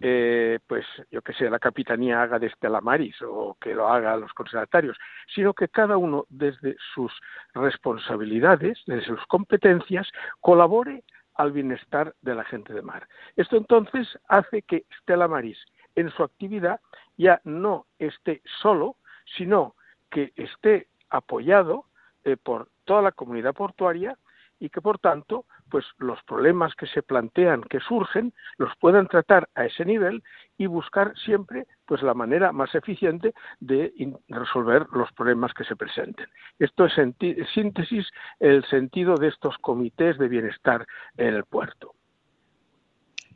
eh, 0.02 0.60
pues 0.68 0.86
yo 1.10 1.22
que 1.22 1.34
sé, 1.34 1.50
la 1.50 1.60
capitanía 1.60 2.22
haga 2.22 2.38
de 2.38 2.48
Estela 2.48 2.82
Maris 2.82 3.16
o 3.22 3.56
que 3.62 3.74
lo 3.74 3.88
haga 3.88 4.18
los 4.18 4.34
conservatarios, 4.34 4.98
sino 5.34 5.54
que 5.54 5.70
cada 5.70 5.96
uno 5.96 6.26
desde 6.30 6.76
sus 6.94 7.14
responsabilidades, 7.54 8.78
desde 8.88 9.06
sus 9.06 9.26
competencias, 9.28 10.08
colabore 10.42 11.04
al 11.36 11.54
bienestar 11.54 12.14
de 12.22 12.36
la 12.36 12.44
gente 12.44 12.74
de 12.74 12.82
mar. 12.82 13.08
Esto 13.38 13.56
entonces 13.58 14.08
hace 14.28 14.62
que 14.64 14.86
Estela 14.90 15.28
Maris 15.28 15.58
en 15.96 16.10
su 16.12 16.24
actividad 16.24 16.82
ya 17.18 17.40
no 17.46 17.86
esté 17.98 18.42
solo, 18.62 18.98
sino 19.38 19.76
que 20.10 20.34
esté 20.36 20.88
apoyado 21.10 21.86
eh, 22.26 22.36
por 22.38 22.70
toda 22.84 23.02
la 23.02 23.12
comunidad 23.12 23.54
portuaria 23.54 24.18
y 24.60 24.70
que 24.70 24.82
por 24.82 25.00
tanto 25.00 25.46
pues 25.70 25.86
los 25.98 26.22
problemas 26.24 26.74
que 26.76 26.88
se 26.88 27.02
plantean 27.02 27.62
que 27.64 27.80
surgen 27.80 28.34
los 28.58 28.72
puedan 28.80 29.08
tratar 29.08 29.50
a 29.56 29.66
ese 29.66 29.86
nivel 29.86 30.24
y 30.58 30.68
buscar 30.68 31.14
siempre 31.18 31.68
pues 31.86 32.02
la 32.02 32.14
manera 32.14 32.52
más 32.52 32.74
eficiente 32.76 33.34
de 33.60 33.94
resolver 34.30 34.88
los 34.92 35.12
problemas 35.14 35.54
que 35.54 35.64
se 35.64 35.76
presenten. 35.76 36.28
Esto 36.60 36.86
es 36.86 36.98
en 36.98 37.16
síntesis 37.54 38.08
el 38.40 38.64
sentido 38.66 39.16
de 39.16 39.28
estos 39.28 39.58
comités 39.60 40.18
de 40.18 40.28
bienestar 40.28 40.86
en 41.18 41.34
el 41.34 41.46
puerto. 41.46 41.94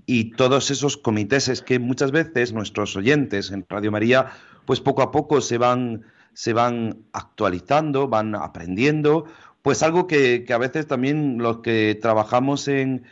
Y 0.06 0.32
todos 0.32 0.72
esos 0.72 0.98
comités 0.98 1.50
es 1.50 1.62
que 1.62 1.78
muchas 1.78 2.12
veces 2.12 2.54
nuestros 2.54 2.96
oyentes 2.96 3.52
en 3.52 3.66
Radio 3.70 3.92
María 3.92 4.32
pues 4.66 4.82
poco 4.82 5.02
a 5.02 5.12
poco 5.12 5.42
se 5.42 5.58
van 5.58 6.06
se 6.34 6.54
van 6.54 7.06
actualizando, 7.12 8.08
van 8.08 8.34
aprendiendo 8.34 9.26
pues 9.62 9.84
algo 9.84 10.08
que, 10.08 10.46
a 10.50 10.58
veces 10.58 10.88
también 10.88 11.38
los 11.40 11.60
que 11.60 11.98
trabajamos 12.02 12.68
en, 12.68 13.04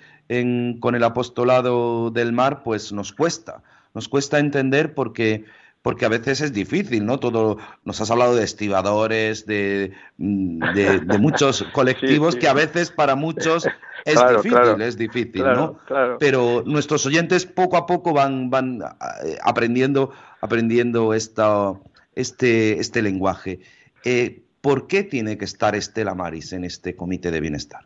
con 0.79 0.95
el 0.95 1.03
apostolado 1.03 2.11
del 2.11 2.33
mar, 2.33 2.63
pues 2.63 2.91
nos 2.91 3.13
cuesta, 3.13 3.63
nos 3.93 4.07
cuesta 4.07 4.39
entender 4.39 4.93
porque 4.93 5.45
porque 5.87 6.05
a 6.05 6.09
veces 6.09 6.41
es 6.41 6.51
difícil, 6.51 7.05
¿no? 7.05 7.17
Todo, 7.17 7.59
nos 7.85 8.01
has 8.01 8.11
hablado 8.11 8.35
de 8.35 8.43
estibadores, 8.43 9.45
de, 9.45 9.93
de, 10.17 11.17
muchos 11.17 11.63
colectivos 11.73 12.35
que 12.35 12.49
a 12.49 12.53
veces 12.53 12.91
para 12.91 13.15
muchos 13.15 13.65
es 14.05 14.19
difícil, 14.29 14.81
es 14.81 14.97
difícil, 14.97 15.43
¿no? 15.43 15.79
Pero 16.19 16.61
nuestros 16.65 17.05
oyentes 17.05 17.45
poco 17.45 17.77
a 17.77 17.85
poco 17.85 18.11
van, 18.11 18.49
van 18.49 18.81
eh, 19.23 19.37
aprendiendo, 19.41 20.11
aprendiendo 20.41 21.13
esta, 21.13 21.71
este, 22.15 22.81
este 22.81 23.01
lenguaje. 23.01 23.61
Eh, 24.03 24.41
¿Por 24.61 24.87
qué 24.87 25.03
tiene 25.03 25.37
que 25.37 25.45
estar 25.45 25.75
Estela 25.75 26.15
Maris 26.15 26.53
en 26.53 26.63
este 26.63 26.95
comité 26.95 27.31
de 27.31 27.41
bienestar? 27.41 27.85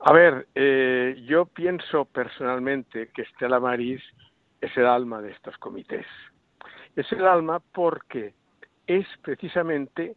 A 0.00 0.12
ver, 0.12 0.48
eh, 0.54 1.22
yo 1.26 1.46
pienso 1.46 2.04
personalmente 2.04 3.08
que 3.14 3.22
Estela 3.22 3.60
Maris 3.60 4.02
es 4.60 4.76
el 4.76 4.86
alma 4.86 5.22
de 5.22 5.30
estos 5.30 5.56
comités. 5.58 6.06
Es 6.96 7.10
el 7.12 7.26
alma 7.26 7.60
porque 7.72 8.34
es 8.86 9.06
precisamente 9.22 10.16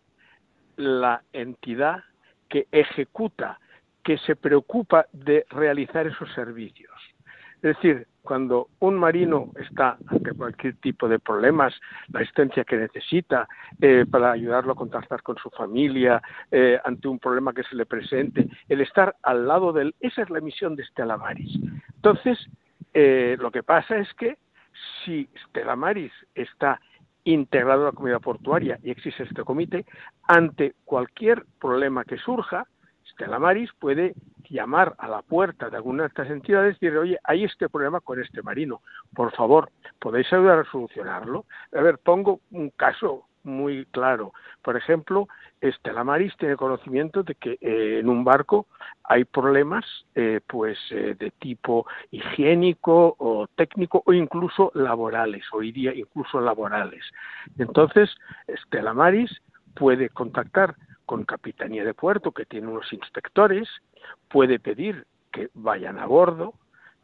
la 0.75 1.23
entidad 1.33 2.03
que 2.49 2.67
ejecuta, 2.71 3.59
que 4.03 4.17
se 4.19 4.35
preocupa 4.35 5.07
de 5.11 5.45
realizar 5.49 6.07
esos 6.07 6.33
servicios. 6.33 6.93
Es 7.67 7.75
decir, 7.75 8.07
cuando 8.21 8.69
un 8.79 8.95
marino 8.95 9.51
está 9.59 9.97
ante 10.07 10.31
cualquier 10.31 10.77
tipo 10.77 11.09
de 11.09 11.19
problemas, 11.19 11.73
la 12.13 12.21
asistencia 12.21 12.63
que 12.63 12.77
necesita 12.77 13.45
eh, 13.81 14.05
para 14.09 14.31
ayudarlo 14.31 14.71
a 14.71 14.75
contactar 14.75 15.21
con 15.21 15.35
su 15.35 15.49
familia, 15.49 16.21
eh, 16.49 16.79
ante 16.85 17.09
un 17.09 17.19
problema 17.19 17.51
que 17.51 17.63
se 17.63 17.75
le 17.75 17.85
presente, 17.85 18.47
el 18.69 18.79
estar 18.79 19.17
al 19.21 19.45
lado 19.45 19.73
de 19.73 19.81
él, 19.81 19.95
esa 19.99 20.21
es 20.21 20.29
la 20.29 20.39
misión 20.39 20.77
de 20.77 20.85
Stella 20.85 21.17
Maris. 21.17 21.59
Entonces, 21.95 22.39
eh, 22.93 23.35
lo 23.37 23.51
que 23.51 23.63
pasa 23.63 23.97
es 23.97 24.13
que 24.13 24.37
si 25.03 25.27
Stella 25.47 25.75
Maris 25.75 26.13
está 26.35 26.79
integrado 27.25 27.81
a 27.81 27.85
la 27.87 27.91
comunidad 27.91 28.21
portuaria 28.21 28.79
y 28.81 28.91
existe 28.91 29.23
este 29.23 29.43
comité, 29.43 29.85
ante 30.23 30.73
cualquier 30.85 31.43
problema 31.59 32.05
que 32.05 32.17
surja, 32.17 32.65
Estela 33.17 33.39
Maris 33.39 33.71
puede 33.79 34.13
llamar 34.47 34.93
a 34.99 35.07
la 35.07 35.23
puerta 35.23 35.71
de 35.71 35.77
alguna 35.77 36.03
de 36.03 36.09
estas 36.09 36.29
entidades 36.29 36.77
y 36.79 36.85
decir, 36.85 36.99
oye, 36.99 37.17
hay 37.23 37.45
este 37.45 37.67
problema 37.67 37.99
con 37.99 38.21
este 38.21 38.43
marino, 38.43 38.81
por 39.15 39.31
favor, 39.31 39.71
¿podéis 39.97 40.31
ayudar 40.31 40.59
a 40.59 40.71
solucionarlo? 40.71 41.45
A 41.75 41.81
ver, 41.81 41.97
pongo 41.97 42.41
un 42.51 42.69
caso 42.69 43.25
muy 43.43 43.85
claro. 43.85 44.33
Por 44.61 44.77
ejemplo, 44.77 45.27
Estela 45.61 46.03
Maris 46.03 46.31
tiene 46.37 46.57
conocimiento 46.57 47.23
de 47.23 47.33
que 47.33 47.57
eh, 47.59 47.99
en 48.01 48.07
un 48.07 48.23
barco 48.23 48.67
hay 49.03 49.25
problemas 49.25 49.83
eh, 50.13 50.39
pues 50.45 50.77
eh, 50.91 51.15
de 51.17 51.31
tipo 51.31 51.87
higiénico 52.11 53.15
o 53.17 53.47
técnico 53.55 54.03
o 54.05 54.13
incluso 54.13 54.71
laborales, 54.75 55.43
hoy 55.53 55.71
día 55.71 55.91
incluso 55.95 56.39
laborales. 56.39 57.03
Entonces, 57.57 58.15
Estela 58.45 58.93
Maris 58.93 59.41
puede 59.73 60.09
contactar 60.09 60.75
con 61.07 61.23
Capitanía 61.23 61.85
de 61.85 61.93
Puerto, 61.93 62.33
que 62.33 62.45
tiene 62.45 62.67
unos 62.67 62.91
inspectores, 62.91 63.69
puede 64.27 64.59
pedir 64.59 65.07
que 65.31 65.49
vayan 65.53 65.97
a 65.97 66.05
bordo, 66.05 66.53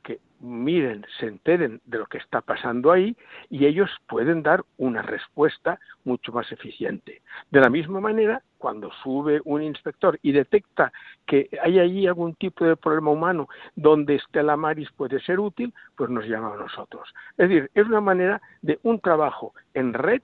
que 0.04 0.20
miren, 0.42 1.06
se 1.18 1.28
enteren 1.28 1.80
de 1.86 2.00
lo 2.00 2.06
que 2.08 2.18
está 2.18 2.42
pasando 2.42 2.92
ahí 2.92 3.16
y 3.50 3.66
ellos 3.66 3.89
pueden 4.08 4.44
dar 4.44 4.66
una 4.78 5.02
respuesta 5.02 5.80
mucho 6.04 6.34
más 6.34 6.52
eficiente. 6.52 7.22
De 7.50 7.62
la 7.62 7.70
misma 7.70 8.02
manera, 8.02 8.44
cuando 8.58 8.92
sube 9.04 9.39
un 9.46 9.63
inspector 9.63 10.20
y 10.22 10.34
detecta 10.34 10.92
que 11.26 11.50
hay 11.63 11.80
allí 11.80 12.06
algún 12.06 12.36
tipo 12.36 12.66
de 12.66 12.76
problema 12.76 13.12
humano 13.12 13.48
donde 13.78 14.20
Stella 14.20 14.58
Maris 14.58 14.92
puede 14.92 15.22
ser 15.22 15.39
útil, 15.39 15.74
pues 15.96 16.10
nos 16.10 16.26
llama 16.26 16.54
a 16.54 16.58
nosotros. 16.58 17.13
Es 17.38 17.48
decir, 17.48 17.72
es 17.74 17.88
una 17.88 18.02
manera 18.02 18.42
de 18.62 18.80
un 18.84 19.00
trabajo 19.00 19.54
en 19.74 19.94
red 19.94 20.22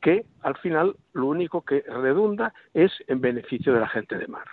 que 0.00 0.26
al 0.42 0.56
final 0.58 0.96
lo 1.12 1.26
único 1.26 1.62
que 1.62 1.82
redunda 1.86 2.54
es 2.74 2.92
en 3.06 3.20
beneficio 3.20 3.72
de 3.72 3.80
la 3.80 3.88
gente 3.88 4.16
de 4.16 4.28
mar. 4.28 4.46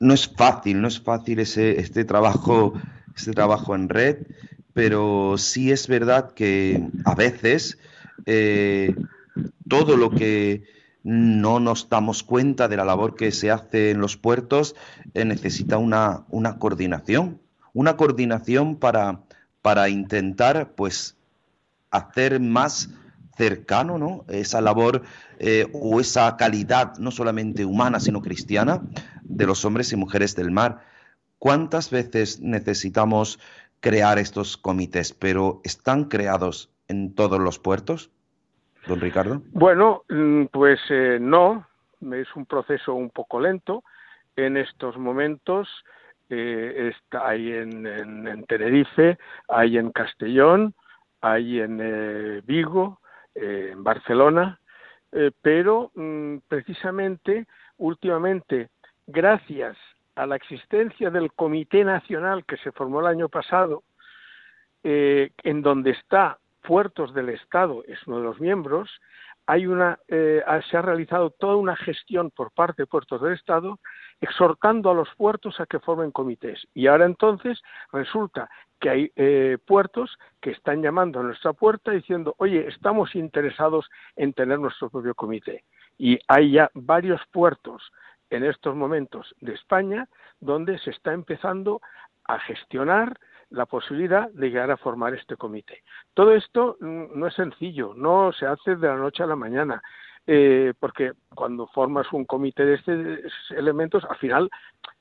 No 0.00 0.14
es 0.14 0.28
fácil, 0.28 0.80
no 0.80 0.88
es 0.88 1.00
fácil 1.00 1.40
ese, 1.40 1.80
este 1.80 2.04
trabajo, 2.04 2.74
este 3.16 3.32
trabajo 3.32 3.74
en 3.74 3.88
red, 3.88 4.18
pero 4.72 5.36
sí 5.38 5.72
es 5.72 5.88
verdad 5.88 6.32
que 6.32 6.80
a 7.04 7.16
veces 7.16 7.78
eh, 8.26 8.94
todo 9.68 9.96
lo 9.96 10.10
que 10.10 10.62
no 11.02 11.58
nos 11.58 11.88
damos 11.88 12.22
cuenta 12.22 12.68
de 12.68 12.76
la 12.76 12.84
labor 12.84 13.16
que 13.16 13.32
se 13.32 13.50
hace 13.50 13.90
en 13.90 14.00
los 14.00 14.16
puertos 14.16 14.76
eh, 15.14 15.24
necesita 15.24 15.78
una, 15.78 16.24
una 16.28 16.58
coordinación, 16.58 17.40
una 17.72 17.96
coordinación 17.96 18.76
para, 18.76 19.22
para 19.62 19.88
intentar 19.88 20.74
pues 20.76 21.17
hacer 21.90 22.40
más 22.40 22.90
cercano 23.38 23.98
¿no? 23.98 24.24
esa 24.28 24.60
labor 24.60 25.02
eh, 25.38 25.66
o 25.72 26.00
esa 26.00 26.36
calidad, 26.36 26.98
no 26.98 27.10
solamente 27.10 27.64
humana, 27.64 28.00
sino 28.00 28.20
cristiana, 28.20 28.82
de 29.22 29.46
los 29.46 29.64
hombres 29.64 29.92
y 29.92 29.96
mujeres 29.96 30.34
del 30.34 30.50
mar. 30.50 30.80
¿Cuántas 31.38 31.90
veces 31.90 32.40
necesitamos 32.40 33.38
crear 33.80 34.18
estos 34.18 34.56
comités? 34.56 35.12
¿Pero 35.12 35.60
están 35.62 36.06
creados 36.06 36.70
en 36.88 37.14
todos 37.14 37.38
los 37.38 37.60
puertos, 37.60 38.10
don 38.88 39.00
Ricardo? 39.00 39.42
Bueno, 39.52 40.02
mm, 40.08 40.46
pues 40.46 40.80
eh, 40.90 41.18
no, 41.20 41.64
es 42.12 42.26
un 42.34 42.44
proceso 42.44 42.94
un 42.94 43.10
poco 43.10 43.38
lento. 43.38 43.84
En 44.34 44.56
estos 44.56 44.96
momentos 44.96 45.68
eh, 46.28 46.90
está, 46.92 47.28
hay 47.28 47.52
en 47.52 48.44
Tenerife, 48.48 49.16
hay 49.48 49.78
en 49.78 49.92
Castellón, 49.92 50.74
hay 51.20 51.60
en 51.60 51.80
eh, 51.82 52.42
Vigo, 52.44 53.00
eh, 53.34 53.70
en 53.72 53.84
Barcelona, 53.84 54.60
eh, 55.12 55.30
pero 55.42 55.90
mm, 55.94 56.38
precisamente 56.48 57.46
últimamente, 57.78 58.68
gracias 59.06 59.76
a 60.14 60.26
la 60.26 60.36
existencia 60.36 61.10
del 61.10 61.32
Comité 61.32 61.84
Nacional 61.84 62.44
que 62.44 62.56
se 62.58 62.72
formó 62.72 63.00
el 63.00 63.06
año 63.06 63.28
pasado, 63.28 63.82
en 64.82 65.60
donde 65.60 65.90
está 65.90 66.38
Puertos 66.62 67.12
del 67.12 67.30
Estado, 67.30 67.82
es 67.86 67.98
uno 68.06 68.18
de 68.18 68.24
los 68.24 68.40
miembros, 68.40 68.90
hay 69.50 69.66
una, 69.66 69.98
se 70.06 70.76
ha 70.76 70.82
realizado 70.82 71.30
toda 71.30 71.56
una 71.56 71.74
gestión 71.74 72.30
por 72.30 72.52
parte 72.52 72.82
de 72.82 72.86
Puertos 72.86 73.22
del 73.22 73.32
Estado 73.32 73.78
exhortando 74.20 74.90
a 74.90 74.94
los 74.94 75.08
puertos 75.16 75.58
a 75.58 75.64
que 75.64 75.78
formen 75.78 76.10
comités. 76.10 76.68
Y 76.74 76.86
ahora 76.86 77.06
entonces 77.06 77.58
resulta 77.90 78.50
que 78.78 78.90
hay 78.90 79.12
eh, 79.16 79.56
puertos 79.66 80.18
que 80.42 80.50
están 80.50 80.82
llamando 80.82 81.20
a 81.20 81.22
nuestra 81.22 81.54
puerta 81.54 81.92
diciendo, 81.92 82.34
oye, 82.36 82.68
estamos 82.68 83.14
interesados 83.14 83.88
en 84.16 84.34
tener 84.34 84.58
nuestro 84.58 84.90
propio 84.90 85.14
comité. 85.14 85.64
Y 85.96 86.18
hay 86.28 86.52
ya 86.52 86.70
varios 86.74 87.22
puertos 87.32 87.82
en 88.28 88.44
estos 88.44 88.76
momentos 88.76 89.34
de 89.40 89.54
España 89.54 90.06
donde 90.40 90.78
se 90.80 90.90
está 90.90 91.14
empezando 91.14 91.80
a 92.24 92.38
gestionar 92.40 93.18
la 93.50 93.66
posibilidad 93.66 94.30
de 94.30 94.48
llegar 94.48 94.70
a 94.70 94.76
formar 94.76 95.14
este 95.14 95.36
comité. 95.36 95.82
Todo 96.14 96.32
esto 96.32 96.76
mm, 96.80 97.18
no 97.18 97.26
es 97.26 97.34
sencillo, 97.34 97.94
no 97.94 98.32
se 98.32 98.46
hace 98.46 98.76
de 98.76 98.88
la 98.88 98.96
noche 98.96 99.22
a 99.22 99.26
la 99.26 99.36
mañana. 99.36 99.82
Eh, 100.30 100.74
porque 100.78 101.12
cuando 101.34 101.66
formas 101.68 102.12
un 102.12 102.26
comité 102.26 102.66
de 102.66 102.74
estos 102.74 102.98
elementos, 103.56 104.04
al 104.04 104.16
final, 104.18 104.50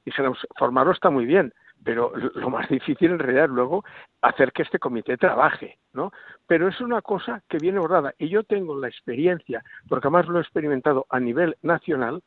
dijéramos, 0.06 0.40
formarlo 0.58 0.94
está 0.94 1.10
muy 1.10 1.26
bien, 1.26 1.54
pero 1.84 2.14
lo 2.16 2.50
más 2.50 2.70
difícil 2.70 3.12
en 3.12 3.20
realidad 3.20 3.50
luego 3.50 3.84
hacer 4.22 4.54
que 4.54 4.64
este 4.64 4.80
comité 4.80 5.18
trabaje, 5.18 5.80
¿no? 5.92 6.14
Pero 6.48 6.70
es 6.70 6.80
una 6.80 7.02
cosa 7.02 7.44
que 7.50 7.58
viene 7.58 7.80
borrada 7.80 8.14
y 8.18 8.30
yo 8.30 8.44
tengo 8.44 8.80
la 8.80 8.88
experiencia, 8.88 9.64
porque 9.90 10.08
además 10.08 10.28
lo 10.28 10.40
he 10.40 10.42
experimentado 10.42 11.06
a 11.10 11.20
nivel 11.20 11.58
nacional, 11.62 12.24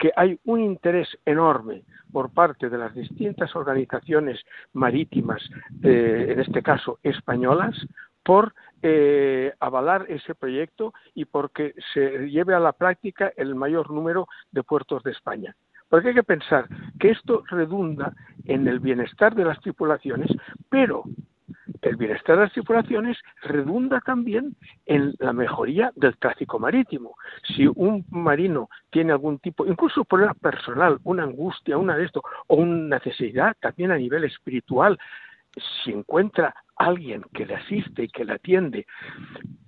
que 0.00 0.10
hay 0.16 0.40
un 0.46 0.60
interés 0.60 1.08
enorme 1.26 1.82
por 2.10 2.32
parte 2.32 2.70
de 2.70 2.78
las 2.78 2.94
distintas 2.94 3.54
organizaciones 3.54 4.40
marítimas, 4.72 5.42
eh, 5.84 6.28
en 6.30 6.40
este 6.40 6.62
caso 6.62 6.98
españolas, 7.02 7.76
por 8.24 8.54
eh, 8.82 9.52
avalar 9.60 10.06
ese 10.08 10.34
proyecto 10.34 10.94
y 11.14 11.26
porque 11.26 11.74
se 11.92 12.30
lleve 12.30 12.54
a 12.54 12.60
la 12.60 12.72
práctica 12.72 13.30
el 13.36 13.54
mayor 13.54 13.90
número 13.90 14.26
de 14.50 14.62
puertos 14.62 15.02
de 15.02 15.10
España. 15.10 15.54
Porque 15.90 16.08
hay 16.08 16.14
que 16.14 16.22
pensar 16.22 16.66
que 16.98 17.10
esto 17.10 17.44
redunda 17.50 18.14
en 18.46 18.66
el 18.68 18.80
bienestar 18.80 19.34
de 19.34 19.44
las 19.44 19.60
tripulaciones, 19.60 20.30
pero 20.70 21.04
el 21.82 21.96
bienestar 21.96 22.36
de 22.36 22.42
las 22.42 22.52
tripulaciones 22.52 23.18
redunda 23.42 24.00
también 24.00 24.56
en 24.86 25.14
la 25.18 25.32
mejoría 25.32 25.92
del 25.96 26.16
tráfico 26.18 26.58
marítimo. 26.58 27.16
Si 27.44 27.66
un 27.66 28.04
marino 28.10 28.68
tiene 28.90 29.12
algún 29.12 29.38
tipo, 29.38 29.66
incluso 29.66 30.04
problema 30.04 30.34
personal, 30.34 30.98
una 31.04 31.24
angustia, 31.24 31.78
una 31.78 31.96
de 31.96 32.04
esto, 32.04 32.22
o 32.46 32.56
una 32.56 32.96
necesidad 32.98 33.56
también 33.60 33.90
a 33.90 33.96
nivel 33.96 34.24
espiritual, 34.24 34.98
si 35.84 35.92
encuentra 35.92 36.54
alguien 36.76 37.24
que 37.34 37.46
le 37.46 37.56
asiste 37.56 38.04
y 38.04 38.08
que 38.08 38.24
le 38.24 38.34
atiende, 38.34 38.86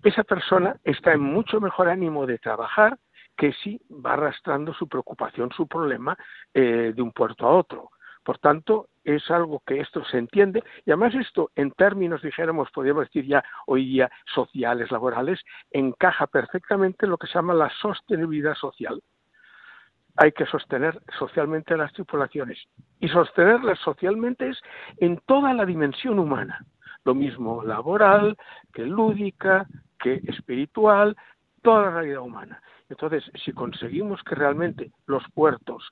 esa 0.03 0.25
persona 0.25 0.77
está 0.85 1.13
en 1.13 1.21
mucho 1.21 1.61
mejor 1.61 1.89
ánimo 1.89 2.27
de 2.27 2.39
trabajar 2.39 2.99
que 3.37 3.53
si 3.53 3.81
va 3.91 4.15
arrastrando 4.15 4.73
su 4.75 4.89
preocupación, 4.89 5.51
su 5.51 5.67
problema 5.67 6.17
eh, 6.55 6.93
de 6.95 7.03
un 7.03 7.13
puerto 7.13 7.47
a 7.47 7.51
otro. 7.51 7.91
Por 8.25 8.39
tanto, 8.39 8.89
es 9.05 9.29
algo 9.31 9.63
que 9.67 9.81
esto 9.81 10.05
se 10.05 10.19
entiende 10.19 10.63
y 10.87 10.91
además 10.91 11.15
esto 11.15 11.51
en 11.57 11.73
términos, 11.73 12.23
dijéramos, 12.23 12.71
podríamos 12.71 13.07
decir 13.07 13.27
ya 13.27 13.43
hoy 13.67 13.85
día 13.87 14.11
sociales, 14.33 14.91
laborales, 14.91 15.41
encaja 15.71 16.27
perfectamente 16.27 17.07
en 17.07 17.11
lo 17.11 17.19
que 17.19 17.27
se 17.27 17.35
llama 17.35 17.55
la 17.55 17.71
sostenibilidad 17.81 18.55
social 18.55 19.03
hay 20.17 20.33
que 20.33 20.47
sostener 20.47 21.01
socialmente 21.19 21.77
las 21.77 21.93
tripulaciones. 21.93 22.59
Y 23.01 23.09
sostenerlas 23.09 23.79
socialmente 23.81 24.49
es 24.49 24.61
en 24.99 25.19
toda 25.27 25.55
la 25.55 25.65
dimensión 25.65 26.19
humana. 26.19 26.65
Lo 27.05 27.15
mismo 27.15 27.63
laboral, 27.63 28.37
que 28.73 28.85
lúdica, 28.85 29.67
que 29.99 30.21
espiritual, 30.27 31.17
toda 31.63 31.83
la 31.83 31.91
realidad 31.91 32.21
humana. 32.21 32.63
Entonces, 32.93 33.25
si 33.43 33.53
conseguimos 33.53 34.23
que 34.23 34.35
realmente 34.35 34.91
los 35.07 35.25
puertos, 35.33 35.83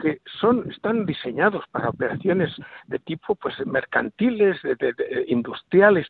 que 0.00 0.20
son, 0.40 0.68
están 0.72 1.06
diseñados 1.06 1.64
para 1.70 1.88
operaciones 1.88 2.50
de 2.88 2.98
tipo 2.98 3.36
pues 3.36 3.54
mercantiles, 3.64 4.60
industriales, 5.28 6.08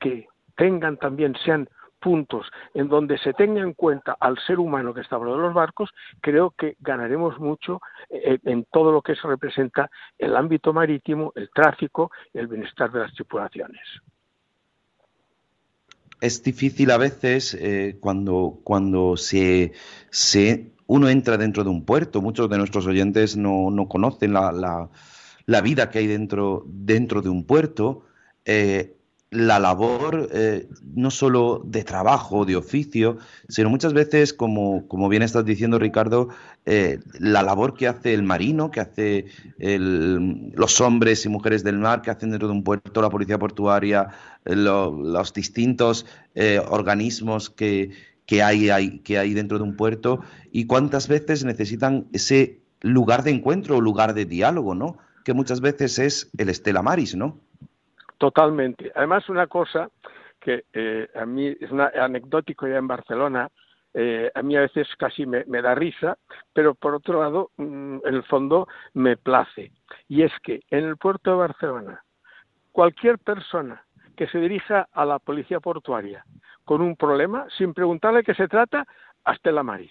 que 0.00 0.26
tengan 0.56 0.96
también, 0.96 1.36
sean 1.44 1.68
puntos 2.00 2.46
en 2.72 2.88
donde 2.88 3.18
se 3.18 3.34
tenga 3.34 3.60
en 3.60 3.74
cuenta 3.74 4.16
al 4.18 4.38
ser 4.38 4.58
humano 4.58 4.94
que 4.94 5.02
está 5.02 5.16
a 5.16 5.18
bordo 5.18 5.36
de 5.36 5.42
los 5.42 5.54
barcos, 5.54 5.90
creo 6.22 6.52
que 6.52 6.74
ganaremos 6.80 7.38
mucho 7.38 7.82
eh, 8.08 8.38
en 8.44 8.64
todo 8.72 8.92
lo 8.92 9.02
que 9.02 9.14
se 9.14 9.28
representa 9.28 9.90
el 10.18 10.34
ámbito 10.36 10.72
marítimo, 10.72 11.32
el 11.36 11.50
tráfico 11.50 12.10
el 12.32 12.46
bienestar 12.46 12.90
de 12.90 13.00
las 13.00 13.12
tripulaciones. 13.12 13.82
Es 16.22 16.40
difícil 16.44 16.92
a 16.92 16.98
veces 16.98 17.52
eh, 17.60 17.96
cuando, 17.98 18.60
cuando 18.62 19.16
se, 19.16 19.72
se, 20.08 20.70
uno 20.86 21.08
entra 21.08 21.36
dentro 21.36 21.64
de 21.64 21.70
un 21.70 21.84
puerto. 21.84 22.22
Muchos 22.22 22.48
de 22.48 22.58
nuestros 22.58 22.86
oyentes 22.86 23.36
no, 23.36 23.88
conocen 23.88 24.32
la, 24.32 24.88
la, 25.46 25.60
vida 25.62 25.90
que 25.90 25.98
hay 25.98 26.06
dentro, 26.06 26.64
dentro 26.68 27.22
de 27.22 27.28
un 27.28 27.42
puerto. 27.42 28.04
Eh, 28.44 28.94
la 29.32 29.58
labor 29.58 30.28
eh, 30.34 30.68
no 30.94 31.10
solo 31.10 31.62
de 31.64 31.84
trabajo, 31.84 32.44
de 32.44 32.54
oficio, 32.54 33.16
sino 33.48 33.70
muchas 33.70 33.94
veces, 33.94 34.34
como, 34.34 34.86
como 34.88 35.08
bien 35.08 35.22
estás 35.22 35.46
diciendo 35.46 35.78
Ricardo, 35.78 36.28
eh, 36.66 37.00
la 37.18 37.42
labor 37.42 37.72
que 37.72 37.88
hace 37.88 38.12
el 38.12 38.24
marino, 38.24 38.70
que 38.70 38.80
hace 38.80 39.24
los 39.58 40.80
hombres 40.82 41.24
y 41.24 41.30
mujeres 41.30 41.64
del 41.64 41.78
mar, 41.78 42.02
que 42.02 42.10
hacen 42.10 42.30
dentro 42.30 42.46
de 42.46 42.52
un 42.52 42.62
puerto, 42.62 43.00
la 43.00 43.08
policía 43.08 43.38
portuaria, 43.38 44.08
eh, 44.44 44.54
los 44.54 45.32
distintos 45.32 46.04
organismos 46.68 47.48
que, 47.48 47.90
que, 48.26 48.42
hay, 48.42 48.68
hay, 48.68 48.98
que 48.98 49.16
hay 49.18 49.32
dentro 49.32 49.56
de 49.56 49.64
un 49.64 49.76
puerto, 49.76 50.20
y 50.50 50.66
cuántas 50.66 51.08
veces 51.08 51.42
necesitan 51.42 52.06
ese 52.12 52.60
lugar 52.82 53.22
de 53.22 53.30
encuentro 53.30 53.78
o 53.78 53.80
lugar 53.80 54.12
de 54.12 54.26
diálogo, 54.26 54.74
¿no? 54.74 54.98
Que 55.24 55.32
muchas 55.32 55.62
veces 55.62 55.98
es 55.98 56.30
el 56.36 56.50
Estela 56.50 56.82
Maris, 56.82 57.14
¿no? 57.14 57.40
Totalmente. 58.22 58.92
Además, 58.94 59.28
una 59.28 59.48
cosa 59.48 59.90
que 60.38 60.66
eh, 60.72 61.08
a 61.12 61.26
mí 61.26 61.48
es 61.60 61.72
una, 61.72 61.88
anecdótico 61.88 62.68
ya 62.68 62.76
en 62.76 62.86
Barcelona, 62.86 63.48
eh, 63.94 64.30
a 64.32 64.42
mí 64.42 64.54
a 64.56 64.60
veces 64.60 64.86
casi 64.96 65.26
me, 65.26 65.42
da 65.44 65.74
risa, 65.74 66.16
pero 66.52 66.76
por 66.76 66.94
otro 66.94 67.20
lado, 67.20 67.50
mm, 67.56 67.98
en 68.04 68.14
el 68.14 68.22
fondo 68.22 68.68
me 68.94 69.16
place. 69.16 69.72
Y 70.06 70.22
es 70.22 70.30
que 70.44 70.60
en 70.70 70.84
el 70.84 70.98
puerto 70.98 71.32
de 71.32 71.36
Barcelona, 71.38 72.04
cualquier 72.70 73.18
persona 73.18 73.84
que 74.16 74.28
se 74.28 74.38
dirija 74.38 74.86
a 74.92 75.04
la 75.04 75.18
policía 75.18 75.58
portuaria 75.58 76.24
con 76.64 76.80
un 76.80 76.94
problema, 76.94 77.48
sin 77.58 77.74
preguntarle 77.74 78.22
qué 78.22 78.34
se 78.34 78.46
trata, 78.46 78.86
hasta 79.24 79.50
la 79.50 79.64
maris 79.64 79.90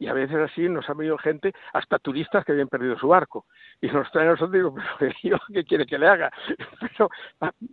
y 0.00 0.08
a 0.08 0.14
veces 0.14 0.36
así 0.38 0.66
nos 0.68 0.88
ha 0.88 0.94
venido 0.94 1.18
gente, 1.18 1.52
hasta 1.74 1.98
turistas 1.98 2.42
que 2.44 2.52
habían 2.52 2.68
perdido 2.68 2.98
su 2.98 3.06
barco, 3.06 3.44
y 3.82 3.86
nos 3.88 4.10
traen 4.10 4.28
a 4.28 4.30
nosotros 4.32 4.54
y 4.54 4.58
digo, 4.58 4.74
pero 4.98 5.14
yo 5.22 5.36
qué 5.52 5.64
quiere 5.64 5.86
que 5.86 5.98
le 5.98 6.08
haga. 6.08 6.32
Pero 6.80 7.10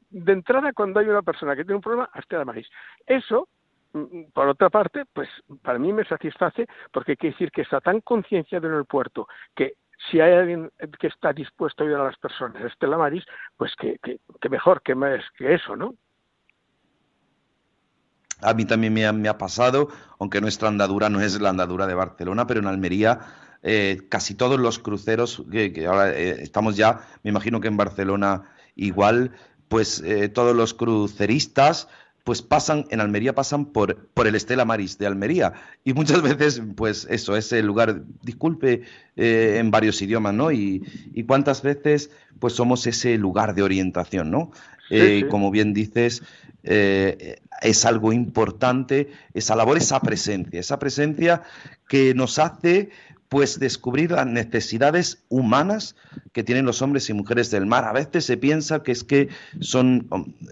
de 0.10 0.34
entrada, 0.34 0.74
cuando 0.74 1.00
hay 1.00 1.08
una 1.08 1.22
persona 1.22 1.56
que 1.56 1.64
tiene 1.64 1.76
un 1.76 1.82
problema, 1.82 2.10
hasta 2.12 2.38
la 2.38 2.46
maíz. 2.46 2.68
Eso, 3.06 3.48
mm, 3.94 4.00
mm, 4.00 4.32
por 4.34 4.50
otra 4.50 4.70
parte, 4.70 5.06
pues 5.14 5.30
para 5.62 5.80
mí 5.80 5.94
me 5.94 6.04
satisface 6.04 6.68
porque 6.92 7.16
quiere 7.16 7.34
decir 7.34 7.50
que 7.50 7.62
está 7.62 7.80
tan 7.80 8.02
concienciado 8.02 8.68
en 8.68 8.74
el 8.74 8.86
puerto 8.86 9.28
que 9.56 9.76
si 10.12 10.20
hay 10.20 10.34
alguien 10.34 10.70
que 11.00 11.08
está 11.08 11.32
dispuesto 11.32 11.84
a 11.84 11.88
ayudar 11.88 12.02
a 12.02 12.10
las 12.10 12.18
personas, 12.18 12.62
Estela 12.64 12.98
Maris, 12.98 13.26
pues 13.56 13.74
que, 13.78 13.98
que, 14.04 14.20
que 14.42 14.50
mejor 14.50 14.82
que, 14.82 14.96
más, 14.96 15.24
que 15.38 15.54
eso, 15.54 15.76
¿no? 15.76 15.96
A 18.42 18.54
mí 18.54 18.66
también 18.66 18.94
me 18.94 19.30
ha, 19.30 19.38
pasado, 19.38 19.90
aunque 20.20 20.42
nuestra 20.42 20.68
andadura 20.68 21.10
no 21.10 21.22
es 21.22 21.40
la 21.42 21.50
andadura 21.50 21.88
de 21.88 21.96
Barcelona, 21.96 22.46
pero 22.46 22.60
en 22.60 22.68
Almería 22.68 23.20
eh, 23.64 24.02
casi 24.10 24.36
todos 24.36 24.60
los 24.60 24.80
cruceros, 24.80 25.44
que, 25.52 25.86
ahora 25.88 26.12
eh, 26.12 26.42
estamos 26.42 26.78
ya, 26.78 27.02
me 27.24 27.32
imagino 27.32 27.60
que 27.60 27.68
en 27.68 27.78
Barcelona 27.78 28.44
igual, 28.76 29.32
pues 29.68 30.02
eh, 30.06 30.30
todos 30.30 30.56
los 30.56 30.74
cruceristas 30.74 31.88
pues 32.24 32.42
pasan, 32.42 32.86
en 32.90 33.00
Almería 33.00 33.34
pasan 33.34 33.68
por, 33.68 34.10
por 34.14 34.28
el 34.28 34.36
Estela 34.36 34.66
Maris 34.66 34.98
de 34.98 35.08
Almería. 35.08 35.54
Y 35.86 35.94
muchas 35.94 36.22
veces, 36.38 36.62
pues 36.76 37.08
eso, 37.10 37.38
es 37.38 37.54
el 37.54 37.66
lugar, 37.66 38.04
disculpe, 38.22 38.84
en 39.16 39.72
varios 39.72 40.02
idiomas, 40.02 40.34
¿no? 40.34 40.52
Y, 40.52 40.84
y, 41.14 41.24
cuántas 41.24 41.62
veces, 41.62 42.12
pues 42.40 42.52
somos 42.52 42.86
ese 42.86 43.18
lugar 43.18 43.56
de 43.56 43.64
orientación, 43.64 44.30
¿no? 44.30 44.52
Como 45.30 45.52
bien 45.52 45.74
dices, 45.74 46.24
eh, 46.64 47.38
es 47.62 47.86
algo 47.86 48.14
importante, 48.14 49.10
esa 49.34 49.56
labor, 49.56 49.78
esa 49.78 50.00
presencia, 50.00 50.60
esa 50.60 50.80
presencia 50.80 51.44
que 51.88 52.14
nos 52.14 52.40
hace 52.40 52.90
pues 53.30 53.60
descubrir 53.60 54.12
las 54.12 54.26
necesidades 54.26 55.24
humanas 55.28 55.96
que 56.32 56.44
tienen 56.44 56.66
los 56.66 56.82
hombres 56.82 57.10
y 57.10 57.14
mujeres 57.14 57.52
del 57.52 57.66
mar. 57.66 57.84
A 57.86 57.92
veces 57.92 58.26
se 58.26 58.38
piensa 58.38 58.84
que 58.84 58.92
es 58.94 59.04
que 59.04 59.30
son, 59.60 60.08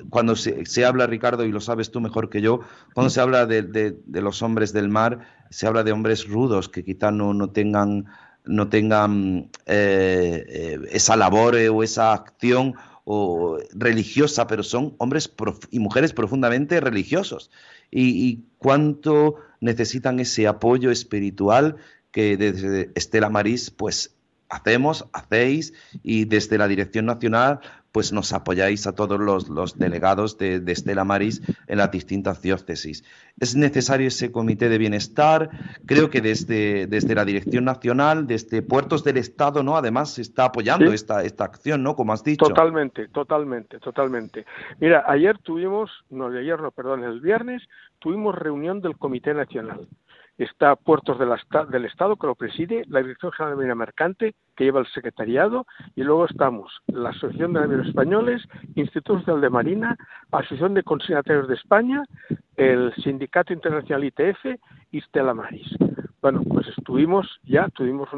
cuando 0.09 0.35
se, 0.35 0.85
habla, 0.85 1.07
Ricardo, 1.07 1.45
y 1.45 1.51
lo 1.51 1.61
sabes 1.61 1.91
tú 1.91 2.01
mejor 2.01 2.29
que 2.29 2.41
yo, 2.41 2.61
cuando 2.93 3.09
se 3.09 3.21
habla 3.21 3.45
de, 3.45 3.95
los 4.07 4.41
hombres 4.41 4.73
del 4.73 4.89
mar, 4.89 5.19
se 5.49 5.67
habla 5.67 5.83
de 5.83 5.93
hombres 5.93 6.27
rudos 6.27 6.67
que 6.67 6.83
quizá 6.83 7.11
no, 7.11 7.33
no 7.33 7.49
tengan, 7.49 8.07
no 8.43 8.67
tengan 8.67 9.49
eh, 9.65 10.45
eh, 10.47 10.79
esa 10.91 11.15
labor 11.15 11.55
o 11.55 11.81
esa 11.81 12.13
acción 12.13 12.75
o 13.05 13.59
religiosa, 13.73 14.47
pero 14.47 14.63
son 14.63 14.95
hombres 14.97 15.31
y 15.71 15.79
mujeres 15.79 16.11
profundamente 16.11 16.81
religiosos. 16.81 17.49
Y, 17.91 18.41
cuánto 18.57 19.35
necesitan 19.61 20.19
ese 20.19 20.47
apoyo 20.47 20.89
espiritual 20.89 21.77
que 22.11 22.35
desde 22.35 22.89
Estela 22.95 23.29
Maris 23.29 23.69
pues 23.69 24.15
hacemos, 24.49 25.05
hacéis 25.13 25.73
y 26.01 26.25
desde 26.25 26.57
la 26.57 26.67
Dirección 26.67 27.05
Nacional 27.05 27.59
pues 27.95 28.11
nos 28.11 28.33
apoyáis 28.33 28.87
a 28.87 28.93
todos 28.93 29.17
los, 29.17 29.79
delegados 29.79 30.37
de, 30.37 30.61
Estela 30.67 31.05
Maris 31.05 31.41
en 31.65 31.77
las 31.77 31.91
distintas 31.91 32.41
diócesis. 32.41 33.05
Es 33.39 33.55
necesario 33.55 34.09
ese 34.09 34.33
comité 34.33 34.67
de 34.67 34.77
bienestar. 34.77 35.49
Creo 35.85 36.09
que 36.09 36.19
desde, 36.19 36.87
desde 36.87 37.15
la 37.15 37.23
Dirección 37.23 37.63
Nacional, 37.63 38.27
desde 38.27 38.61
Puertos 38.61 39.05
del 39.05 39.15
Estado, 39.15 39.63
¿no? 39.63 39.77
Además 39.77 40.09
se 40.09 40.23
está 40.23 40.43
apoyando 40.43 40.91
esta, 40.91 41.23
esta 41.23 41.45
acción, 41.45 41.83
¿no? 41.83 41.95
Como 41.95 42.11
has 42.11 42.21
dicho. 42.21 42.45
Totalmente, 42.45 43.07
totalmente, 43.07 43.79
totalmente. 43.79 44.45
Mira, 44.81 45.05
ayer 45.07 45.37
tuvimos, 45.37 45.89
no, 46.09 46.29
de 46.29 46.41
ayer 46.41 46.59
no, 46.59 46.71
perdón, 46.71 47.05
el 47.05 47.21
viernes 47.21 47.63
tuvimos 47.99 48.35
reunión 48.35 48.81
del 48.81 48.97
Comité 48.97 49.33
Nacional 49.33 49.87
está 50.37 50.75
Puertos 50.75 51.17
del 51.17 51.85
Estado, 51.85 52.15
que 52.15 52.27
lo 52.27 52.35
preside, 52.35 52.83
la 52.87 53.01
Dirección 53.01 53.31
General 53.31 53.53
de 53.53 53.57
Marina 53.57 53.75
Mercante, 53.75 54.35
que 54.55 54.65
lleva 54.65 54.79
el 54.79 54.87
secretariado, 54.87 55.65
y 55.95 56.03
luego 56.03 56.25
estamos 56.25 56.81
la 56.87 57.09
Asociación 57.09 57.53
de 57.53 57.61
Navíos 57.61 57.87
Españoles, 57.87 58.43
Instituto 58.75 59.19
Social 59.19 59.41
de 59.41 59.49
Marina, 59.49 59.97
Asociación 60.31 60.73
de 60.73 60.83
Consignatarios 60.83 61.47
de 61.47 61.55
España, 61.55 62.03
el 62.57 62.93
Sindicato 62.95 63.53
Internacional 63.53 64.03
ITF 64.05 64.45
y 64.91 65.01
Stella 65.01 65.33
Maris. 65.33 65.67
Bueno, 66.25 66.41
pues 66.41 66.67
estuvimos 66.69 67.39
ya, 67.43 67.69
tuvimos 67.69 68.09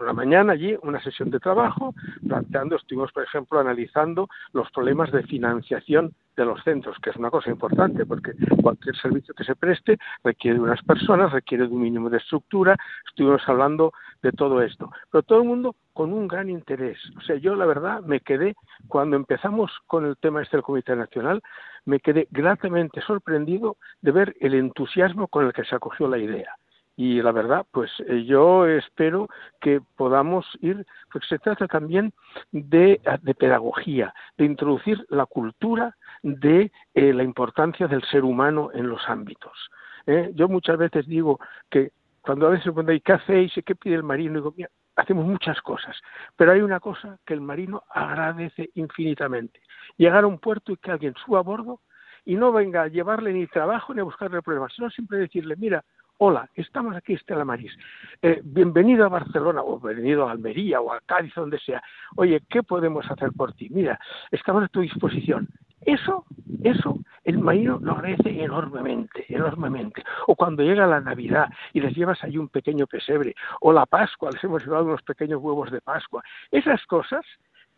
una 0.00 0.12
mañana 0.12 0.54
allí 0.54 0.76
una 0.82 1.00
sesión 1.00 1.30
de 1.30 1.38
trabajo, 1.38 1.94
planteando, 2.26 2.74
estuvimos, 2.74 3.12
por 3.12 3.22
ejemplo, 3.22 3.60
analizando 3.60 4.28
los 4.52 4.68
problemas 4.72 5.12
de 5.12 5.22
financiación 5.22 6.12
de 6.36 6.46
los 6.46 6.60
centros, 6.64 6.96
que 7.00 7.10
es 7.10 7.16
una 7.16 7.30
cosa 7.30 7.50
importante, 7.50 8.06
porque 8.06 8.32
cualquier 8.60 8.96
servicio 8.96 9.34
que 9.34 9.44
se 9.44 9.54
preste 9.54 9.98
requiere 10.24 10.58
de 10.58 10.64
unas 10.64 10.82
personas, 10.82 11.30
requiere 11.30 11.68
de 11.68 11.72
un 11.72 11.82
mínimo 11.82 12.10
de 12.10 12.16
estructura, 12.16 12.76
estuvimos 13.06 13.48
hablando 13.48 13.92
de 14.20 14.32
todo 14.32 14.60
esto, 14.60 14.90
pero 15.12 15.22
todo 15.22 15.42
el 15.42 15.46
mundo 15.46 15.76
con 15.92 16.12
un 16.12 16.26
gran 16.26 16.50
interés. 16.50 16.98
O 17.16 17.20
sea, 17.20 17.36
yo 17.36 17.54
la 17.54 17.66
verdad 17.66 18.00
me 18.00 18.18
quedé, 18.18 18.56
cuando 18.88 19.14
empezamos 19.14 19.70
con 19.86 20.06
el 20.06 20.16
tema 20.16 20.42
este 20.42 20.56
del 20.56 20.64
Comité 20.64 20.96
Nacional, 20.96 21.40
me 21.84 22.00
quedé 22.00 22.26
gratamente 22.32 23.00
sorprendido 23.02 23.76
de 24.02 24.10
ver 24.10 24.34
el 24.40 24.54
entusiasmo 24.54 25.28
con 25.28 25.46
el 25.46 25.52
que 25.52 25.62
se 25.62 25.76
acogió 25.76 26.08
la 26.08 26.18
idea 26.18 26.56
y 26.96 27.20
la 27.22 27.32
verdad, 27.32 27.66
pues 27.72 27.90
eh, 28.06 28.24
yo 28.24 28.66
espero 28.66 29.28
que 29.60 29.80
podamos 29.96 30.46
ir, 30.60 30.86
porque 31.12 31.26
se 31.26 31.38
trata 31.38 31.66
también 31.66 32.12
de, 32.52 33.00
pedagogía, 33.38 34.14
de 34.38 34.44
introducir 34.44 35.04
la 35.08 35.26
cultura 35.26 35.96
de 36.22 36.70
eh, 36.94 37.12
la 37.12 37.24
importancia 37.24 37.88
del 37.88 38.02
ser 38.04 38.24
humano 38.24 38.70
en 38.72 38.88
los 38.88 39.08
ámbitos. 39.08 39.70
¿eh? 40.06 40.30
Yo 40.34 40.48
muchas 40.48 40.78
veces 40.78 41.06
digo 41.06 41.40
que 41.68 41.90
cuando 42.20 42.46
a 42.46 42.50
veces 42.50 42.72
cuando 42.72 42.92
hay 42.92 43.00
¿qué 43.00 43.12
hacéis? 43.12 43.52
¿Qué 43.66 43.74
pide 43.74 43.96
el 43.96 44.02
marino? 44.02 44.34
Digo, 44.34 44.54
mira, 44.56 44.70
hacemos 44.96 45.26
muchas 45.26 45.60
cosas, 45.62 45.96
pero 46.36 46.52
hay 46.52 46.60
una 46.60 46.78
cosa 46.78 47.18
que 47.26 47.34
el 47.34 47.40
marino 47.40 47.82
agradece 47.90 48.70
infinitamente. 48.74 49.60
Llegar 49.96 50.24
a 50.24 50.28
un 50.28 50.38
puerto 50.38 50.72
y 50.72 50.76
que 50.76 50.92
alguien 50.92 51.14
suba 51.24 51.40
a 51.40 51.42
bordo 51.42 51.80
y 52.24 52.36
no 52.36 52.52
venga 52.52 52.82
a 52.82 52.88
llevarle 52.88 53.32
ni 53.32 53.46
trabajo 53.46 53.92
ni 53.92 54.00
a 54.00 54.04
buscarle 54.04 54.40
problemas, 54.42 54.72
sino 54.74 54.88
siempre 54.90 55.18
decirle, 55.18 55.56
mira, 55.56 55.84
Hola, 56.18 56.48
estamos 56.54 56.94
aquí, 56.94 57.14
Estela 57.14 57.44
Maris. 57.44 57.76
Eh, 58.22 58.40
bienvenido 58.44 59.04
a 59.04 59.08
Barcelona, 59.08 59.62
o 59.62 59.80
bienvenido 59.80 60.28
a 60.28 60.30
Almería, 60.30 60.80
o 60.80 60.92
a 60.92 61.00
Cádiz, 61.00 61.34
donde 61.34 61.58
sea. 61.58 61.82
Oye, 62.14 62.40
¿qué 62.48 62.62
podemos 62.62 63.04
hacer 63.10 63.32
por 63.32 63.52
ti? 63.54 63.68
Mira, 63.70 63.98
estamos 64.30 64.62
a 64.62 64.68
tu 64.68 64.80
disposición. 64.80 65.48
Eso, 65.80 66.24
eso, 66.62 67.00
el 67.24 67.38
marino 67.38 67.80
lo 67.82 67.94
agradece 67.94 68.44
enormemente, 68.44 69.26
enormemente. 69.28 70.04
O 70.28 70.36
cuando 70.36 70.62
llega 70.62 70.86
la 70.86 71.00
Navidad 71.00 71.48
y 71.72 71.80
les 71.80 71.96
llevas 71.96 72.22
ahí 72.22 72.38
un 72.38 72.48
pequeño 72.48 72.86
pesebre, 72.86 73.34
o 73.60 73.72
la 73.72 73.84
Pascua, 73.84 74.30
les 74.32 74.44
hemos 74.44 74.64
llevado 74.64 74.84
unos 74.84 75.02
pequeños 75.02 75.42
huevos 75.42 75.72
de 75.72 75.80
Pascua. 75.80 76.22
Esas 76.52 76.86
cosas, 76.86 77.26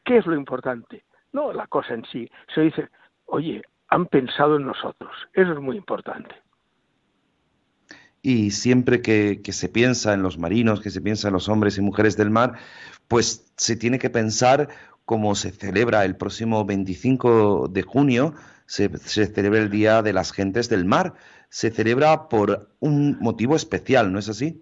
¿qué 0.05 0.18
es 0.18 0.26
lo 0.26 0.34
importante? 0.34 1.05
No 1.32 1.55
la 1.55 1.66
cosa 1.68 1.95
en 1.95 2.05
sí. 2.05 2.30
Se 2.55 2.61
dice, 2.61 2.91
oye, 3.24 3.62
han 3.89 4.05
pensado 4.05 4.57
en 4.57 4.66
nosotros. 4.66 5.11
Eso 5.32 5.53
es 5.53 5.59
muy 5.59 5.78
importante 5.78 6.45
y 8.26 8.50
siempre 8.50 9.02
que, 9.02 9.40
se 9.52 9.68
piensa 9.68 10.12
en 10.12 10.20
los 10.20 10.36
marinos, 10.36 10.80
que 10.80 10.90
se 10.90 11.00
piensa 11.00 11.28
en 11.28 11.34
los 11.34 11.48
hombres 11.48 11.78
y 11.78 11.80
mujeres 11.80 12.16
del 12.16 12.30
mar, 12.30 12.54
pues 13.06 13.52
se 13.56 13.76
tiene 13.76 14.00
que 14.00 14.10
pensar 14.10 14.66
cómo 15.04 15.36
se 15.36 15.52
celebra 15.52 16.04
el 16.04 16.16
próximo 16.16 16.64
25 16.64 17.68
de 17.68 17.82
junio, 17.82 18.34
se, 18.66 18.88
celebra 18.98 19.60
el 19.60 19.70
Día 19.70 20.02
de 20.02 20.12
las 20.12 20.32
Gentes 20.32 20.68
del 20.68 20.84
Mar. 20.84 21.12
Se 21.50 21.70
celebra 21.70 22.28
por 22.28 22.68
un 22.80 23.16
motivo 23.20 23.54
especial, 23.54 24.12
¿no 24.12 24.18
es 24.18 24.28
así? 24.28 24.60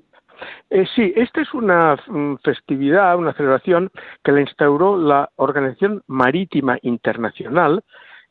Eh, 0.69 0.85
sí, 0.95 1.15
esta 1.17 1.41
es 1.41 1.55
una 1.55 1.97
mm, 2.07 2.35
festividad, 2.45 3.17
una 3.17 3.33
celebración 3.33 3.91
que 4.23 4.33
la 4.33 4.43
instauró 4.43 4.99
la 4.99 5.31
Organización 5.37 6.03
Marítima 6.07 6.77
Internacional 6.83 7.83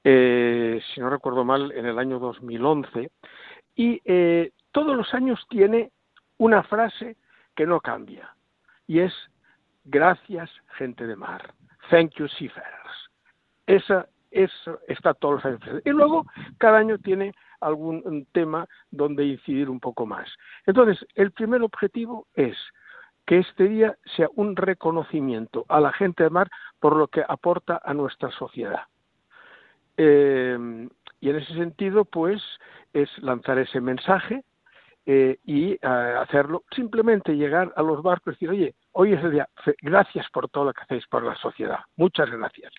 eh, 0.03 0.81
si 0.93 0.99
no 0.99 1.09
recuerdo 1.09 1.45
mal, 1.45 1.71
en 1.71 1.85
el 1.85 1.97
año 1.97 2.19
2011, 2.19 3.09
y 3.75 4.01
eh, 4.03 4.51
todos 4.73 4.97
los 4.97 5.13
años 5.13 5.39
tiene 5.49 5.91
una 6.37 6.63
frase 6.63 7.15
que 7.55 7.65
no 7.65 7.79
cambia, 7.79 8.35
y 8.87 8.99
es 8.99 9.13
gracias 9.85 10.49
gente 10.77 11.07
de 11.07 11.15
mar, 11.15 11.53
thank 11.89 12.11
you 12.15 12.27
seafarers. 12.27 13.09
Esa, 13.65 14.07
está 14.87 15.13
todos 15.13 15.35
los 15.35 15.45
años. 15.45 15.81
Y 15.85 15.91
luego 15.91 16.25
cada 16.57 16.79
año 16.79 16.97
tiene 16.97 17.33
algún 17.61 18.27
tema 18.33 18.67
donde 18.89 19.25
incidir 19.25 19.69
un 19.69 19.79
poco 19.79 20.05
más. 20.05 20.27
Entonces, 20.65 21.05
el 21.15 21.31
primer 21.31 21.61
objetivo 21.61 22.27
es 22.33 22.57
que 23.25 23.37
este 23.37 23.65
día 23.65 23.95
sea 24.17 24.27
un 24.35 24.55
reconocimiento 24.55 25.65
a 25.69 25.79
la 25.79 25.93
gente 25.93 26.23
de 26.23 26.29
mar 26.29 26.49
por 26.79 26.97
lo 26.97 27.07
que 27.07 27.23
aporta 27.25 27.79
a 27.85 27.93
nuestra 27.93 28.31
sociedad. 28.31 28.81
Eh, 29.97 30.89
y 31.21 31.29
en 31.29 31.35
ese 31.35 31.53
sentido, 31.53 32.03
pues, 32.03 32.41
es 32.91 33.09
lanzar 33.19 33.59
ese 33.59 33.79
mensaje 33.79 34.43
eh, 35.05 35.37
y 35.43 35.73
eh, 35.73 35.79
hacerlo, 35.81 36.63
simplemente 36.75 37.35
llegar 37.35 37.73
a 37.75 37.81
los 37.81 38.01
barcos 38.01 38.33
y 38.33 38.45
decir, 38.45 38.49
oye, 38.49 38.75
hoy 38.93 39.13
es 39.13 39.23
el 39.23 39.31
día, 39.31 39.49
gracias 39.81 40.27
por 40.31 40.49
todo 40.49 40.65
lo 40.65 40.73
que 40.73 40.81
hacéis 40.83 41.05
por 41.07 41.23
la 41.23 41.35
sociedad, 41.35 41.79
muchas 41.97 42.29
gracias. 42.29 42.71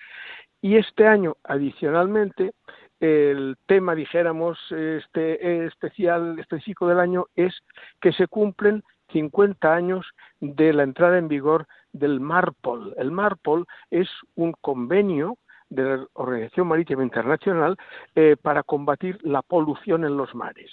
Y 0.61 0.77
este 0.77 1.07
año, 1.07 1.37
adicionalmente, 1.45 2.53
el 2.99 3.57
tema, 3.67 3.95
dijéramos, 3.95 4.59
este 4.71 5.67
especial, 5.67 6.39
específico 6.39 6.89
del 6.89 7.01
año 7.01 7.27
es 7.35 7.55
que 8.01 8.13
se 8.13 8.27
cumplen 8.29 8.83
50 9.13 9.75
años 9.75 10.07
de 10.41 10.73
la 10.73 10.85
entrada 10.85 11.19
en 11.19 11.29
vigor 11.29 11.67
del 11.93 12.21
MARPOL. 12.21 12.95
El 12.97 13.11
MARPOL 13.11 13.67
es 13.91 14.09
un 14.35 14.53
convenio 14.61 15.37
de 15.69 15.83
la 15.83 16.07
Organización 16.15 16.69
Marítima 16.69 17.03
Internacional 17.03 17.77
eh, 18.15 18.37
para 18.41 18.63
combatir 18.63 19.19
la 19.23 19.43
polución 19.43 20.05
en 20.05 20.17
los 20.17 20.35
mares. 20.35 20.71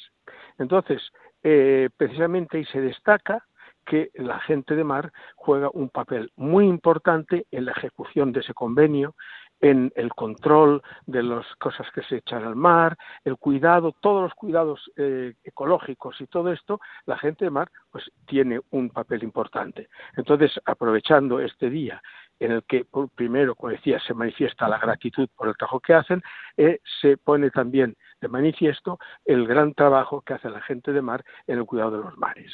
Entonces, 0.57 1.01
eh, 1.43 1.89
precisamente 1.97 2.57
ahí 2.57 2.65
se 2.65 2.81
destaca 2.81 3.45
que 3.85 4.11
la 4.15 4.39
gente 4.41 4.75
de 4.75 4.83
mar 4.83 5.11
juega 5.35 5.69
un 5.73 5.89
papel 5.89 6.31
muy 6.35 6.65
importante 6.67 7.47
en 7.51 7.65
la 7.65 7.71
ejecución 7.71 8.31
de 8.31 8.41
ese 8.41 8.53
convenio, 8.53 9.15
en 9.61 9.91
el 9.95 10.09
control 10.09 10.81
de 11.05 11.23
las 11.23 11.45
cosas 11.57 11.87
que 11.93 12.01
se 12.03 12.17
echan 12.17 12.43
al 12.43 12.55
mar, 12.55 12.97
el 13.23 13.37
cuidado, 13.37 13.95
todos 14.01 14.23
los 14.23 14.33
cuidados 14.33 14.91
eh, 14.97 15.33
ecológicos 15.43 16.19
y 16.19 16.27
todo 16.27 16.51
esto, 16.51 16.79
la 17.05 17.17
gente 17.17 17.45
de 17.45 17.51
mar 17.51 17.71
pues 17.91 18.11
tiene 18.25 18.59
un 18.71 18.89
papel 18.89 19.23
importante. 19.23 19.89
Entonces, 20.17 20.59
aprovechando 20.65 21.39
este 21.39 21.69
día 21.69 22.01
en 22.39 22.51
el 22.53 22.63
que 22.63 22.87
primero, 23.13 23.55
como 23.55 23.71
decía, 23.71 23.99
se 23.99 24.15
manifiesta 24.15 24.67
la 24.67 24.79
gratitud 24.79 25.29
por 25.35 25.47
el 25.47 25.55
trabajo 25.55 25.79
que 25.79 25.93
hacen, 25.93 26.23
eh, 26.57 26.79
se 26.99 27.17
pone 27.17 27.51
también 27.51 27.95
de 28.19 28.27
manifiesto 28.27 28.97
el 29.25 29.45
gran 29.45 29.75
trabajo 29.75 30.21
que 30.21 30.33
hace 30.33 30.49
la 30.49 30.61
gente 30.61 30.91
de 30.91 31.03
mar 31.03 31.23
en 31.45 31.59
el 31.59 31.65
cuidado 31.65 31.91
de 31.91 32.03
los 32.03 32.17
mares 32.17 32.51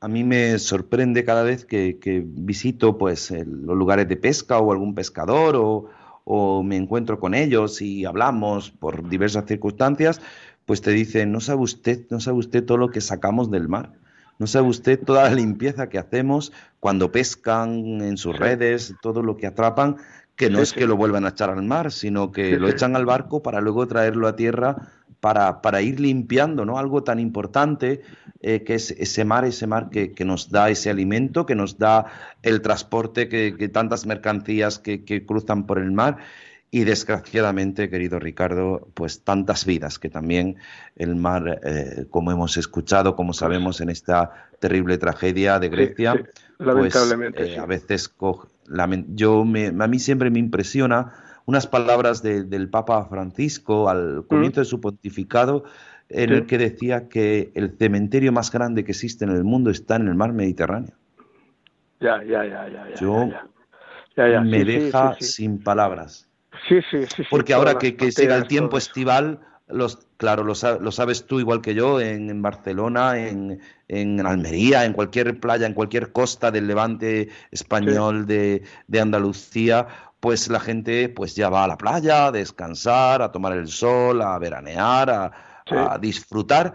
a 0.00 0.08
mí 0.08 0.24
me 0.24 0.58
sorprende 0.58 1.24
cada 1.24 1.42
vez 1.42 1.64
que, 1.64 2.24
visito 2.24 2.98
pues 2.98 3.30
los 3.30 3.76
lugares 3.76 4.08
de 4.08 4.16
pesca 4.16 4.58
o 4.58 4.72
algún 4.72 4.94
pescador 4.94 5.56
o, 5.56 6.62
me 6.62 6.76
encuentro 6.76 7.18
con 7.18 7.34
ellos 7.34 7.80
y 7.80 8.04
hablamos 8.04 8.70
por 8.70 9.08
diversas 9.08 9.46
circunstancias, 9.46 10.20
pues 10.66 10.82
te 10.82 10.90
dicen, 10.90 11.32
no 11.32 11.40
sabe 11.40 11.62
usted, 11.62 12.04
no 12.10 12.20
sabe 12.20 12.36
usted 12.36 12.64
todo 12.64 12.76
lo 12.76 12.90
que 12.90 13.00
sacamos 13.00 13.50
del 13.50 13.66
mar. 13.66 13.92
No 14.38 14.46
sabe 14.46 14.68
usted 14.68 15.02
toda 15.02 15.24
la 15.24 15.34
limpieza 15.34 15.88
que 15.88 15.98
hacemos 15.98 16.52
cuando 16.80 17.10
pescan 17.10 18.02
en 18.02 18.18
sus 18.18 18.38
redes, 18.38 18.94
todo 19.00 19.22
lo 19.22 19.38
que 19.38 19.46
atrapan, 19.46 19.96
que 20.36 20.50
no 20.50 20.60
es 20.60 20.74
que 20.74 20.86
lo 20.86 20.96
vuelvan 20.96 21.24
a 21.24 21.30
echar 21.30 21.48
al 21.48 21.62
mar, 21.62 21.90
sino 21.90 22.30
que 22.30 22.58
lo 22.58 22.68
echan 22.68 22.94
al 22.94 23.06
barco 23.06 23.42
para 23.42 23.62
luego 23.62 23.88
traerlo 23.88 24.28
a 24.28 24.36
tierra 24.36 24.92
para, 25.20 25.60
para 25.62 25.82
ir 25.82 26.00
limpiando, 26.00 26.64
¿no? 26.64 26.78
Algo 26.78 27.02
tan 27.02 27.18
importante 27.18 28.02
eh, 28.40 28.62
que 28.62 28.74
es 28.74 28.92
ese 28.92 29.24
mar, 29.24 29.44
ese 29.44 29.66
mar 29.66 29.90
que, 29.90 30.14
nos 30.24 30.50
da 30.50 30.70
ese 30.70 30.90
alimento, 30.90 31.44
que 31.44 31.54
nos 31.54 31.78
da 31.78 32.06
el 32.42 32.60
transporte, 32.62 33.28
que, 33.28 33.68
tantas 33.68 34.06
mercancías 34.06 34.78
que, 34.78 35.24
cruzan 35.26 35.66
por 35.66 35.78
el 35.78 35.90
mar. 35.90 36.18
Y 36.70 36.84
desgraciadamente, 36.84 37.88
querido 37.88 38.18
Ricardo, 38.18 38.88
pues 38.92 39.24
tantas 39.24 39.64
vidas 39.64 39.98
que 39.98 40.10
también 40.10 40.56
el 40.96 41.16
mar, 41.16 41.60
eh, 41.64 42.04
como 42.10 42.30
hemos 42.30 42.58
escuchado, 42.58 43.16
como 43.16 43.32
sabemos 43.32 43.80
en 43.80 43.88
esta 43.88 44.50
terrible 44.60 44.98
tragedia 44.98 45.58
de 45.58 45.70
Grecia, 45.70 46.12
pues, 46.12 46.28
lamentablemente, 46.58 47.54
eh, 47.54 47.58
a 47.58 47.64
veces 47.64 48.12
yo 49.14 49.44
me, 49.46 49.68
a 49.68 49.86
mí 49.86 49.98
siempre 49.98 50.30
me 50.30 50.38
impresiona 50.38 51.12
unas 51.48 51.66
palabras 51.66 52.22
del 52.22 52.68
Papa 52.68 53.06
Francisco 53.06 53.88
al 53.88 54.26
comienzo 54.28 54.60
de 54.60 54.66
su 54.66 54.82
pontificado, 54.82 55.64
en 56.10 56.30
el 56.30 56.44
que 56.44 56.58
decía 56.58 57.08
que 57.08 57.52
el 57.54 57.74
cementerio 57.78 58.32
más 58.32 58.52
grande 58.52 58.84
que 58.84 58.92
existe 58.92 59.24
en 59.24 59.30
el 59.30 59.44
mundo 59.44 59.70
está 59.70 59.96
en 59.96 60.08
el 60.08 60.14
mar 60.14 60.34
Mediterráneo. 60.34 60.92
Ya, 62.00 62.22
ya, 62.22 62.44
ya, 62.44 62.68
ya. 62.68 62.94
Yo 62.96 63.30
me 64.42 64.62
deja 64.62 65.16
sin 65.20 65.58
palabras. 65.58 66.28
Sí, 66.68 66.80
sí, 66.90 67.06
sí. 67.16 67.22
Porque 67.30 67.54
ahora 67.54 67.78
que, 67.78 67.96
que 67.96 68.10
llega 68.10 68.36
el 68.36 68.46
tiempo 68.46 68.76
estival, 68.76 69.40
los, 69.68 70.06
claro, 70.18 70.44
lo, 70.44 70.54
sabes 70.54 71.26
tú 71.26 71.40
igual 71.40 71.62
que 71.62 71.74
yo, 71.74 72.00
en, 72.00 72.42
Barcelona, 72.42 73.18
en, 73.18 73.60
en, 73.88 74.26
Almería, 74.26 74.84
en 74.84 74.92
cualquier 74.92 75.40
playa, 75.40 75.66
en 75.66 75.74
cualquier 75.74 76.12
costa 76.12 76.50
del 76.50 76.66
levante 76.66 77.28
español 77.50 78.26
de, 78.26 78.62
de, 78.86 79.00
Andalucía, 79.00 79.86
pues 80.20 80.48
la 80.48 80.60
gente 80.60 81.08
pues 81.08 81.34
ya 81.34 81.48
va 81.48 81.64
a 81.64 81.68
la 81.68 81.78
playa 81.78 82.26
a 82.26 82.32
descansar, 82.32 83.22
a 83.22 83.30
tomar 83.30 83.52
el 83.56 83.68
sol, 83.68 84.22
a 84.22 84.38
veranear, 84.38 85.10
a, 85.10 85.98
disfrutar, 86.00 86.74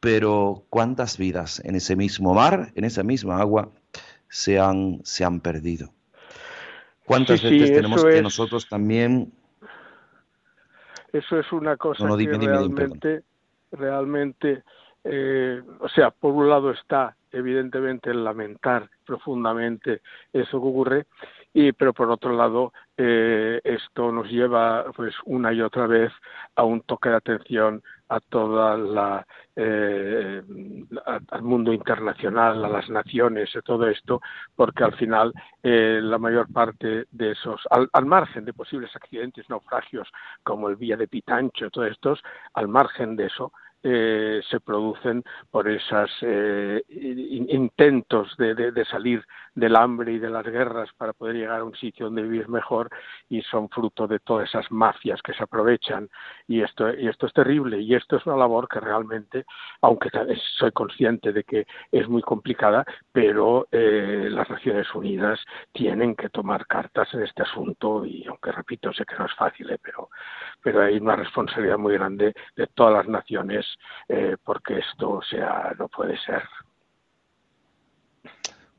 pero 0.00 0.64
cuántas 0.68 1.16
vidas 1.16 1.62
en 1.64 1.76
ese 1.76 1.96
mismo 1.96 2.34
mar, 2.34 2.72
en 2.74 2.84
esa 2.84 3.02
misma 3.02 3.40
agua, 3.40 3.70
se 4.28 4.58
han, 4.58 5.00
se 5.02 5.24
han 5.24 5.40
perdido. 5.40 5.90
¿Cuántas 7.06 7.42
veces 7.42 7.72
tenemos 7.72 8.04
que 8.04 8.20
nosotros 8.20 8.68
también... 8.68 9.32
Eso 11.10 11.40
es 11.40 11.50
una 11.52 11.78
cosa 11.78 12.06
que 12.18 12.26
realmente, 12.26 13.22
realmente 13.72 14.62
eh, 15.04 15.62
o 15.80 15.88
sea, 15.88 16.10
por 16.10 16.34
un 16.34 16.50
lado 16.50 16.70
está 16.70 17.16
evidentemente 17.32 18.10
el 18.10 18.24
lamentar 18.24 18.90
profundamente 19.06 20.02
eso 20.32 20.60
que 20.60 20.66
ocurre, 20.66 21.06
y 21.52 21.72
pero 21.72 21.92
por 21.92 22.10
otro 22.10 22.34
lado 22.34 22.72
eh, 22.96 23.60
esto 23.64 24.12
nos 24.12 24.28
lleva 24.28 24.84
pues 24.94 25.14
una 25.24 25.52
y 25.52 25.60
otra 25.60 25.86
vez 25.86 26.12
a 26.56 26.64
un 26.64 26.82
toque 26.82 27.08
de 27.08 27.16
atención 27.16 27.82
a 28.08 28.20
toda 28.20 28.76
la 28.76 29.26
eh, 29.56 30.42
al 31.30 31.42
mundo 31.42 31.72
internacional 31.72 32.64
a 32.64 32.68
las 32.68 32.88
naciones 32.88 33.50
y 33.54 33.60
todo 33.60 33.88
esto 33.88 34.20
porque 34.56 34.84
al 34.84 34.94
final 34.94 35.32
eh, 35.62 36.00
la 36.02 36.18
mayor 36.18 36.52
parte 36.52 37.06
de 37.10 37.32
esos 37.32 37.60
al, 37.70 37.88
al, 37.92 38.06
margen 38.06 38.44
de 38.44 38.52
posibles 38.52 38.94
accidentes 38.94 39.48
naufragios 39.48 40.08
como 40.42 40.68
el 40.68 40.76
vía 40.76 40.96
de 40.96 41.08
Pitancho 41.08 41.70
todos 41.70 41.90
estos 41.90 42.22
al 42.54 42.68
margen 42.68 43.16
de 43.16 43.26
eso 43.26 43.52
eh, 43.90 44.42
se 44.50 44.60
producen 44.60 45.24
por 45.50 45.66
esos 45.66 46.10
eh, 46.20 46.82
intentos 46.90 48.36
de, 48.36 48.84
salir 48.90 49.24
del 49.54 49.76
hambre 49.76 50.12
y 50.12 50.18
de 50.18 50.28
las 50.28 50.44
guerras 50.44 50.90
para 50.98 51.14
poder 51.14 51.36
llegar 51.36 51.60
a 51.60 51.64
un 51.64 51.74
sitio 51.74 52.06
donde 52.06 52.22
vivir 52.22 52.50
mejor 52.50 52.90
y 53.30 53.40
son 53.42 53.70
fruto 53.70 54.06
de 54.06 54.18
todas 54.18 54.46
esas 54.46 54.70
mafias 54.70 55.22
que 55.22 55.32
se 55.32 55.42
aprovechan. 55.42 56.10
Y 56.46 56.60
esto 56.60 56.92
y 56.92 57.08
esto 57.08 57.26
es 57.26 57.32
terrible 57.32 57.80
y 57.80 57.94
esto 57.94 58.16
es 58.16 58.26
una 58.26 58.36
labor 58.36 58.68
que 58.68 58.78
realmente 58.78 59.46
aunque 59.80 60.10
soy 60.58 60.72
consciente 60.72 61.32
de 61.32 61.44
que 61.44 61.66
es 61.90 62.08
muy 62.08 62.20
complicada 62.20 62.84
pero 63.10 63.68
eh, 63.72 64.28
las 64.30 64.50
Naciones 64.50 64.94
Unidas 64.94 65.40
tienen 65.72 66.14
que 66.14 66.28
tomar 66.28 66.66
cartas 66.66 67.12
en 67.14 67.22
este 67.22 67.42
asunto 67.42 68.04
y 68.04 68.26
aunque 68.26 68.52
repito 68.52 68.92
sé 68.92 69.06
que 69.06 69.16
no 69.18 69.26
es 69.26 69.34
fácil 69.34 69.74
pero 69.82 70.10
pero 70.62 70.82
hay 70.82 70.98
una 70.98 71.16
responsabilidad 71.16 71.78
muy 71.78 71.94
grande 71.94 72.34
de 72.56 72.66
todas 72.68 72.92
las 72.94 73.08
naciones 73.08 73.66
eh, 74.08 74.36
porque 74.42 74.78
esto 74.78 75.20
sea 75.28 75.74
no 75.78 75.88
puede 75.88 76.18
ser. 76.18 76.42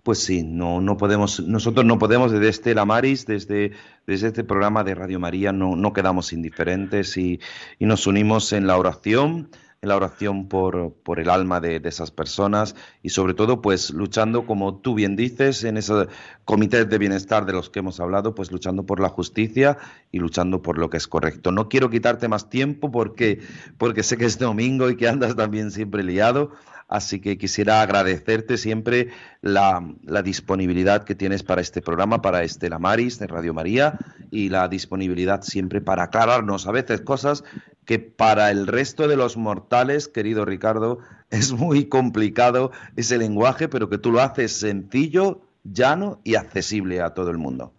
Pues 0.03 0.23
sí, 0.23 0.43
no, 0.43 0.79
no 0.81 0.97
podemos, 0.97 1.41
nosotros 1.41 1.85
no 1.85 1.99
podemos 1.99 2.31
desde 2.31 2.49
este 2.49 2.73
La 2.73 2.85
Maris, 2.85 3.25
desde, 3.25 3.73
desde 4.07 4.27
este 4.27 4.43
programa 4.43 4.83
de 4.83 4.95
Radio 4.95 5.19
María, 5.19 5.51
no, 5.51 5.75
no 5.75 5.93
quedamos 5.93 6.31
indiferentes 6.31 7.17
y, 7.17 7.39
y, 7.77 7.85
nos 7.85 8.07
unimos 8.07 8.53
en 8.53 8.65
la 8.65 8.77
oración 8.77 9.49
en 9.81 9.89
la 9.89 9.95
oración 9.95 10.49
por, 10.49 10.93
por 11.03 11.19
el 11.19 11.29
alma 11.29 11.61
de, 11.61 11.81
esas 11.85 12.11
personas 12.11 12.75
y 13.01 13.09
sobre 13.09 13.33
todo 13.33 13.61
pues 13.61 13.91
luchando, 13.91 14.45
como 14.45 14.75
tú 14.75 14.93
bien 14.93 15.15
dices, 15.15 15.63
en 15.63 15.77
ese 15.77 16.07
comité 16.43 16.85
de 16.85 16.97
bienestar 16.97 17.45
de 17.45 17.53
los 17.53 17.69
que 17.69 17.79
hemos 17.79 17.99
hablado, 17.99 18.35
pues 18.35 18.51
luchando 18.51 18.85
por 18.85 18.99
la 18.99 19.09
justicia 19.09 19.77
y 20.11 20.19
luchando 20.19 20.61
por 20.61 20.77
lo 20.77 20.89
que 20.89 20.97
es 20.97 21.07
correcto. 21.07 21.51
No 21.51 21.69
quiero 21.69 21.89
quitarte 21.89 22.27
más 22.27 22.49
tiempo 22.49 22.91
porque, 22.91 23.39
porque 23.77 24.03
sé 24.03 24.17
que 24.17 24.25
es 24.25 24.37
domingo 24.37 24.89
y 24.89 24.97
que 24.97 25.07
andas 25.07 25.35
también 25.35 25.71
siempre 25.71 26.03
liado. 26.03 26.51
Así 26.89 27.21
que 27.21 27.37
quisiera 27.37 27.83
agradecerte 27.83 28.57
siempre 28.57 29.09
la, 29.41 29.81
disponibilidad 30.23 31.03
que 31.03 31.15
tienes 31.15 31.43
para 31.43 31.61
este 31.61 31.81
programa, 31.81 32.21
para 32.21 32.43
Estela 32.43 32.79
Maris 32.79 33.19
de 33.19 33.27
Radio 33.27 33.53
María 33.53 33.97
y 34.31 34.49
la 34.49 34.67
disponibilidad 34.67 35.41
siempre 35.41 35.81
para 35.81 36.03
aclararnos 36.03 36.67
a 36.67 36.71
veces 36.71 37.01
cosas 37.01 37.43
que 37.85 37.99
para 37.99 38.51
el 38.51 38.67
resto 38.67 39.07
de 39.07 39.15
los 39.15 39.37
mortales, 39.37 40.07
querido 40.07 40.45
Ricardo, 40.45 40.99
es 41.29 41.53
muy 41.53 41.87
complicado 41.87 42.71
ese 42.95 43.17
lenguaje, 43.17 43.69
pero 43.69 43.89
que 43.89 43.97
tú 43.97 44.11
lo 44.11 44.21
haces 44.21 44.59
sencillo, 44.59 45.41
llano 45.63 46.19
y 46.23 46.35
accesible 46.35 47.01
a 47.01 47.13
todo 47.13 47.31
el 47.31 47.37
mundo. 47.37 47.71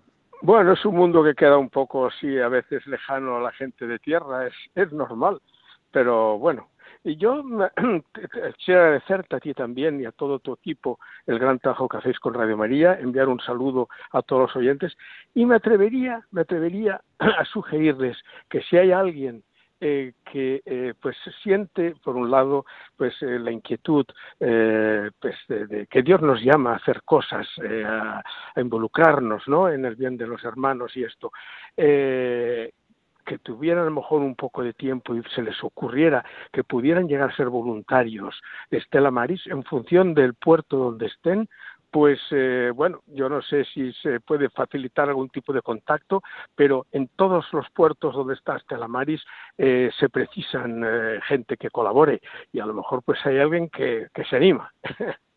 Bueno, 0.43 0.73
es 0.73 0.85
un 0.87 0.97
mundo 0.97 1.23
que 1.23 1.35
queda 1.35 1.59
un 1.59 1.69
poco 1.69 2.07
así, 2.07 2.39
a 2.39 2.49
veces 2.49 2.87
lejano 2.87 3.37
a 3.37 3.43
la 3.43 3.53
gente 3.53 3.87
de 3.87 3.99
tierra, 3.99 4.47
es, 4.47 4.55
es 4.75 4.91
normal, 4.91 5.43
pero 5.93 6.39
bueno, 6.39 6.71
y 7.05 7.17
yo 7.17 7.43
quisiera 8.57 8.81
agradecerte 8.85 9.37
a 9.37 9.41
ti 9.41 9.55
también 9.55 10.01
y 10.01 10.05
a 10.05 10.13
todo 10.13 10.39
tu 10.39 10.53
equipo 10.53 10.99
el 11.27 11.39
gran 11.39 11.59
trabajo 11.59 11.89
que 11.89 11.97
hacéis 11.97 12.19
con 12.19 12.35
Radio 12.35 12.57
María, 12.57 12.99
enviar 12.99 13.29
un 13.29 13.41
saludo 13.41 13.89
a 14.13 14.23
todos 14.23 14.43
los 14.43 14.57
oyentes. 14.57 14.97
Y 15.35 15.47
me 15.47 15.57
atrevería, 15.57 16.27
me 16.31 16.43
atrevería 16.43 17.01
a 17.19 17.45
sugerirles 17.47 18.17
que 18.49 18.63
si 18.63 18.77
hay 18.77 18.93
alguien 18.93 19.43
eh, 19.83 20.13
que 20.31 20.61
eh, 20.67 20.93
pues 21.01 21.17
siente 21.43 21.95
por 22.05 22.15
un 22.15 22.31
lado 22.31 22.67
pues 22.97 23.15
eh, 23.23 23.39
la 23.39 23.51
inquietud 23.51 24.05
eh, 24.39 25.11
pues 25.19 25.37
de, 25.49 25.87
que 25.87 26.03
Dios 26.03 26.21
nos 26.21 26.43
llama 26.43 26.73
a 26.73 26.77
hacer 26.77 27.03
cosas 27.03 27.49
a, 27.87 28.23
a, 28.55 28.61
involucrarnos 28.61 29.49
no 29.49 29.71
en 29.71 29.87
el 29.87 29.97
bien 29.97 30.19
de 30.19 30.27
los 30.27 30.45
hermanos 30.45 30.95
y 30.99 31.05
esto 31.05 31.33
que 33.31 33.39
tuvieran 33.39 33.83
a 33.83 33.85
lo 33.85 33.93
mejor 33.93 34.23
un 34.23 34.35
poco 34.35 34.65
de 34.65 34.73
tiempo 34.73 35.15
y 35.15 35.23
se 35.37 35.43
les 35.43 35.63
ocurriera 35.63 36.25
que 36.53 36.65
pudieran 36.65 37.07
llegar 37.07 37.31
a 37.31 37.37
ser 37.37 37.49
voluntarios 37.49 38.35
de 38.73 38.79
Estela 38.79 39.13
Maris 39.13 39.47
en 39.47 39.63
función 39.63 40.15
del 40.15 40.35
puerto 40.35 40.77
donde 40.77 41.07
estén, 41.07 41.49
pues 41.93 42.19
eh, 42.33 42.73
bueno, 42.75 43.03
yo 43.07 43.29
no 43.29 43.41
sé 43.41 43.65
si 43.67 43.93
se 44.03 44.19
puede 44.19 44.51
facilitar 44.51 45.09
algún 45.09 45.29
tipo 45.29 45.53
de 45.53 45.63
contacto, 45.63 46.25
pero 46.57 46.87
en 46.91 47.07
todos 47.15 47.47
los 47.53 47.71
puertos 47.71 48.17
donde 48.17 48.35
está 48.35 48.57
Estela 48.57 48.89
Maris 48.89 49.23
eh, 49.57 49.93
se 49.97 50.09
precisan 50.09 50.83
eh, 50.85 51.21
gente 51.29 51.57
que 51.57 51.71
colabore 51.71 52.21
y 52.53 52.59
a 52.59 52.67
lo 52.67 52.75
mejor 52.75 53.05
pues 53.05 53.25
hay 53.25 53.39
alguien 53.39 53.69
que, 53.69 54.09
que 54.13 54.25
se 54.25 54.35
anima. 54.35 54.73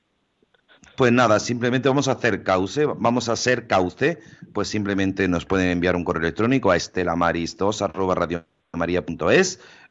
Pues 0.95 1.11
nada, 1.11 1.39
simplemente 1.39 1.89
vamos 1.89 2.07
a 2.07 2.11
hacer 2.11 2.43
cauce, 2.43 2.85
vamos 2.85 3.27
a 3.27 3.33
hacer 3.33 3.65
cauce, 3.65 4.19
pues 4.53 4.67
simplemente 4.67 5.27
nos 5.27 5.45
pueden 5.45 5.69
enviar 5.69 5.95
un 5.95 6.03
correo 6.03 6.21
electrónico 6.21 6.69
a 6.69 6.77
estelamaris2 6.77 7.81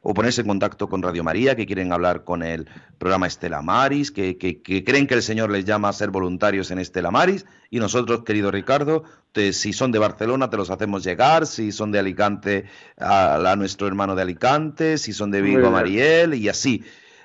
o 0.01 0.13
ponerse 0.13 0.41
en 0.41 0.47
contacto 0.47 0.89
con 0.89 1.01
Radio 1.01 1.23
María, 1.23 1.55
que 1.55 1.65
quieren 1.65 1.93
hablar 1.93 2.23
con 2.23 2.43
el 2.43 2.67
programa 2.97 3.27
Estela 3.27 3.61
Maris, 3.61 4.11
que, 4.11 4.37
creen 4.37 5.07
que 5.07 5.13
el 5.13 5.23
Señor 5.23 5.49
les 5.49 5.65
llama 5.65 5.89
a 5.89 5.93
ser 5.93 6.09
voluntarios 6.09 6.71
en 6.71 6.79
Estela 6.79 7.09
Maris, 7.09 7.45
y 7.69 7.79
nosotros, 7.79 8.23
querido 8.23 8.51
Ricardo, 8.51 9.03
si 9.33 9.73
son 9.73 9.91
de 9.91 9.99
Barcelona, 9.99 10.49
te 10.49 10.57
los 10.57 10.69
hacemos 10.69 11.03
llegar, 11.03 11.47
si 11.47 11.71
son 11.71 11.91
de 11.91 11.99
Alicante, 11.99 12.65
a, 12.97 13.55
nuestro 13.57 13.87
hermano 13.87 14.15
de 14.15 14.21
Alicante, 14.21 14.97
si 14.97 15.13
son 15.13 15.31
de 15.31 15.41
Vigo, 15.41 15.67
a 15.67 15.71
Mariel, 15.71 16.33
y 16.33 16.49
así. 16.49 16.83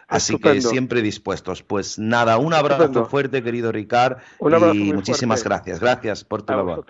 Así 0.08 0.38
que 0.38 0.60
siempre 0.62 1.02
dispuestos. 1.02 1.62
Pues 1.62 1.98
nada, 1.98 2.38
un 2.38 2.54
abrazo 2.54 3.04
fuerte, 3.06 3.42
querido 3.42 3.70
Ricard, 3.70 4.18
y 4.72 4.92
muchísimas 4.92 5.44
gracias. 5.44 5.80
Gracias 5.80 6.24
por 6.24 6.42
tu 6.42 6.52
labor. 6.54 6.84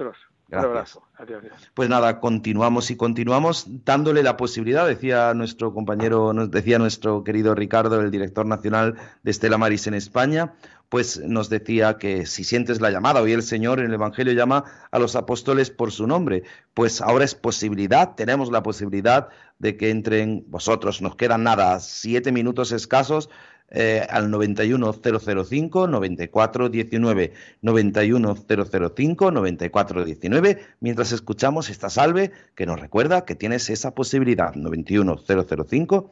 Un 0.50 0.58
abrazo. 0.58 1.02
Adiós, 1.18 1.42
Pues 1.74 1.90
nada, 1.90 2.20
continuamos 2.20 2.90
y 2.90 2.96
continuamos 2.96 3.66
dándole 3.84 4.22
la 4.22 4.38
posibilidad, 4.38 4.86
decía 4.86 5.34
nuestro 5.34 5.74
compañero, 5.74 6.32
nos 6.32 6.50
decía 6.50 6.78
nuestro 6.78 7.22
querido 7.22 7.54
Ricardo, 7.54 8.00
el 8.00 8.10
director 8.10 8.46
nacional 8.46 8.94
de 9.22 9.30
Estela 9.30 9.58
Maris 9.58 9.86
en 9.88 9.94
España, 9.94 10.54
pues 10.88 11.20
nos 11.20 11.48
decía 11.50 11.98
que 11.98 12.26
si 12.26 12.44
sientes 12.44 12.80
la 12.80 12.90
llamada, 12.90 13.20
hoy 13.20 13.32
el 13.32 13.42
Señor 13.42 13.80
en 13.80 13.86
el 13.86 13.94
Evangelio 13.94 14.32
llama 14.32 14.64
a 14.90 14.98
los 14.98 15.16
apóstoles 15.16 15.70
por 15.70 15.92
su 15.92 16.06
nombre, 16.06 16.44
pues 16.74 17.00
ahora 17.00 17.24
es 17.24 17.34
posibilidad, 17.34 18.14
tenemos 18.14 18.50
la 18.50 18.62
posibilidad 18.62 19.28
de 19.58 19.76
que 19.76 19.90
entren 19.90 20.44
vosotros, 20.48 21.02
nos 21.02 21.16
quedan 21.16 21.42
nada, 21.42 21.78
siete 21.80 22.32
minutos 22.32 22.72
escasos, 22.72 23.28
eh, 23.70 24.06
al 24.08 24.30
91005 24.30 25.88
9419 25.88 27.32
91005 27.60 29.30
9419 29.30 30.58
mientras 30.80 31.12
escuchamos 31.12 31.68
esta 31.68 31.90
salve 31.90 32.32
que 32.54 32.64
nos 32.64 32.80
recuerda 32.80 33.26
que 33.26 33.34
tienes 33.34 33.68
esa 33.68 33.94
posibilidad 33.94 34.54
91005 34.54 36.10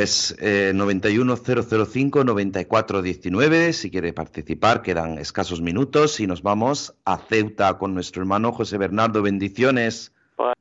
pues 0.00 0.32
eh, 0.40 0.72
91005-9419, 0.74 3.72
si 3.72 3.90
quiere 3.90 4.14
participar, 4.14 4.80
quedan 4.80 5.18
escasos 5.18 5.60
minutos 5.60 6.20
y 6.20 6.26
nos 6.26 6.42
vamos 6.42 6.98
a 7.04 7.18
Ceuta 7.18 7.76
con 7.76 7.92
nuestro 7.92 8.22
hermano 8.22 8.50
José 8.50 8.78
Bernardo. 8.78 9.22
Bendiciones. 9.22 10.16
Nuestra 10.38 10.54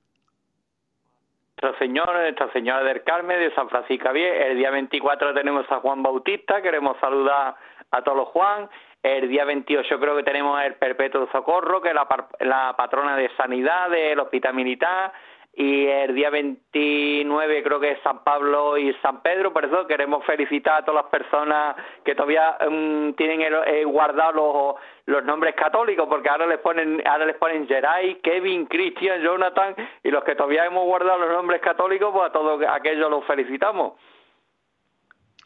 Señora, 1.79 2.23
Nuestra 2.23 2.51
Señora 2.51 2.83
del 2.83 3.01
Carmen 3.03 3.39
de 3.39 3.55
San 3.55 3.69
Francisco 3.69 4.07
Javier. 4.07 4.41
El 4.41 4.57
día 4.57 4.71
24 4.71 5.33
tenemos 5.33 5.65
a 5.71 5.79
Juan 5.79 6.03
Bautista, 6.03 6.61
queremos 6.61 6.97
saludar 6.99 7.55
a 7.91 8.01
todos 8.01 8.17
los 8.17 8.27
Juan. 8.27 8.67
El 9.01 9.29
día 9.29 9.45
28 9.45 9.99
creo 10.01 10.17
que 10.17 10.23
tenemos 10.23 10.61
el 10.61 10.75
Perpetuo 10.75 11.29
Socorro, 11.31 11.81
que 11.81 11.87
es 11.87 11.95
la, 11.95 12.05
la 12.41 12.75
patrona 12.75 13.15
de 13.15 13.29
sanidad 13.37 13.89
del 13.89 14.19
Hospital 14.19 14.53
Militar 14.53 15.13
y 15.59 15.87
el 15.87 16.15
día 16.15 16.29
29 16.29 17.63
creo 17.63 17.81
que 17.81 17.91
es 17.91 17.99
San 18.01 18.23
Pablo 18.23 18.77
y 18.77 18.93
San 19.01 19.21
Pedro, 19.21 19.51
por 19.51 19.65
eso 19.65 19.85
queremos 19.87 20.23
felicitar 20.25 20.75
a 20.75 20.85
todas 20.85 21.03
las 21.03 21.11
personas 21.11 21.75
que 22.05 22.15
todavía 22.15 22.57
mm, 22.61 23.11
tienen 23.15 23.41
eh, 23.41 23.83
guardados 23.83 24.77
los, 25.05 25.25
nombres 25.25 25.55
católicos, 25.55 26.07
porque 26.09 26.29
ahora 26.29 26.47
les 26.47 26.59
ponen 26.59 27.05
ahora 27.05 27.25
les 27.25 27.35
ponen 27.35 27.67
Geray, 27.67 28.21
Kevin, 28.21 28.67
Christian, 28.67 29.21
Jonathan, 29.21 29.75
y 30.01 30.09
los 30.11 30.23
que 30.23 30.33
todavía 30.33 30.65
hemos 30.65 30.85
guardado 30.85 31.19
los 31.19 31.31
nombres 31.31 31.59
católicos, 31.59 32.09
pues 32.13 32.29
a 32.29 32.31
todos 32.31 32.61
aquellos 32.71 33.09
los 33.09 33.25
felicitamos. 33.25 33.99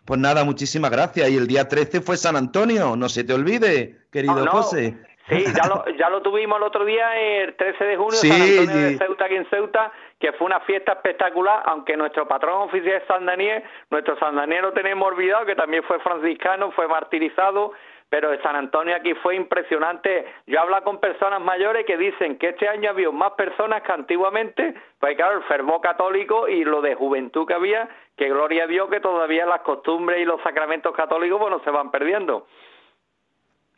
Pues 0.06 0.20
nada, 0.20 0.44
muchísimas 0.44 0.92
gracias. 0.92 1.28
Y 1.32 1.38
el 1.38 1.48
día 1.48 1.68
13 1.68 2.02
fue 2.02 2.18
San 2.18 2.36
Antonio, 2.36 2.96
no 2.96 3.10
se 3.10 3.24
te 3.24 3.34
olvide, 3.34 3.98
querido 4.12 4.46
José. 4.46 4.96
Sí, 5.30 5.46
ya 5.56 5.68
lo, 5.68 5.86
ya 5.98 6.10
lo 6.10 6.22
tuvimos 6.22 6.58
el 6.58 6.64
otro 6.64 6.84
día, 6.84 7.18
el 7.18 7.56
13 7.56 7.84
de 7.86 7.96
junio, 7.96 8.12
San 8.12 8.32
Antonio 8.32 8.76
de 8.76 8.98
Ceuta, 8.98 9.26
aquí 9.26 9.36
en 9.36 9.50
Ceuta, 9.50 9.92
que 10.24 10.32
fue 10.32 10.48
una 10.48 10.62
fiesta 10.62 10.94
espectacular, 10.94 11.64
aunque 11.66 11.98
nuestro 11.98 12.26
patrón 12.26 12.70
oficial 12.70 12.96
es 12.96 13.04
San 13.10 13.26
Daniel, 13.26 13.62
nuestro 13.92 14.18
San 14.20 14.38
Daniel 14.38 14.62
lo 14.62 14.72
tenemos 14.72 15.06
olvidado, 15.06 15.46
que 15.46 15.54
también 15.54 15.84
fue 15.84 16.00
franciscano, 16.00 16.72
fue 16.72 16.88
martirizado, 16.88 17.74
pero 18.08 18.32
el 18.32 18.42
San 18.42 18.56
Antonio 18.56 18.96
aquí 18.96 19.14
fue 19.16 19.36
impresionante. 19.36 20.26
Yo 20.48 20.62
hablo 20.62 20.82
con 20.86 21.02
personas 21.02 21.42
mayores 21.42 21.86
que 21.86 21.98
dicen 21.98 22.38
que 22.38 22.52
este 22.52 22.70
año 22.70 22.92
había 22.92 23.12
más 23.12 23.34
personas 23.34 23.82
que 23.82 23.92
antiguamente, 23.92 24.74
pues 24.98 25.18
claro, 25.18 25.40
el 25.40 25.44
fervor 25.44 25.82
católico 25.82 26.48
y 26.48 26.64
lo 26.64 26.80
de 26.82 26.96
juventud 26.96 27.46
que 27.46 27.56
había, 27.56 27.90
que 28.16 28.30
gloria 28.30 28.64
a 28.64 28.68
Dios 28.68 28.90
que 28.90 29.02
todavía 29.02 29.46
las 29.46 29.60
costumbres 29.64 30.22
y 30.22 30.24
los 30.24 30.42
sacramentos 30.42 30.96
católicos, 30.96 31.38
bueno, 31.38 31.60
se 31.66 31.70
van 31.70 31.92
perdiendo. 31.92 32.48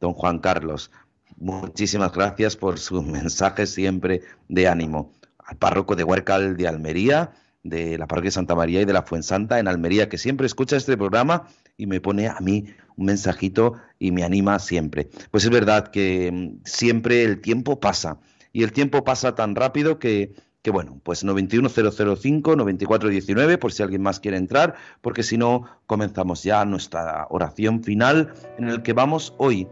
don 0.00 0.12
Juan 0.12 0.38
Carlos. 0.38 0.90
Muchísimas 1.36 2.12
gracias 2.12 2.56
por 2.56 2.78
su 2.78 3.02
mensaje 3.02 3.66
siempre 3.66 4.22
de 4.48 4.68
ánimo. 4.68 5.12
Al 5.38 5.56
párroco 5.56 5.96
de 5.96 6.04
Huércal 6.04 6.56
de 6.56 6.68
Almería, 6.68 7.32
de 7.62 7.98
la 7.98 8.06
parroquia 8.06 8.30
Santa 8.30 8.54
María 8.54 8.80
y 8.80 8.84
de 8.84 8.92
la 8.92 9.02
Fuensanta 9.02 9.58
en 9.58 9.68
Almería, 9.68 10.08
que 10.08 10.18
siempre 10.18 10.46
escucha 10.46 10.76
este 10.76 10.96
programa 10.96 11.48
y 11.76 11.86
me 11.86 12.00
pone 12.00 12.28
a 12.28 12.38
mí 12.40 12.66
un 12.96 13.06
mensajito 13.06 13.74
y 13.98 14.12
me 14.12 14.24
anima 14.24 14.58
siempre. 14.58 15.08
Pues 15.30 15.44
es 15.44 15.50
verdad 15.50 15.88
que 15.88 16.30
mm, 16.32 16.64
siempre 16.64 17.22
el 17.22 17.40
tiempo 17.40 17.80
pasa 17.80 18.18
y 18.52 18.62
el 18.62 18.72
tiempo 18.72 19.04
pasa 19.04 19.34
tan 19.34 19.54
rápido 19.54 19.98
que, 19.98 20.34
que 20.62 20.70
bueno, 20.70 21.00
pues 21.02 21.24
91005, 21.24 22.56
9419, 22.56 23.58
por 23.58 23.72
si 23.72 23.82
alguien 23.82 24.02
más 24.02 24.20
quiere 24.20 24.36
entrar, 24.36 24.74
porque 25.00 25.22
si 25.22 25.38
no, 25.38 25.64
comenzamos 25.86 26.42
ya 26.42 26.64
nuestra 26.64 27.26
oración 27.30 27.82
final 27.82 28.32
en 28.58 28.68
el 28.68 28.82
que 28.82 28.92
vamos 28.92 29.34
hoy 29.38 29.68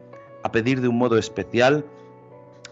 a 0.47 0.53
pedir 0.53 0.81
de 0.81 0.87
un 0.87 0.97
modo 0.97 1.19
especial, 1.19 1.85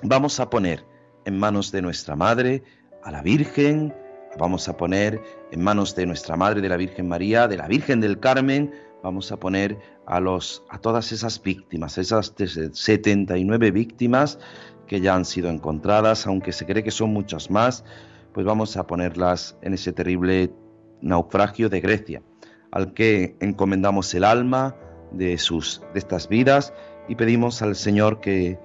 vamos 0.02 0.38
a 0.38 0.48
poner 0.48 0.84
en 1.24 1.36
manos 1.36 1.72
de 1.72 1.82
nuestra 1.82 2.14
Madre 2.14 2.62
a 3.02 3.10
la 3.10 3.20
Virgen, 3.20 3.92
vamos 4.38 4.68
a 4.68 4.76
poner 4.76 5.20
en 5.50 5.60
manos 5.60 5.96
de 5.96 6.06
nuestra 6.06 6.36
Madre 6.36 6.60
de 6.60 6.68
la 6.68 6.76
Virgen 6.76 7.08
María, 7.08 7.48
de 7.48 7.56
la 7.56 7.66
Virgen 7.66 8.00
del 8.00 8.20
Carmen, 8.20 8.72
vamos 9.02 9.32
a 9.32 9.38
poner 9.38 9.76
a 10.06 10.20
los 10.20 10.62
a 10.70 10.78
todas 10.78 11.10
esas 11.10 11.42
víctimas, 11.42 11.98
esas 11.98 12.32
79 12.36 13.72
víctimas 13.72 14.38
que 14.86 15.00
ya 15.00 15.16
han 15.16 15.24
sido 15.24 15.50
encontradas, 15.50 16.28
aunque 16.28 16.52
se 16.52 16.66
cree 16.66 16.84
que 16.84 16.92
son 16.92 17.12
muchas 17.12 17.50
más, 17.50 17.84
pues 18.32 18.46
vamos 18.46 18.76
a 18.76 18.86
ponerlas 18.86 19.58
en 19.62 19.74
ese 19.74 19.92
terrible 19.92 20.52
naufragio 21.00 21.68
de 21.68 21.80
Grecia, 21.80 22.22
al 22.70 22.94
que 22.94 23.36
encomendamos 23.40 24.14
el 24.14 24.22
alma 24.22 24.76
de 25.10 25.38
sus 25.38 25.82
de 25.92 25.98
estas 25.98 26.28
vidas 26.28 26.72
y 27.08 27.16
pedimos 27.16 27.62
al 27.62 27.76
Señor 27.76 28.20
que, 28.20 28.58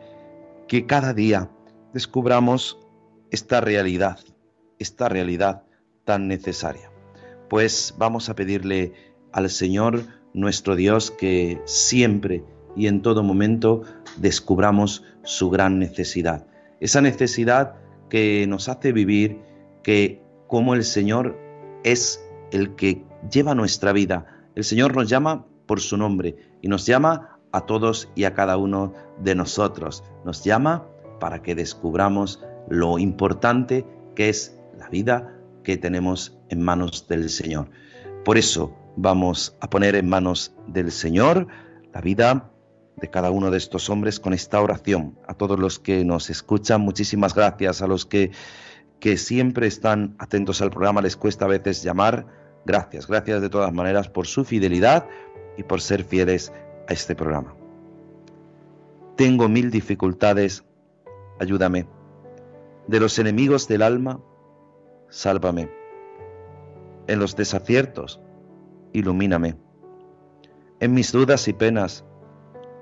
que 0.68 0.86
cada 0.86 1.14
día 1.14 1.50
descubramos 1.94 2.80
esta 3.32 3.62
realidad, 3.62 4.20
esta 4.80 5.10
realidad 5.10 5.64
tan 6.06 6.28
necesaria. 6.28 6.92
Pues 7.50 7.96
vamos 7.98 8.30
a 8.30 8.36
pedirle 8.36 8.94
al 9.32 9.50
Señor 9.50 10.04
nuestro 10.34 10.76
Dios 10.76 11.12
que 11.12 11.62
siempre 11.66 12.44
y 12.76 12.88
en 12.88 13.02
todo 13.02 13.24
momento 13.24 13.84
descubramos 14.18 15.04
su 15.24 15.50
gran 15.50 15.80
necesidad. 15.80 16.48
Esa 16.80 17.02
necesidad 17.02 17.76
que 18.10 18.46
nos 18.48 18.70
hace 18.70 18.92
vivir 18.92 19.40
que 19.84 20.22
como 20.48 20.74
el 20.74 20.84
Señor 20.84 21.38
es 21.84 22.24
el 22.52 22.76
que 22.76 23.04
lleva 23.32 23.56
nuestra 23.56 23.94
vida. 23.94 24.26
El 24.56 24.64
Señor 24.64 24.96
nos 24.96 25.10
llama 25.10 25.46
por 25.66 25.80
su 25.80 25.98
nombre 25.98 26.36
y 26.62 26.68
nos 26.68 26.86
llama 26.86 27.39
a 27.52 27.62
todos 27.62 28.10
y 28.16 28.26
a 28.26 28.34
cada 28.34 28.58
uno 28.58 28.93
de 29.20 29.36
nosotros. 29.36 30.04
Nos 30.26 30.43
llama 30.43 30.86
para 31.20 31.41
que 31.41 31.56
descubramos 31.56 32.43
lo 32.70 33.00
importante 33.00 33.86
que 34.16 34.30
es 34.30 34.58
la 34.78 34.89
vida 34.89 35.36
que 35.64 35.78
tenemos 35.78 36.38
en 36.50 36.62
manos 36.62 37.08
del 37.08 37.30
Señor. 37.30 37.70
Por 38.24 38.38
eso 38.38 38.74
vamos 38.95 39.56
a 39.62 39.70
poner 39.70 39.95
en 39.95 40.10
manos 40.10 40.54
del 40.68 40.91
Señor 40.91 41.47
la 41.93 42.02
vida 42.02 42.52
de 42.97 43.10
cada 43.10 43.32
uno 43.32 43.50
de 43.50 43.58
estos 43.58 43.89
hombres 43.89 44.20
con 44.20 44.34
esta 44.34 44.62
oración. 44.62 45.18
A 45.28 45.34
todos 45.34 45.60
los 45.60 45.80
que 45.80 46.04
nos 46.04 46.30
escuchan, 46.30 46.82
muchísimas 46.82 47.34
gracias. 47.34 47.82
A 47.82 47.88
los 47.88 48.06
que, 48.06 48.32
que 49.00 49.18
siempre 49.18 49.68
están 49.68 50.16
atentos 50.20 50.62
al 50.62 50.70
programa, 50.70 51.02
les 51.02 51.16
cuesta 51.16 51.45
a 51.45 51.47
veces 51.47 51.82
llamar. 51.82 52.28
Gracias, 52.66 53.08
gracias 53.08 53.41
de 53.41 53.50
todas 53.50 53.74
maneras 53.74 54.10
por 54.10 54.28
su 54.28 54.43
fidelidad 54.43 55.08
y 55.58 55.64
por 55.64 55.82
ser 55.82 56.04
fieles 56.04 56.52
a 56.90 56.94
este 56.94 57.16
programa. 57.16 57.56
Tengo 59.16 59.48
mil 59.48 59.70
dificultades, 59.70 60.66
ayúdame. 61.40 61.88
De 62.88 63.00
los 63.00 63.20
enemigos 63.20 63.68
del 63.68 63.84
alma, 63.84 64.20
sálvame. 65.10 65.70
En 67.08 67.20
los 67.20 67.36
desaciertos, 67.36 68.20
ilumíname. 68.92 69.56
En 70.80 70.94
mis 70.94 71.12
dudas 71.12 71.48
y 71.48 71.54
penas, 71.54 72.06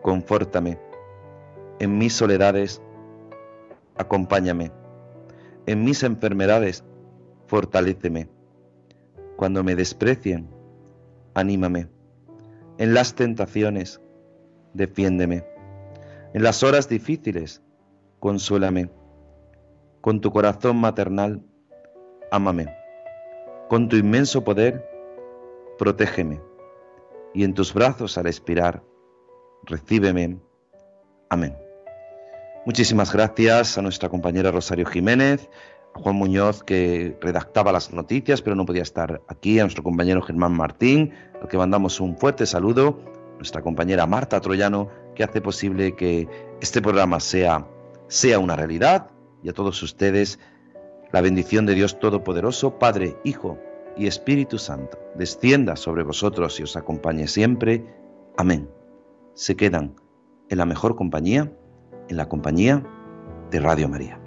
confórtame. 0.02 0.80
En 1.80 1.98
mis 1.98 2.14
soledades, 2.14 2.82
acompáñame. 3.98 4.72
En 5.66 5.84
mis 5.84 6.04
enfermedades, 6.04 6.86
fortaléceme. 7.48 8.30
Cuando 9.36 9.64
me 9.64 9.76
desprecien, 9.76 10.48
anímame 11.34 11.97
en 12.78 12.94
las 12.94 13.16
tentaciones, 13.16 14.02
defiéndeme. 14.74 15.46
En 16.34 16.44
las 16.44 16.64
horas 16.64 16.88
difíciles, 16.88 17.62
consuélame. 18.20 18.90
Con 20.02 20.22
tu 20.22 20.32
corazón 20.32 20.78
maternal, 20.78 21.42
ámame. 22.32 22.68
Con 23.70 23.90
tu 23.90 23.96
inmenso 23.96 24.44
poder, 24.44 24.88
protégeme. 25.78 26.42
Y 27.34 27.44
en 27.44 27.54
tus 27.54 27.74
brazos 27.74 28.18
al 28.18 28.28
expirar, 28.28 28.84
recíbeme. 29.64 30.40
Amén. 31.30 31.58
Muchísimas 32.66 33.14
gracias 33.14 33.78
a 33.78 33.82
nuestra 33.82 34.10
compañera 34.10 34.52
Rosario 34.52 34.86
Jiménez, 34.86 35.50
Juan 35.98 36.16
Muñoz 36.16 36.64
que 36.64 37.18
redactaba 37.22 37.72
las 37.72 37.92
noticias 37.92 38.42
pero 38.42 38.56
no 38.56 38.66
podía 38.66 38.84
estar 38.84 39.22
aquí, 39.28 39.60
a 39.60 39.64
nuestro 39.64 39.84
compañero 39.84 40.22
Germán 40.22 40.54
Martín, 40.54 41.14
al 41.42 41.48
que 41.48 41.58
mandamos 41.58 42.00
un 42.00 42.18
fuerte 42.18 42.46
saludo, 42.46 43.00
nuestra 43.36 43.62
compañera 43.62 44.06
Marta 44.08 44.40
Troyano, 44.42 44.90
que 45.16 45.24
hace 45.24 45.42
posible 45.42 45.96
que 45.96 46.28
este 46.62 46.82
programa 46.82 47.20
sea 47.20 47.68
sea 48.08 48.40
una 48.40 48.56
realidad 48.56 49.10
y 49.44 49.50
a 49.50 49.54
todos 49.54 49.82
ustedes 49.84 50.40
la 51.12 51.22
bendición 51.22 51.66
de 51.66 51.74
Dios 51.74 52.00
Todopoderoso, 52.00 52.80
Padre, 52.80 53.16
Hijo 53.24 53.58
y 53.96 54.08
Espíritu 54.08 54.58
Santo, 54.58 54.98
descienda 55.16 55.76
sobre 55.76 56.04
vosotros 56.04 56.60
y 56.60 56.64
os 56.64 56.76
acompañe 56.76 57.28
siempre. 57.28 57.86
Amén. 58.38 58.70
Se 59.34 59.56
quedan 59.56 59.96
en 60.50 60.58
la 60.58 60.66
mejor 60.66 60.96
compañía, 60.96 61.52
en 62.10 62.18
la 62.18 62.28
compañía 62.28 62.84
de 63.52 63.60
Radio 63.60 63.88
María. 63.88 64.27